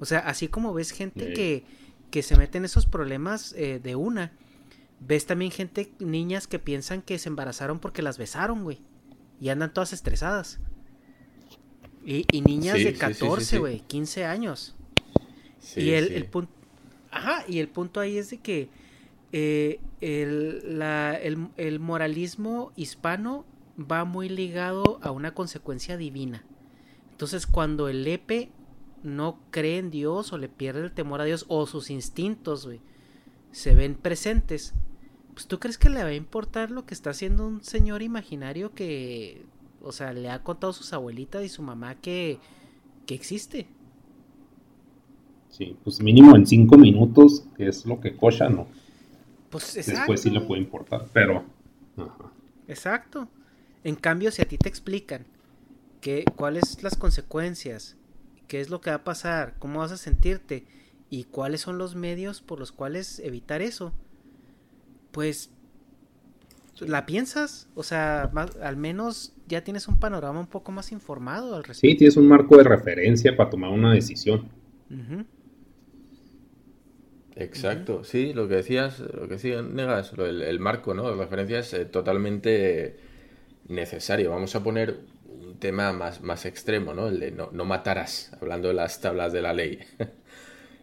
O 0.00 0.04
sea, 0.04 0.20
así 0.20 0.48
como 0.48 0.72
ves 0.74 0.90
gente 0.90 1.28
Sí. 1.28 1.34
que, 1.34 1.64
que 2.10 2.22
se 2.22 2.36
mete 2.36 2.58
en 2.58 2.64
esos 2.64 2.86
problemas 2.86 3.52
eh, 3.56 3.80
de 3.82 3.96
una, 3.96 4.32
ves 5.00 5.26
también 5.26 5.50
gente, 5.50 5.92
niñas 5.98 6.46
que 6.46 6.58
piensan 6.58 7.02
que 7.02 7.18
se 7.18 7.28
embarazaron 7.28 7.78
porque 7.78 8.02
las 8.02 8.18
besaron, 8.18 8.62
güey, 8.64 8.80
y 9.40 9.48
andan 9.50 9.72
todas 9.72 9.92
estresadas. 9.92 10.58
Y, 12.04 12.26
y 12.32 12.42
niñas 12.42 12.76
Sí, 12.76 12.84
de 12.84 12.90
sí, 12.90 12.96
sí, 12.96 13.00
sí, 13.14 13.20
14, 13.20 13.44
sí. 13.44 13.56
güey, 13.58 13.80
15 13.80 14.24
años. 14.26 14.74
Sí, 15.58 15.80
y 15.82 15.90
el, 15.92 16.08
sí. 16.08 16.14
el 16.14 16.26
punto. 16.26 16.52
Ajá, 17.10 17.44
y 17.48 17.58
el 17.60 17.68
punto 17.68 18.00
ahí 18.00 18.18
es 18.18 18.30
de 18.30 18.38
que 18.38 18.68
eh, 19.32 19.80
el, 20.00 20.78
la- 20.78 21.14
el- 21.14 21.48
el 21.56 21.80
moralismo 21.80 22.72
hispano 22.76 23.44
va 23.78 24.04
muy 24.04 24.28
ligado 24.28 24.98
a 25.02 25.10
una 25.10 25.32
consecuencia 25.34 25.96
divina. 25.96 26.44
Entonces, 27.12 27.46
cuando 27.46 27.88
el 27.88 28.04
lepe 28.04 28.50
no 29.04 29.38
cree 29.50 29.78
en 29.78 29.90
Dios 29.90 30.32
o 30.32 30.38
le 30.38 30.48
pierde 30.48 30.80
el 30.80 30.92
temor 30.92 31.20
a 31.20 31.24
Dios 31.24 31.44
o 31.48 31.66
sus 31.66 31.90
instintos, 31.90 32.66
güey, 32.66 32.80
se 33.52 33.74
ven 33.74 33.94
presentes, 33.94 34.74
pues 35.32 35.46
tú 35.46 35.58
crees 35.58 35.78
que 35.78 35.90
le 35.90 36.02
va 36.02 36.08
a 36.08 36.14
importar 36.14 36.70
lo 36.70 36.86
que 36.86 36.94
está 36.94 37.10
haciendo 37.10 37.46
un 37.46 37.62
señor 37.62 38.02
imaginario 38.02 38.72
que, 38.74 39.44
o 39.82 39.92
sea, 39.92 40.12
le 40.12 40.30
ha 40.30 40.42
contado 40.42 40.70
a 40.70 40.74
sus 40.74 40.92
abuelitas 40.92 41.44
y 41.44 41.48
su 41.48 41.62
mamá 41.62 41.96
que, 41.96 42.38
que 43.06 43.14
existe. 43.14 43.66
Sí, 45.50 45.76
pues 45.84 46.00
mínimo 46.00 46.34
en 46.34 46.46
cinco 46.46 46.76
minutos, 46.76 47.44
que 47.56 47.68
es 47.68 47.86
lo 47.86 48.00
que 48.00 48.16
cocha, 48.16 48.48
no. 48.48 48.66
Pues 49.50 49.76
exacto. 49.76 50.00
Después 50.00 50.20
sí 50.20 50.30
le 50.30 50.40
puede 50.40 50.62
importar, 50.62 51.06
pero. 51.12 51.44
Ajá. 51.96 52.32
Exacto. 52.66 53.28
En 53.84 53.94
cambio, 53.94 54.30
si 54.30 54.42
a 54.42 54.48
ti 54.48 54.58
te 54.58 54.68
explican 54.68 55.26
que, 56.00 56.24
cuáles 56.36 56.82
las 56.82 56.96
consecuencias, 56.96 57.96
qué 58.48 58.60
es 58.60 58.70
lo 58.70 58.80
que 58.80 58.90
va 58.90 58.96
a 58.96 59.04
pasar, 59.04 59.56
cómo 59.58 59.80
vas 59.80 59.92
a 59.92 59.96
sentirte 59.96 60.66
y 61.10 61.24
cuáles 61.24 61.60
son 61.62 61.78
los 61.78 61.94
medios 61.96 62.40
por 62.42 62.58
los 62.60 62.72
cuales 62.72 63.18
evitar 63.20 63.62
eso, 63.62 63.94
pues 65.10 65.50
la 66.80 67.06
piensas, 67.06 67.68
o 67.74 67.82
sea, 67.82 68.30
más- 68.32 68.56
al 68.56 68.76
menos 68.76 69.34
ya 69.46 69.64
tienes 69.64 69.88
un 69.88 69.98
panorama 69.98 70.40
un 70.40 70.46
poco 70.48 70.72
más 70.72 70.92
informado 70.92 71.54
al 71.56 71.64
Sí, 71.72 71.94
respecto. 71.94 71.94
tienes 71.94 72.16
un 72.16 72.26
marco 72.26 72.56
de 72.56 72.64
referencia 72.64 73.36
para 73.36 73.50
tomar 73.50 73.68
una 73.68 73.92
decisión. 73.92 74.48
Exacto, 77.36 78.04
sí, 78.04 78.32
lo 78.32 78.46
que 78.48 78.54
decías, 78.56 79.00
lo 79.00 79.22
que 79.26 79.34
decías, 79.34 79.64
Negas, 79.64 80.12
el, 80.18 80.40
el 80.42 80.60
marco, 80.60 80.94
¿no? 80.94 81.10
De 81.10 81.16
referencia 81.16 81.58
es 81.58 81.74
eh, 81.74 81.84
totalmente 81.84 82.96
necesario. 83.68 84.30
Vamos 84.30 84.54
a 84.56 84.62
poner 84.64 85.00
un 85.40 85.58
tema 85.58 85.92
más, 85.92 86.20
más 86.22 86.46
extremo, 86.46 86.94
¿no? 86.94 87.08
El 87.08 87.20
de 87.20 87.30
no, 87.30 87.50
no 87.52 87.64
matarás, 87.64 88.32
hablando 88.40 88.68
de 88.68 88.74
las 88.74 89.00
tablas 89.00 89.32
de 89.32 89.42
la 89.42 89.52
ley. 89.52 89.78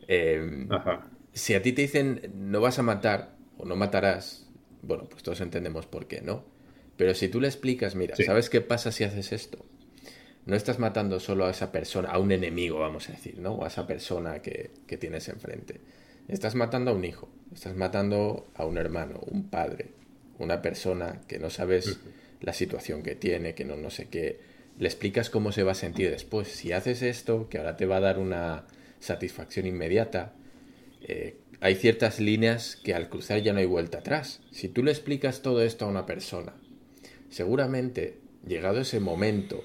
Eh, 0.07 0.67
Ajá. 0.69 1.07
si 1.31 1.53
a 1.53 1.61
ti 1.61 1.71
te 1.73 1.83
dicen 1.83 2.31
no 2.35 2.59
vas 2.59 2.79
a 2.79 2.83
matar 2.83 3.35
o 3.57 3.65
no 3.65 3.75
matarás, 3.77 4.49
bueno, 4.81 5.07
pues 5.09 5.23
todos 5.23 5.39
entendemos 5.41 5.85
por 5.85 6.07
qué, 6.07 6.21
¿no? 6.21 6.43
Pero 6.97 7.13
si 7.13 7.29
tú 7.29 7.39
le 7.39 7.47
explicas, 7.47 7.95
mira, 7.95 8.15
Sí. 8.15 8.23
¿sabes 8.23 8.49
qué 8.49 8.59
pasa 8.61 8.91
si 8.91 9.03
haces 9.03 9.31
esto? 9.31 9.65
No 10.45 10.55
estás 10.55 10.79
matando 10.79 11.19
solo 11.19 11.45
a 11.45 11.51
esa 11.51 11.71
persona, 11.71 12.09
a 12.09 12.17
un 12.17 12.31
enemigo, 12.31 12.79
vamos 12.79 13.07
a 13.09 13.13
decir, 13.13 13.37
¿no? 13.39 13.53
O 13.53 13.63
a 13.63 13.67
esa 13.67 13.87
persona 13.87 14.41
que, 14.41 14.71
que 14.87 14.97
tienes 14.97 15.29
enfrente. 15.29 15.81
Estás 16.27 16.55
matando 16.55 16.91
a 16.91 16.93
un 16.93 17.05
hijo, 17.05 17.29
estás 17.53 17.75
matando 17.75 18.47
a 18.55 18.65
un 18.65 18.77
hermano, 18.77 19.19
un 19.27 19.49
padre, 19.49 19.91
una 20.39 20.61
persona 20.61 21.21
que 21.27 21.37
no 21.39 21.49
sabes 21.49 21.99
la 22.41 22.53
situación 22.53 23.03
que 23.03 23.15
tiene, 23.15 23.53
que 23.55 23.65
no, 23.65 23.77
no 23.77 23.89
sé 23.89 24.07
qué. 24.09 24.39
Le 24.77 24.87
explicas 24.87 25.29
cómo 25.29 25.51
se 25.51 25.63
va 25.63 25.73
a 25.73 25.75
sentir 25.75 26.09
después. 26.09 26.47
Si 26.47 26.71
haces 26.71 27.01
esto, 27.01 27.47
que 27.49 27.57
ahora 27.57 27.77
te 27.77 27.85
va 27.85 27.97
a 27.97 28.01
dar 28.01 28.19
una 28.19 28.65
satisfacción 28.99 29.67
inmediata, 29.67 30.33
eh, 31.01 31.37
hay 31.59 31.75
ciertas 31.75 32.19
líneas 32.19 32.75
que 32.75 32.95
al 32.95 33.09
cruzar 33.09 33.41
ya 33.41 33.53
no 33.53 33.59
hay 33.59 33.65
vuelta 33.67 33.99
atrás. 33.99 34.41
Si 34.51 34.67
tú 34.67 34.83
le 34.83 34.91
explicas 34.91 35.41
todo 35.41 35.61
esto 35.61 35.85
a 35.85 35.89
una 35.89 36.05
persona, 36.07 36.53
seguramente, 37.29 38.17
llegado 38.47 38.81
ese 38.81 38.99
momento, 38.99 39.63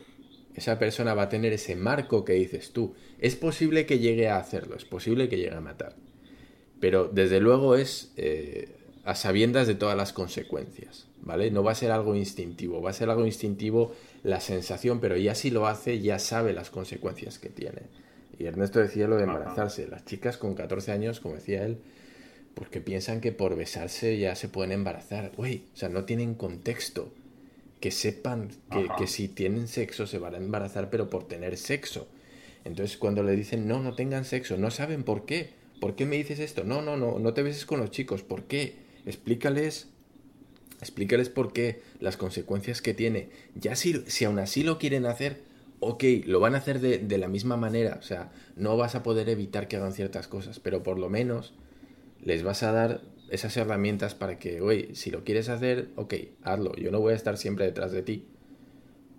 esa 0.54 0.78
persona 0.78 1.14
va 1.14 1.22
a 1.22 1.28
tener 1.28 1.52
ese 1.52 1.76
marco 1.76 2.24
que 2.24 2.34
dices 2.34 2.72
tú. 2.72 2.94
Es 3.18 3.36
posible 3.36 3.86
que 3.86 3.98
llegue 3.98 4.28
a 4.28 4.38
hacerlo, 4.38 4.76
es 4.76 4.84
posible 4.84 5.28
que 5.28 5.36
llegue 5.36 5.54
a 5.54 5.60
matar. 5.60 5.96
Pero 6.80 7.08
desde 7.08 7.40
luego 7.40 7.76
es 7.76 8.12
eh, 8.16 8.75
a 9.06 9.14
sabiendas 9.14 9.68
de 9.68 9.76
todas 9.76 9.96
las 9.96 10.12
consecuencias, 10.12 11.06
¿vale? 11.22 11.52
No 11.52 11.62
va 11.62 11.70
a 11.70 11.76
ser 11.76 11.92
algo 11.92 12.16
instintivo, 12.16 12.82
va 12.82 12.90
a 12.90 12.92
ser 12.92 13.08
algo 13.08 13.24
instintivo 13.24 13.92
la 14.24 14.40
sensación, 14.40 14.98
pero 14.98 15.16
ya 15.16 15.36
si 15.36 15.50
lo 15.50 15.68
hace, 15.68 16.00
ya 16.00 16.18
sabe 16.18 16.52
las 16.52 16.70
consecuencias 16.70 17.38
que 17.38 17.48
tiene. 17.48 17.82
Y 18.36 18.46
Ernesto 18.46 18.80
decía 18.80 19.06
lo 19.06 19.16
de 19.16 19.22
embarazarse. 19.22 19.86
Las 19.86 20.04
chicas 20.04 20.36
con 20.36 20.56
14 20.56 20.90
años, 20.90 21.20
como 21.20 21.36
decía 21.36 21.64
él, 21.64 21.78
porque 22.54 22.80
piensan 22.80 23.20
que 23.20 23.30
por 23.30 23.54
besarse 23.54 24.18
ya 24.18 24.34
se 24.34 24.48
pueden 24.48 24.72
embarazar. 24.72 25.30
Güey, 25.36 25.62
o 25.72 25.76
sea, 25.76 25.88
no 25.88 26.04
tienen 26.04 26.34
contexto 26.34 27.12
que 27.78 27.92
sepan 27.92 28.50
que, 28.98 29.06
si 29.06 29.28
tienen 29.28 29.68
sexo 29.68 30.08
se 30.08 30.18
van 30.18 30.34
a 30.34 30.38
embarazar, 30.38 30.90
pero 30.90 31.08
por 31.08 31.28
tener 31.28 31.56
sexo. 31.56 32.08
Entonces 32.64 32.96
cuando 32.96 33.22
le 33.22 33.36
dicen 33.36 33.68
no, 33.68 33.80
no 33.80 33.94
tengan 33.94 34.24
sexo, 34.24 34.56
no 34.56 34.72
saben 34.72 35.04
por 35.04 35.26
qué. 35.26 35.50
¿Por 35.80 35.94
qué 35.94 36.06
me 36.06 36.16
dices 36.16 36.40
esto? 36.40 36.64
No, 36.64 36.82
no, 36.82 36.96
no, 36.96 37.20
no 37.20 37.34
te 37.34 37.44
beses 37.44 37.66
con 37.66 37.78
los 37.78 37.92
chicos. 37.92 38.22
¿Por 38.22 38.44
qué? 38.44 38.85
Explícales, 39.06 39.88
explícales 40.80 41.30
por 41.30 41.52
qué, 41.52 41.80
las 42.00 42.16
consecuencias 42.16 42.82
que 42.82 42.92
tiene. 42.92 43.30
Ya 43.54 43.76
si, 43.76 43.94
si 44.06 44.24
aún 44.24 44.38
así 44.38 44.62
lo 44.62 44.78
quieren 44.78 45.06
hacer, 45.06 45.42
ok, 45.80 46.04
lo 46.26 46.40
van 46.40 46.54
a 46.54 46.58
hacer 46.58 46.80
de, 46.80 46.98
de 46.98 47.18
la 47.18 47.28
misma 47.28 47.56
manera. 47.56 47.96
O 47.98 48.02
sea, 48.02 48.32
no 48.56 48.76
vas 48.76 48.94
a 48.94 49.02
poder 49.02 49.28
evitar 49.28 49.68
que 49.68 49.76
hagan 49.76 49.92
ciertas 49.92 50.28
cosas, 50.28 50.60
pero 50.60 50.82
por 50.82 50.98
lo 50.98 51.08
menos 51.08 51.54
les 52.22 52.42
vas 52.42 52.62
a 52.62 52.72
dar 52.72 53.02
esas 53.30 53.56
herramientas 53.56 54.14
para 54.14 54.38
que, 54.38 54.60
oye, 54.60 54.94
si 54.94 55.10
lo 55.10 55.24
quieres 55.24 55.48
hacer, 55.48 55.88
ok, 55.96 56.14
hazlo. 56.42 56.74
Yo 56.76 56.90
no 56.90 57.00
voy 57.00 57.12
a 57.12 57.16
estar 57.16 57.36
siempre 57.36 57.64
detrás 57.64 57.92
de 57.92 58.02
ti. 58.02 58.26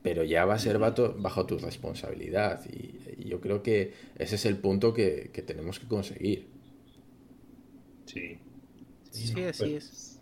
Pero 0.04 0.24
ya 0.24 0.46
va 0.46 0.54
a 0.56 0.60
ser 0.60 0.78
bajo, 0.78 1.46
tu 1.46 1.58
responsabilidad. 1.58 2.64
Y, 2.72 3.28
yo 3.28 3.42
creo 3.42 3.62
que 3.62 3.94
ese 4.18 4.36
es 4.36 4.46
el 4.46 4.58
punto 4.58 4.94
que, 4.94 5.30
tenemos 5.46 5.80
que 5.80 5.88
conseguir. 5.88 6.48
Sí. 8.06 8.40
Sí, 9.18 9.44
así 9.44 9.64
pues, 9.64 9.84
es. 9.84 10.20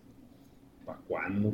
¿Para 0.86 1.00
cuándo? 1.08 1.54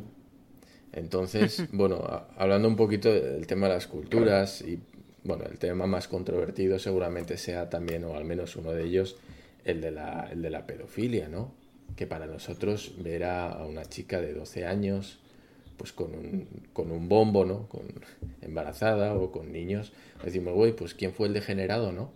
Entonces, 0.92 1.64
bueno, 1.72 2.02
hablando 2.36 2.68
un 2.68 2.76
poquito 2.76 3.12
del 3.12 3.46
tema 3.46 3.68
de 3.68 3.74
las 3.74 3.86
culturas 3.86 4.62
y, 4.62 4.80
bueno, 5.24 5.44
el 5.44 5.58
tema 5.58 5.86
más 5.86 6.08
controvertido 6.08 6.78
seguramente 6.78 7.36
sea 7.36 7.70
también, 7.70 8.04
o 8.04 8.16
al 8.16 8.24
menos 8.24 8.56
uno 8.56 8.72
de 8.72 8.84
ellos, 8.84 9.16
el 9.64 9.80
de 9.80 9.90
la, 9.90 10.28
el 10.30 10.42
de 10.42 10.50
la 10.50 10.66
pedofilia, 10.66 11.28
¿no? 11.28 11.62
que 11.96 12.06
para 12.06 12.26
nosotros 12.26 12.94
ver 12.98 13.24
a 13.24 13.64
una 13.66 13.84
chica 13.84 14.20
de 14.20 14.32
12 14.32 14.66
años 14.66 15.18
pues 15.76 15.92
con 15.92 16.14
un, 16.14 16.48
con 16.72 16.92
un 16.92 17.08
bombo, 17.08 17.44
¿no? 17.44 17.68
Con, 17.68 17.82
embarazada 18.40 19.14
o 19.14 19.32
con 19.32 19.52
niños, 19.52 19.92
decimos, 20.22 20.54
güey, 20.54 20.76
pues 20.76 20.94
¿quién 20.94 21.12
fue 21.12 21.26
el 21.26 21.34
degenerado, 21.34 21.92
no? 21.92 22.12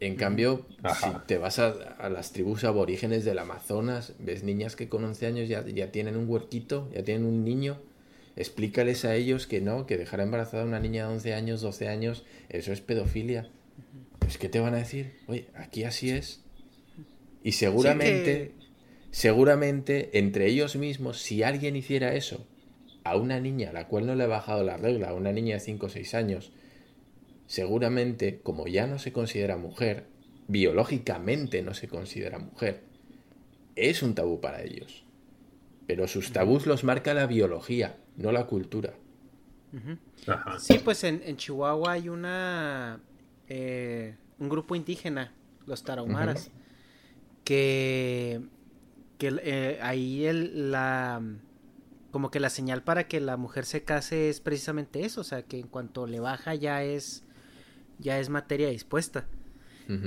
En 0.00 0.16
cambio, 0.16 0.66
si 1.00 1.08
te 1.26 1.38
vas 1.38 1.58
a, 1.58 1.68
a, 1.70 2.10
las 2.10 2.32
tribus 2.32 2.64
aborígenes 2.64 3.24
del 3.24 3.38
Amazonas, 3.38 4.12
ves 4.18 4.42
niñas 4.44 4.76
que 4.76 4.88
con 4.88 5.04
11 5.04 5.26
años 5.26 5.48
ya, 5.48 5.64
ya 5.66 5.90
tienen 5.90 6.16
un 6.16 6.28
huerquito, 6.28 6.90
ya 6.94 7.02
tienen 7.02 7.24
un 7.24 7.44
niño, 7.44 7.78
explícales 8.36 9.04
a 9.04 9.14
ellos 9.14 9.46
que 9.46 9.60
no, 9.60 9.86
que 9.86 9.96
dejar 9.96 10.20
embarazada 10.20 10.64
a 10.64 10.66
una 10.66 10.80
niña 10.80 11.06
de 11.06 11.14
11 11.14 11.34
años, 11.34 11.60
12 11.62 11.88
años, 11.88 12.24
eso 12.50 12.72
es 12.72 12.80
pedofilia. 12.82 13.48
Pues 14.18 14.38
¿qué 14.38 14.48
te 14.48 14.60
van 14.60 14.74
a 14.74 14.78
decir? 14.78 15.14
Oye, 15.28 15.48
aquí 15.54 15.84
así 15.84 16.10
es. 16.10 16.42
Y 17.42 17.52
seguramente 17.52 18.52
Seguramente 19.16 20.10
entre 20.18 20.46
ellos 20.46 20.76
mismos, 20.76 21.22
si 21.22 21.42
alguien 21.42 21.74
hiciera 21.74 22.12
eso 22.12 22.46
a 23.02 23.16
una 23.16 23.40
niña 23.40 23.70
a 23.70 23.72
la 23.72 23.88
cual 23.88 24.04
no 24.04 24.14
le 24.14 24.24
ha 24.24 24.26
bajado 24.26 24.62
la 24.62 24.76
regla, 24.76 25.08
a 25.08 25.14
una 25.14 25.32
niña 25.32 25.54
de 25.54 25.60
5 25.60 25.86
o 25.86 25.88
6 25.88 26.12
años, 26.12 26.52
seguramente, 27.46 28.40
como 28.42 28.66
ya 28.66 28.86
no 28.86 28.98
se 28.98 29.12
considera 29.12 29.56
mujer, 29.56 30.06
biológicamente 30.48 31.62
no 31.62 31.74
se 31.74 31.88
considera 31.88 32.38
mujer, 32.38 32.82
es 33.74 34.02
un 34.02 34.14
tabú 34.14 34.40
para 34.40 34.62
ellos. 34.62 35.04
Pero 35.86 36.08
sus 36.08 36.32
tabús 36.32 36.66
los 36.66 36.84
marca 36.84 37.14
la 37.14 37.26
biología, 37.26 37.96
no 38.16 38.32
la 38.32 38.46
cultura. 38.46 38.94
Sí, 40.58 40.78
pues 40.78 41.04
en, 41.04 41.36
Chihuahua 41.36 41.92
hay 41.92 42.08
una 42.08 43.00
eh, 43.48 44.16
un 44.38 44.48
grupo 44.48 44.74
indígena, 44.74 45.32
los 45.66 45.82
tarahumaras, 45.82 46.50
que 47.44 48.40
que 49.18 49.38
eh, 49.42 49.78
ahí 49.82 50.24
el, 50.26 50.70
la 50.70 51.22
como 52.10 52.30
que 52.30 52.40
la 52.40 52.50
señal 52.50 52.82
para 52.82 53.08
que 53.08 53.20
la 53.20 53.36
mujer 53.36 53.66
se 53.66 53.84
case 53.84 54.28
es 54.28 54.40
precisamente 54.40 55.04
eso, 55.04 55.20
o 55.20 55.24
sea, 55.24 55.42
que 55.42 55.58
en 55.58 55.68
cuanto 55.68 56.06
le 56.06 56.20
baja 56.20 56.54
ya 56.54 56.82
es 56.82 57.24
ya 57.98 58.18
es 58.18 58.28
materia 58.28 58.68
dispuesta. 58.68 59.26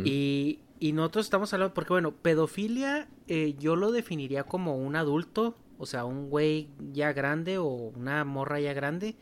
y, 0.04 0.60
y 0.80 0.92
nosotros 0.92 1.26
estamos 1.26 1.54
hablando, 1.54 1.74
porque 1.74 1.94
bueno, 1.94 2.12
pedofilia 2.14 3.08
eh, 3.28 3.56
yo 3.58 3.76
lo 3.78 3.92
definiría 3.92 4.44
como 4.44 4.76
un 4.76 4.96
adulto, 4.96 5.58
o 5.78 5.86
sea, 5.86 6.04
un 6.04 6.30
güey 6.30 6.70
ya 6.92 7.14
grande 7.14 7.58
o 7.58 7.68
una 7.68 8.26
morra 8.26 8.60
ya 8.60 8.74
grande 8.74 9.16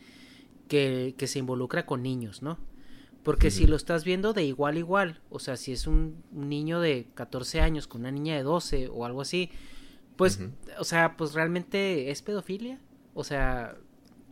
que, 0.68 1.14
que 1.18 1.28
se 1.28 1.40
involucra 1.40 1.86
con 1.86 2.02
niños, 2.02 2.42
¿no? 2.42 2.58
Porque 3.24 3.52
si 3.52 3.68
lo 3.68 3.76
estás 3.76 4.06
viendo 4.06 4.32
de 4.32 4.46
igual 4.46 4.78
a 4.78 4.80
igual, 4.80 5.22
o 5.30 5.40
sea, 5.40 5.58
si 5.58 5.74
es 5.74 5.86
un, 5.86 6.24
un 6.32 6.48
niño 6.48 6.80
de 6.80 7.10
14 7.14 7.60
años 7.60 7.86
con 7.86 8.02
una 8.02 8.12
niña 8.12 8.38
de 8.38 8.44
12 8.44 8.88
o 8.88 9.06
algo 9.06 9.20
así, 9.20 9.52
pues, 10.16 10.40
o 10.80 10.84
sea, 10.86 11.18
pues 11.18 11.34
realmente 11.34 12.10
es 12.10 12.22
pedofilia. 12.22 12.80
O 13.14 13.26
sea, 13.26 13.76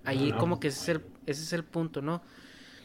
ahí 0.05 0.31
como 0.39 0.61
que 0.61 0.69
ese 0.69 0.79
es, 0.79 0.89
el, 0.89 1.05
ese 1.25 1.43
es 1.43 1.53
el 1.53 1.65
punto, 1.65 2.01
¿no? 2.01 2.21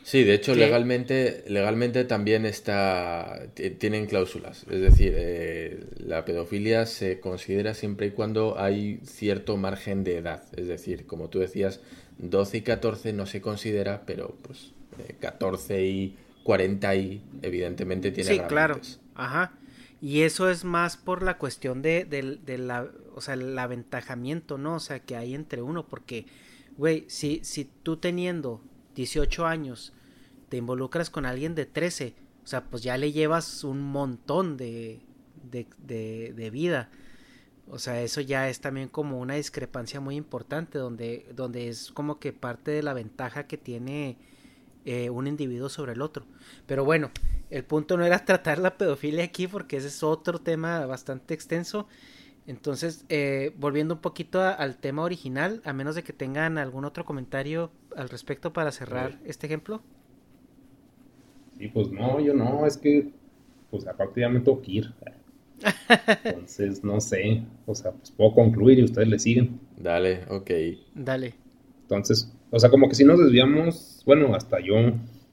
Sí, 0.03 0.25
de 0.25 0.35
hecho, 0.35 0.55
legalmente, 0.55 1.45
legalmente 1.47 2.05
también 2.05 2.47
está, 2.47 3.49
tienen 3.79 4.07
cláusulas. 4.07 4.65
Es 4.71 4.81
decir, 4.81 5.15
eh, 5.17 5.85
la 5.99 6.25
pedofilia 6.25 6.87
se 6.87 7.21
considera 7.21 7.75
siempre 7.75 8.07
y 8.07 8.11
cuando 8.11 8.59
hay 8.59 9.01
cierto 9.05 9.57
margen 9.57 10.03
de 10.05 10.19
edad. 10.19 10.43
Es 10.57 10.67
decir, 10.67 11.07
como 11.07 11.29
tú 11.29 11.39
decías, 11.39 11.81
12 12.19 12.59
y 12.59 12.61
14 12.63 13.13
no 13.13 13.27
se 13.27 13.41
considera, 13.41 14.03
pero 14.07 14.37
pues 14.43 14.73
14 15.21 15.79
eh, 15.79 15.87
y 15.87 16.17
40 16.45 16.95
y 16.97 17.23
evidentemente 17.43 18.11
tiene 18.11 18.31
Sí, 18.31 18.41
claro. 18.49 18.81
Ajá. 19.15 19.53
Y 20.01 20.23
eso 20.23 20.49
es 20.49 20.65
más 20.65 20.97
por 20.97 21.23
la 21.23 21.37
cuestión 21.37 21.83
de, 21.83 22.05
de, 22.05 22.59
la, 22.59 22.89
o 23.15 23.21
sea, 23.21 23.35
el 23.35 23.59
aventajamiento, 23.59 24.57
¿no? 24.57 24.77
O 24.77 24.81
sea, 24.81 25.01
que 25.01 25.15
hay 25.15 25.35
entre 25.35 25.61
uno, 25.61 25.87
porque, 25.87 26.25
güey, 26.79 27.05
si, 27.09 27.41
si 27.45 27.67
tú 27.67 27.99
teniendo 27.99 28.63
18 28.95 29.47
años 29.47 29.93
te 30.49 30.57
involucras 30.57 31.11
con 31.11 31.27
alguien 31.27 31.55
de 31.55 31.67
13, 31.67 32.15
o 32.43 32.47
sea, 32.47 32.65
pues 32.65 32.83
ya 32.83 32.97
le 32.97 33.13
llevas 33.13 33.65
un 33.65 33.81
montón 33.81 34.57
de, 34.57 35.01
de, 35.51 35.67
de, 35.79 36.33
de 36.35 36.51
vida. 36.51 36.91
O 37.69 37.79
sea, 37.79 38.03
eso 38.03 38.21
ya 38.21 38.49
es 38.49 38.61
también 38.61 38.89
como 38.89 39.21
una 39.21 39.35
discrepancia 39.35 40.01
muy 40.01 40.17
importante, 40.17 40.79
donde, 40.79 41.27
donde 41.35 41.69
es 41.69 41.93
como 41.93 42.19
que 42.19 42.33
parte 42.33 42.73
de 42.73 42.83
la 42.83 42.95
ventaja 42.95 43.47
que 43.47 43.57
tiene 43.57 44.19
eh, 44.85 45.09
un 45.09 45.29
individuo 45.29 45.69
sobre 45.69 45.93
el 45.93 46.03
otro. 46.03 46.25
Pero 46.67 46.85
bueno, 46.85 47.13
el 47.49 47.65
punto 47.65 47.97
no 47.97 48.05
era 48.05 48.25
tratar 48.25 48.59
la 48.59 48.77
pedofilia 48.77 49.23
aquí 49.23 49.47
porque 49.47 49.77
ese 49.77 49.87
es 49.87 50.03
otro 50.03 50.41
tema 50.41 50.85
bastante 50.87 51.33
extenso. 51.33 51.87
Entonces, 52.51 53.05
eh, 53.09 53.53
volviendo 53.59 53.95
un 53.95 54.01
poquito 54.01 54.43
al 54.43 54.77
tema 54.77 55.03
original, 55.03 55.63
a 55.65 55.73
menos 55.73 55.95
de 55.95 56.03
que 56.03 56.13
tengan 56.13 56.59
algún 56.59 56.85
otro 56.85 57.05
comentario 57.05 57.71
al 57.95 58.09
respecto 58.09 58.53
para 58.53 58.73
cerrar 58.73 59.21
este 59.25 59.47
ejemplo. 59.47 59.81
Sí, 61.57 61.69
pues 61.69 61.93
no, 61.93 62.19
yo 62.19 62.35
no, 62.35 62.67
es 62.67 62.77
que, 62.77 63.13
pues 63.71 63.87
aparte 63.87 64.23
ya 64.23 64.29
me 64.29 64.41
tengo 64.41 64.61
que 64.63 64.73
ir. 64.73 64.93
Entonces, 66.25 66.83
no 66.83 67.01
sé, 67.01 67.45
o 67.67 67.75
sea, 67.77 67.93
pues 67.93 68.11
puedo 68.11 68.35
concluir 68.35 68.81
y 68.81 68.83
ustedes 68.83 69.07
le 69.07 69.21
siguen. 69.21 69.61
Dale, 69.77 70.25
ok. 70.29 70.51
Dale. 70.97 71.35
Entonces, 71.83 72.33
o 72.51 72.59
sea, 72.59 72.69
como 72.69 72.89
que 72.89 72.97
si 72.97 73.05
nos 73.05 73.21
desviamos, 73.21 74.03
bueno, 74.05 74.35
hasta 74.35 74.59
yo 74.59 74.75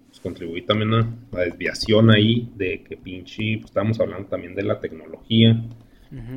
pues, 0.07 0.19
contribuí 0.19 0.61
también 0.61 0.93
a 0.93 1.17
la 1.31 1.41
desviación 1.45 2.11
ahí 2.11 2.53
de 2.55 2.83
que 2.83 2.95
pinche, 2.95 3.57
pues 3.57 3.71
estábamos 3.71 3.99
hablando 3.99 4.27
también 4.27 4.53
de 4.53 4.61
la 4.61 4.79
tecnología. 4.79 5.59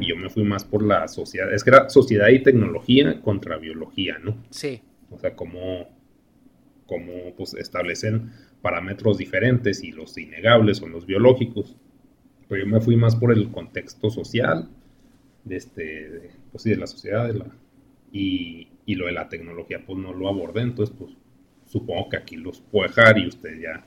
Y 0.01 0.09
yo 0.09 0.16
me 0.16 0.29
fui 0.31 0.45
más 0.45 0.64
por 0.64 0.83
la 0.83 1.07
sociedad. 1.09 1.53
Es 1.53 1.62
que 1.62 1.71
era 1.71 1.89
sociedad 1.89 2.29
y 2.29 2.43
tecnología 2.43 3.21
contra 3.21 3.57
biología, 3.57 4.18
¿no? 4.18 4.37
Sí. 4.51 4.83
O 5.11 5.18
sea, 5.18 5.35
como, 5.35 5.89
como 6.87 7.35
pues 7.37 7.55
establecen 7.55 8.33
parámetros 8.62 9.18
diferentes 9.18 9.83
y 9.83 9.93
los 9.93 10.16
innegables 10.18 10.79
son 10.79 10.93
los 10.93 11.07
biológicos. 11.07 11.77
Pero 12.49 12.64
yo 12.64 12.71
me 12.71 12.81
fui 12.81 12.97
más 12.97 13.14
por 13.16 13.33
el 13.33 13.51
contexto 13.51 14.11
social, 14.11 14.68
de 15.45 15.57
este, 15.57 16.31
pues 16.51 16.62
sí, 16.62 16.71
de 16.71 16.77
la 16.77 16.87
sociedad, 16.87 17.29
de 17.29 17.35
la, 17.35 17.47
y, 18.12 18.68
y 18.87 18.95
lo 18.97 19.07
de 19.07 19.12
la 19.12 19.29
tecnología 19.29 19.85
pues 19.87 19.99
no 19.99 20.12
lo 20.12 20.29
abordé, 20.29 20.62
entonces 20.62 20.95
pues 20.99 21.12
supongo 21.66 22.09
que 22.09 22.16
aquí 22.16 22.37
los 22.37 22.61
puedo 22.61 22.89
dejar 22.89 23.18
y 23.18 23.29
ustedes 23.29 23.62
ya 23.62 23.85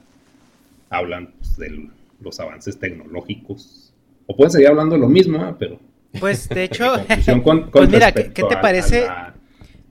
hablan 0.89 1.33
pues, 1.33 1.57
de 1.57 1.89
los 2.21 2.39
avances 2.39 2.79
tecnológicos 2.79 3.92
O 4.27 4.35
pueden 4.35 4.51
seguir 4.51 4.67
hablando 4.67 4.97
lo 4.97 5.07
mismo, 5.07 5.43
¿eh? 5.43 5.53
pero... 5.57 5.79
Pues 6.19 6.47
de 6.49 6.63
hecho, 6.65 6.93
pues 7.71 7.89
mira, 7.89 8.11
¿qué, 8.11 8.23
te 8.23 8.57
parece? 8.57 9.07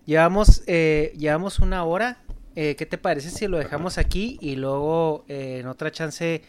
Llevamos, 0.07 0.63
eh, 0.67 1.13
llevamos 1.19 1.59
una 1.59 1.85
hora. 1.85 2.19
Eh, 2.55 2.77
¿Qué 2.77 2.85
te 2.85 2.99
parece 2.99 3.31
si 3.31 3.47
lo 3.47 3.59
dejamos 3.59 3.97
aquí 3.97 4.39
y 4.41 4.57
luego 4.57 5.25
eh, 5.29 5.59
en 5.61 5.67
otra 5.67 5.91
chance 5.91 6.43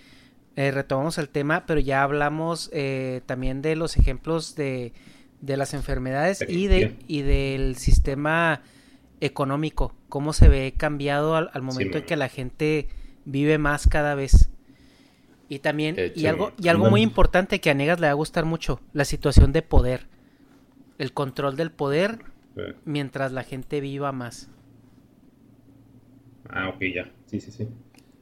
retomamos 0.55 1.17
el 1.17 1.29
tema? 1.29 1.65
Pero 1.65 1.79
ya 1.79 2.03
hablamos 2.03 2.71
también 3.25 3.61
de 3.61 3.75
los 3.75 3.97
ejemplos 3.97 4.55
de, 4.55 4.93
de 5.41 5.57
las 5.57 5.73
enfermedades 5.73 6.43
y, 6.47 6.67
de, 6.67 6.95
y 7.07 7.21
del 7.21 7.75
sistema 7.77 8.61
económico, 9.19 9.93
cómo 10.09 10.33
se 10.33 10.49
ve 10.49 10.73
cambiado 10.77 11.35
al, 11.35 11.61
momento 11.61 11.97
en 11.97 12.05
que 12.05 12.15
la 12.15 12.29
gente 12.29 12.87
vive 13.25 13.57
más 13.57 13.87
cada 13.87 14.15
vez. 14.15 14.49
Y 15.49 15.59
también, 15.59 15.95
y 16.15 16.25
algo, 16.25 16.53
y 16.57 16.69
algo 16.69 16.89
muy 16.89 17.01
importante 17.01 17.59
que 17.59 17.69
a 17.69 17.73
Negas 17.73 17.99
le 17.99 18.07
va 18.07 18.11
a 18.11 18.15
gustar 18.15 18.45
mucho, 18.45 18.79
la 18.93 19.05
situación 19.05 19.51
de 19.51 19.61
poder. 19.61 20.07
El 20.97 21.11
control 21.11 21.55
del 21.55 21.71
poder 21.71 22.19
mientras 22.85 23.31
la 23.31 23.43
gente 23.43 23.81
viva 23.81 24.11
más. 24.11 24.49
Ah, 26.49 26.69
ok, 26.69 26.81
ya. 26.93 27.11
Sí, 27.25 27.39
sí, 27.39 27.51
sí. 27.51 27.67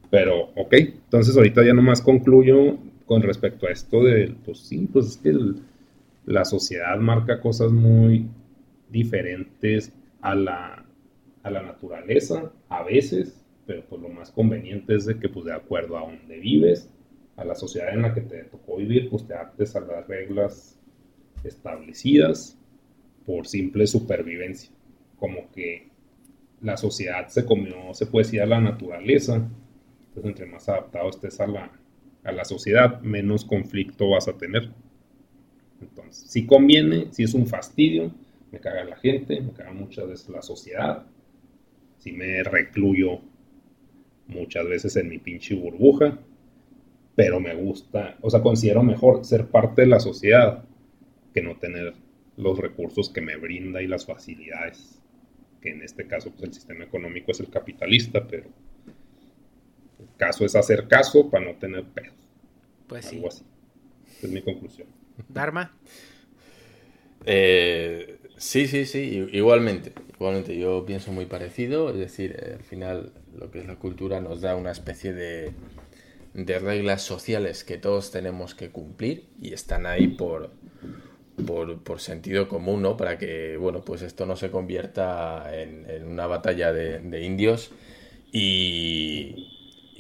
Pero, 0.09 0.51
ok. 0.55 0.74
Entonces 0.74 1.36
ahorita 1.36 1.65
ya 1.65 1.74
nomás 1.74 2.01
concluyo 2.01 2.78
con 3.05 3.22
respecto 3.22 3.67
a 3.67 3.72
esto 3.72 4.03
de, 4.03 4.36
pues 4.45 4.59
sí, 4.59 4.88
pues 4.91 5.07
es 5.07 5.17
que 5.17 5.34
la 6.26 6.45
sociedad 6.45 6.97
marca 6.97 7.41
cosas 7.41 7.72
muy 7.72 8.28
diferentes 8.89 9.93
a 10.22 10.36
la, 10.36 10.86
a 11.43 11.51
la 11.51 11.61
naturaleza, 11.61 12.51
a 12.69 12.84
veces, 12.84 13.43
pero 13.65 13.84
pues 13.89 14.01
lo 14.01 14.09
más 14.09 14.32
conveniente 14.32 14.95
es 14.95 15.05
de 15.05 15.17
que 15.19 15.30
pues 15.30 15.45
de 15.45 15.53
acuerdo 15.53 15.97
a 15.97 16.01
donde 16.01 16.39
vives, 16.39 16.89
a 17.41 17.45
la 17.45 17.55
sociedad 17.55 17.93
en 17.93 18.03
la 18.03 18.13
que 18.13 18.21
te 18.21 18.43
tocó 18.43 18.77
vivir, 18.77 19.09
pues 19.09 19.25
te 19.25 19.33
adaptes 19.33 19.75
a 19.75 19.81
las 19.81 20.07
reglas 20.07 20.79
establecidas 21.43 22.57
por 23.25 23.47
simple 23.47 23.87
supervivencia. 23.87 24.71
Como 25.17 25.51
que 25.51 25.89
la 26.61 26.77
sociedad 26.77 27.27
se 27.27 27.45
comió, 27.45 27.93
se 27.93 28.05
puede 28.05 28.25
decir, 28.25 28.41
a 28.41 28.45
la 28.45 28.61
naturaleza. 28.61 29.35
Entonces, 29.35 30.25
entre 30.25 30.45
más 30.45 30.69
adaptado 30.69 31.09
estés 31.09 31.39
a 31.39 31.47
la, 31.47 31.71
a 32.23 32.31
la 32.31 32.45
sociedad, 32.45 33.01
menos 33.01 33.43
conflicto 33.43 34.11
vas 34.11 34.27
a 34.27 34.37
tener. 34.37 34.69
Entonces, 35.81 36.29
si 36.29 36.45
conviene, 36.45 37.07
si 37.11 37.23
es 37.23 37.33
un 37.33 37.47
fastidio, 37.47 38.11
me 38.51 38.59
caga 38.59 38.83
la 38.83 38.97
gente, 38.97 39.41
me 39.41 39.51
caga 39.51 39.73
muchas 39.73 40.07
veces 40.07 40.29
la 40.29 40.43
sociedad, 40.43 41.05
si 41.97 42.11
me 42.11 42.43
recluyo 42.43 43.19
muchas 44.27 44.67
veces 44.67 44.95
en 44.95 45.09
mi 45.09 45.17
pinche 45.17 45.55
burbuja, 45.55 46.19
pero 47.22 47.39
me 47.39 47.53
gusta, 47.53 48.17
o 48.22 48.32
sea, 48.32 48.41
considero 48.41 48.82
mejor 48.82 49.24
ser 49.24 49.45
parte 49.45 49.84
de 49.84 49.88
la 49.88 49.99
sociedad 49.99 50.63
que 51.32 51.43
no 51.43 51.55
tener 51.57 51.93
los 52.36 52.57
recursos 52.57 53.11
que 53.11 53.22
me 53.22 53.36
brinda 53.36 53.80
y 53.80 53.86
las 53.86 54.07
facilidades, 54.07 54.99
que 55.61 55.69
en 55.69 55.84
este 55.84 56.07
caso 56.07 56.32
pues 56.32 56.45
el 56.45 56.53
sistema 56.55 56.84
económico 56.84 57.32
es 57.32 57.39
el 57.39 57.51
capitalista, 57.51 58.26
pero 58.28 58.45
el 59.99 60.07
caso 60.17 60.45
es 60.45 60.55
hacer 60.55 60.88
caso 60.88 61.30
para 61.30 61.45
no 61.45 61.59
tener 61.59 61.84
pedos. 61.84 62.15
Pues 62.88 63.05
Algo 63.13 63.30
sí. 63.30 63.43
Así. 64.07 64.26
Es 64.26 64.32
mi 64.32 64.41
conclusión. 64.41 64.88
Dharma. 65.30 65.78
Eh, 67.24 68.17
sí, 68.38 68.65
sí, 68.65 68.86
sí, 68.86 69.28
igualmente. 69.32 69.93
Igualmente, 70.15 70.57
yo 70.57 70.88
pienso 70.88 71.11
muy 71.11 71.28
parecido. 71.28 71.91
Es 71.91 71.97
decir, 71.97 72.36
eh, 72.36 72.55
al 72.57 72.63
final 72.63 73.13
lo 73.38 73.51
que 73.51 73.59
es 73.59 73.67
la 73.67 73.76
cultura 73.76 74.22
nos 74.22 74.41
da 74.41 74.55
una 74.55 74.72
especie 74.72 75.13
de, 75.13 75.51
de 76.34 76.59
reglas 76.59 77.01
sociales 77.01 77.63
que 77.63 77.77
todos 77.77 78.11
tenemos 78.11 78.55
que 78.55 78.69
cumplir 78.69 79.25
y 79.41 79.53
están 79.53 79.86
ahí 79.86 80.07
por, 80.07 80.51
por, 81.45 81.99
sentido 81.99 82.47
común, 82.47 82.82
¿no? 82.82 82.97
Para 82.97 83.17
que, 83.17 83.57
bueno, 83.57 83.82
pues 83.82 84.01
esto 84.01 84.25
no 84.25 84.36
se 84.36 84.49
convierta 84.49 85.49
en, 85.53 86.05
una 86.05 86.27
batalla 86.27 86.71
de, 86.71 87.23
indios 87.23 87.71
y, 88.32 89.47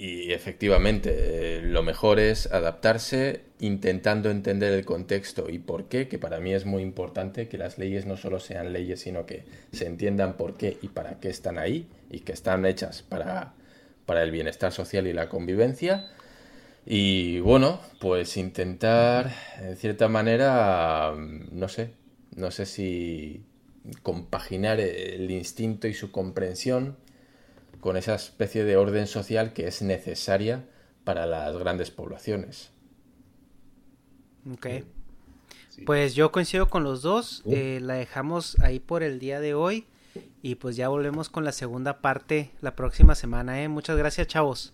efectivamente 0.03 1.11
eh, 1.13 1.61
lo 1.61 1.83
mejor 1.83 2.19
es 2.19 2.51
adaptarse 2.51 3.41
intentando 3.59 4.31
entender 4.31 4.73
el 4.73 4.83
contexto 4.83 5.47
y 5.47 5.59
por 5.59 5.89
qué, 5.89 6.07
que 6.07 6.17
para 6.17 6.39
mí 6.39 6.53
es 6.55 6.65
muy 6.65 6.81
importante 6.81 7.47
que 7.47 7.59
las 7.59 7.77
leyes 7.77 8.07
no 8.07 8.17
solo 8.17 8.39
sean 8.39 8.73
leyes, 8.73 9.01
sino 9.01 9.27
que 9.27 9.43
se 9.71 9.85
entiendan 9.85 10.37
por 10.37 10.57
qué 10.57 10.77
y 10.81 10.87
para 10.87 11.19
qué 11.19 11.29
están 11.29 11.59
ahí 11.59 11.87
y 12.09 12.21
que 12.21 12.31
están 12.31 12.65
hechas 12.65 13.03
para, 13.03 13.53
para 14.07 14.23
el 14.23 14.31
bienestar 14.31 14.71
social 14.71 15.05
y 15.05 15.13
la 15.13 15.29
convivencia 15.29 16.09
y 16.85 17.39
bueno, 17.39 17.79
pues 17.99 18.37
intentar, 18.37 19.31
en 19.59 19.75
cierta 19.77 20.07
manera, 20.07 21.13
no 21.15 21.67
sé, 21.67 21.93
no 22.35 22.51
sé 22.51 22.65
si 22.65 23.45
compaginar 24.03 24.79
el 24.79 25.29
instinto 25.31 25.87
y 25.87 25.93
su 25.93 26.11
comprensión 26.11 26.97
con 27.79 27.97
esa 27.97 28.15
especie 28.15 28.63
de 28.63 28.77
orden 28.77 29.07
social 29.07 29.53
que 29.53 29.67
es 29.67 29.81
necesaria 29.81 30.65
para 31.03 31.25
las 31.25 31.57
grandes 31.57 31.91
poblaciones. 31.91 32.71
Ok. 34.51 34.67
Pues 35.85 36.15
yo 36.15 36.31
coincido 36.31 36.69
con 36.69 36.83
los 36.83 37.01
dos, 37.01 37.41
uh. 37.45 37.53
eh, 37.53 37.79
la 37.81 37.95
dejamos 37.95 38.59
ahí 38.59 38.79
por 38.79 39.03
el 39.03 39.19
día 39.19 39.39
de 39.39 39.53
hoy 39.53 39.87
y 40.41 40.55
pues 40.55 40.75
ya 40.75 40.89
volvemos 40.89 41.29
con 41.29 41.43
la 41.43 41.51
segunda 41.51 42.01
parte 42.01 42.51
la 42.61 42.75
próxima 42.75 43.15
semana. 43.15 43.63
¿eh? 43.63 43.67
Muchas 43.67 43.97
gracias, 43.97 44.27
chavos. 44.27 44.73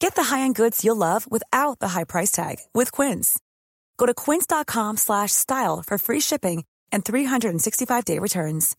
Get 0.00 0.14
the 0.14 0.24
high-end 0.24 0.54
goods 0.54 0.82
you'll 0.82 0.96
love 0.96 1.30
without 1.30 1.78
the 1.78 1.88
high 1.88 2.04
price 2.04 2.30
tag 2.30 2.56
with 2.72 2.90
Quince. 2.90 3.38
Go 3.98 4.06
to 4.06 4.14
quince.com 4.14 4.96
slash 4.96 5.30
style 5.30 5.82
for 5.86 5.98
free 5.98 6.20
shipping 6.20 6.64
and 6.90 7.04
365-day 7.04 8.18
returns. 8.18 8.76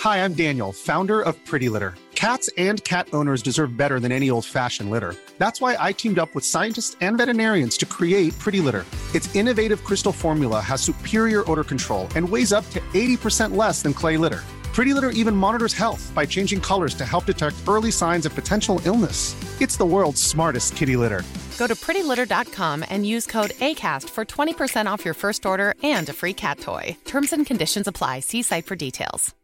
Hi, 0.00 0.24
I'm 0.24 0.32
Daniel, 0.32 0.72
founder 0.72 1.20
of 1.20 1.36
Pretty 1.44 1.68
Litter. 1.68 1.94
Cats 2.14 2.48
and 2.56 2.82
cat 2.84 3.08
owners 3.12 3.42
deserve 3.42 3.76
better 3.76 4.00
than 4.00 4.12
any 4.12 4.30
old-fashioned 4.30 4.90
litter. 4.90 5.14
That's 5.36 5.60
why 5.60 5.76
I 5.78 5.92
teamed 5.92 6.18
up 6.18 6.34
with 6.34 6.44
scientists 6.44 6.96
and 7.02 7.18
veterinarians 7.18 7.76
to 7.78 7.86
create 7.86 8.38
Pretty 8.38 8.60
Litter. 8.60 8.86
Its 9.14 9.34
innovative 9.36 9.84
crystal 9.84 10.12
formula 10.12 10.60
has 10.60 10.80
superior 10.80 11.48
odor 11.50 11.64
control 11.64 12.08
and 12.16 12.26
weighs 12.26 12.52
up 12.52 12.68
to 12.70 12.80
80% 12.94 13.54
less 13.56 13.82
than 13.82 13.92
clay 13.92 14.16
litter. 14.16 14.40
Pretty 14.72 14.94
Litter 14.94 15.10
even 15.10 15.36
monitors 15.36 15.74
health 15.74 16.10
by 16.14 16.24
changing 16.24 16.60
colors 16.60 16.94
to 16.94 17.04
help 17.04 17.26
detect 17.26 17.56
early 17.68 17.90
signs 17.90 18.24
of 18.24 18.34
potential 18.34 18.80
illness. 18.86 19.36
It's 19.60 19.76
the 19.76 19.84
world's 19.84 20.22
smartest 20.22 20.76
kitty 20.76 20.96
litter. 20.96 21.22
Go 21.58 21.66
to 21.66 21.74
prettylitter.com 21.74 22.84
and 22.88 23.06
use 23.06 23.26
code 23.26 23.50
ACAST 23.50 24.08
for 24.08 24.24
20% 24.24 24.86
off 24.86 25.04
your 25.04 25.14
first 25.14 25.44
order 25.44 25.74
and 25.82 26.08
a 26.08 26.12
free 26.12 26.34
cat 26.34 26.58
toy. 26.58 26.96
Terms 27.04 27.32
and 27.32 27.44
conditions 27.46 27.86
apply. 27.86 28.20
See 28.20 28.42
site 28.42 28.66
for 28.66 28.74
details. 28.76 29.34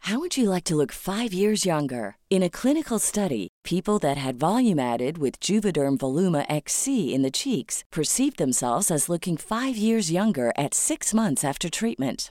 How 0.00 0.20
would 0.20 0.36
you 0.36 0.50
like 0.50 0.64
to 0.64 0.76
look 0.76 0.92
five 0.92 1.32
years 1.32 1.66
younger? 1.66 2.16
In 2.28 2.42
a 2.42 2.50
clinical 2.50 3.00
study, 3.00 3.48
people 3.64 3.98
that 4.00 4.16
had 4.18 4.36
volume 4.38 4.78
added 4.78 5.18
with 5.18 5.40
Juvederm 5.40 5.96
Voluma 5.96 6.44
XC 6.48 7.14
in 7.14 7.22
the 7.22 7.30
cheeks 7.30 7.82
perceived 7.90 8.36
themselves 8.38 8.90
as 8.90 9.08
looking 9.08 9.36
five 9.36 9.76
years 9.76 10.12
younger 10.12 10.52
at 10.56 10.74
six 10.74 11.12
months 11.14 11.42
after 11.44 11.68
treatment. 11.68 12.30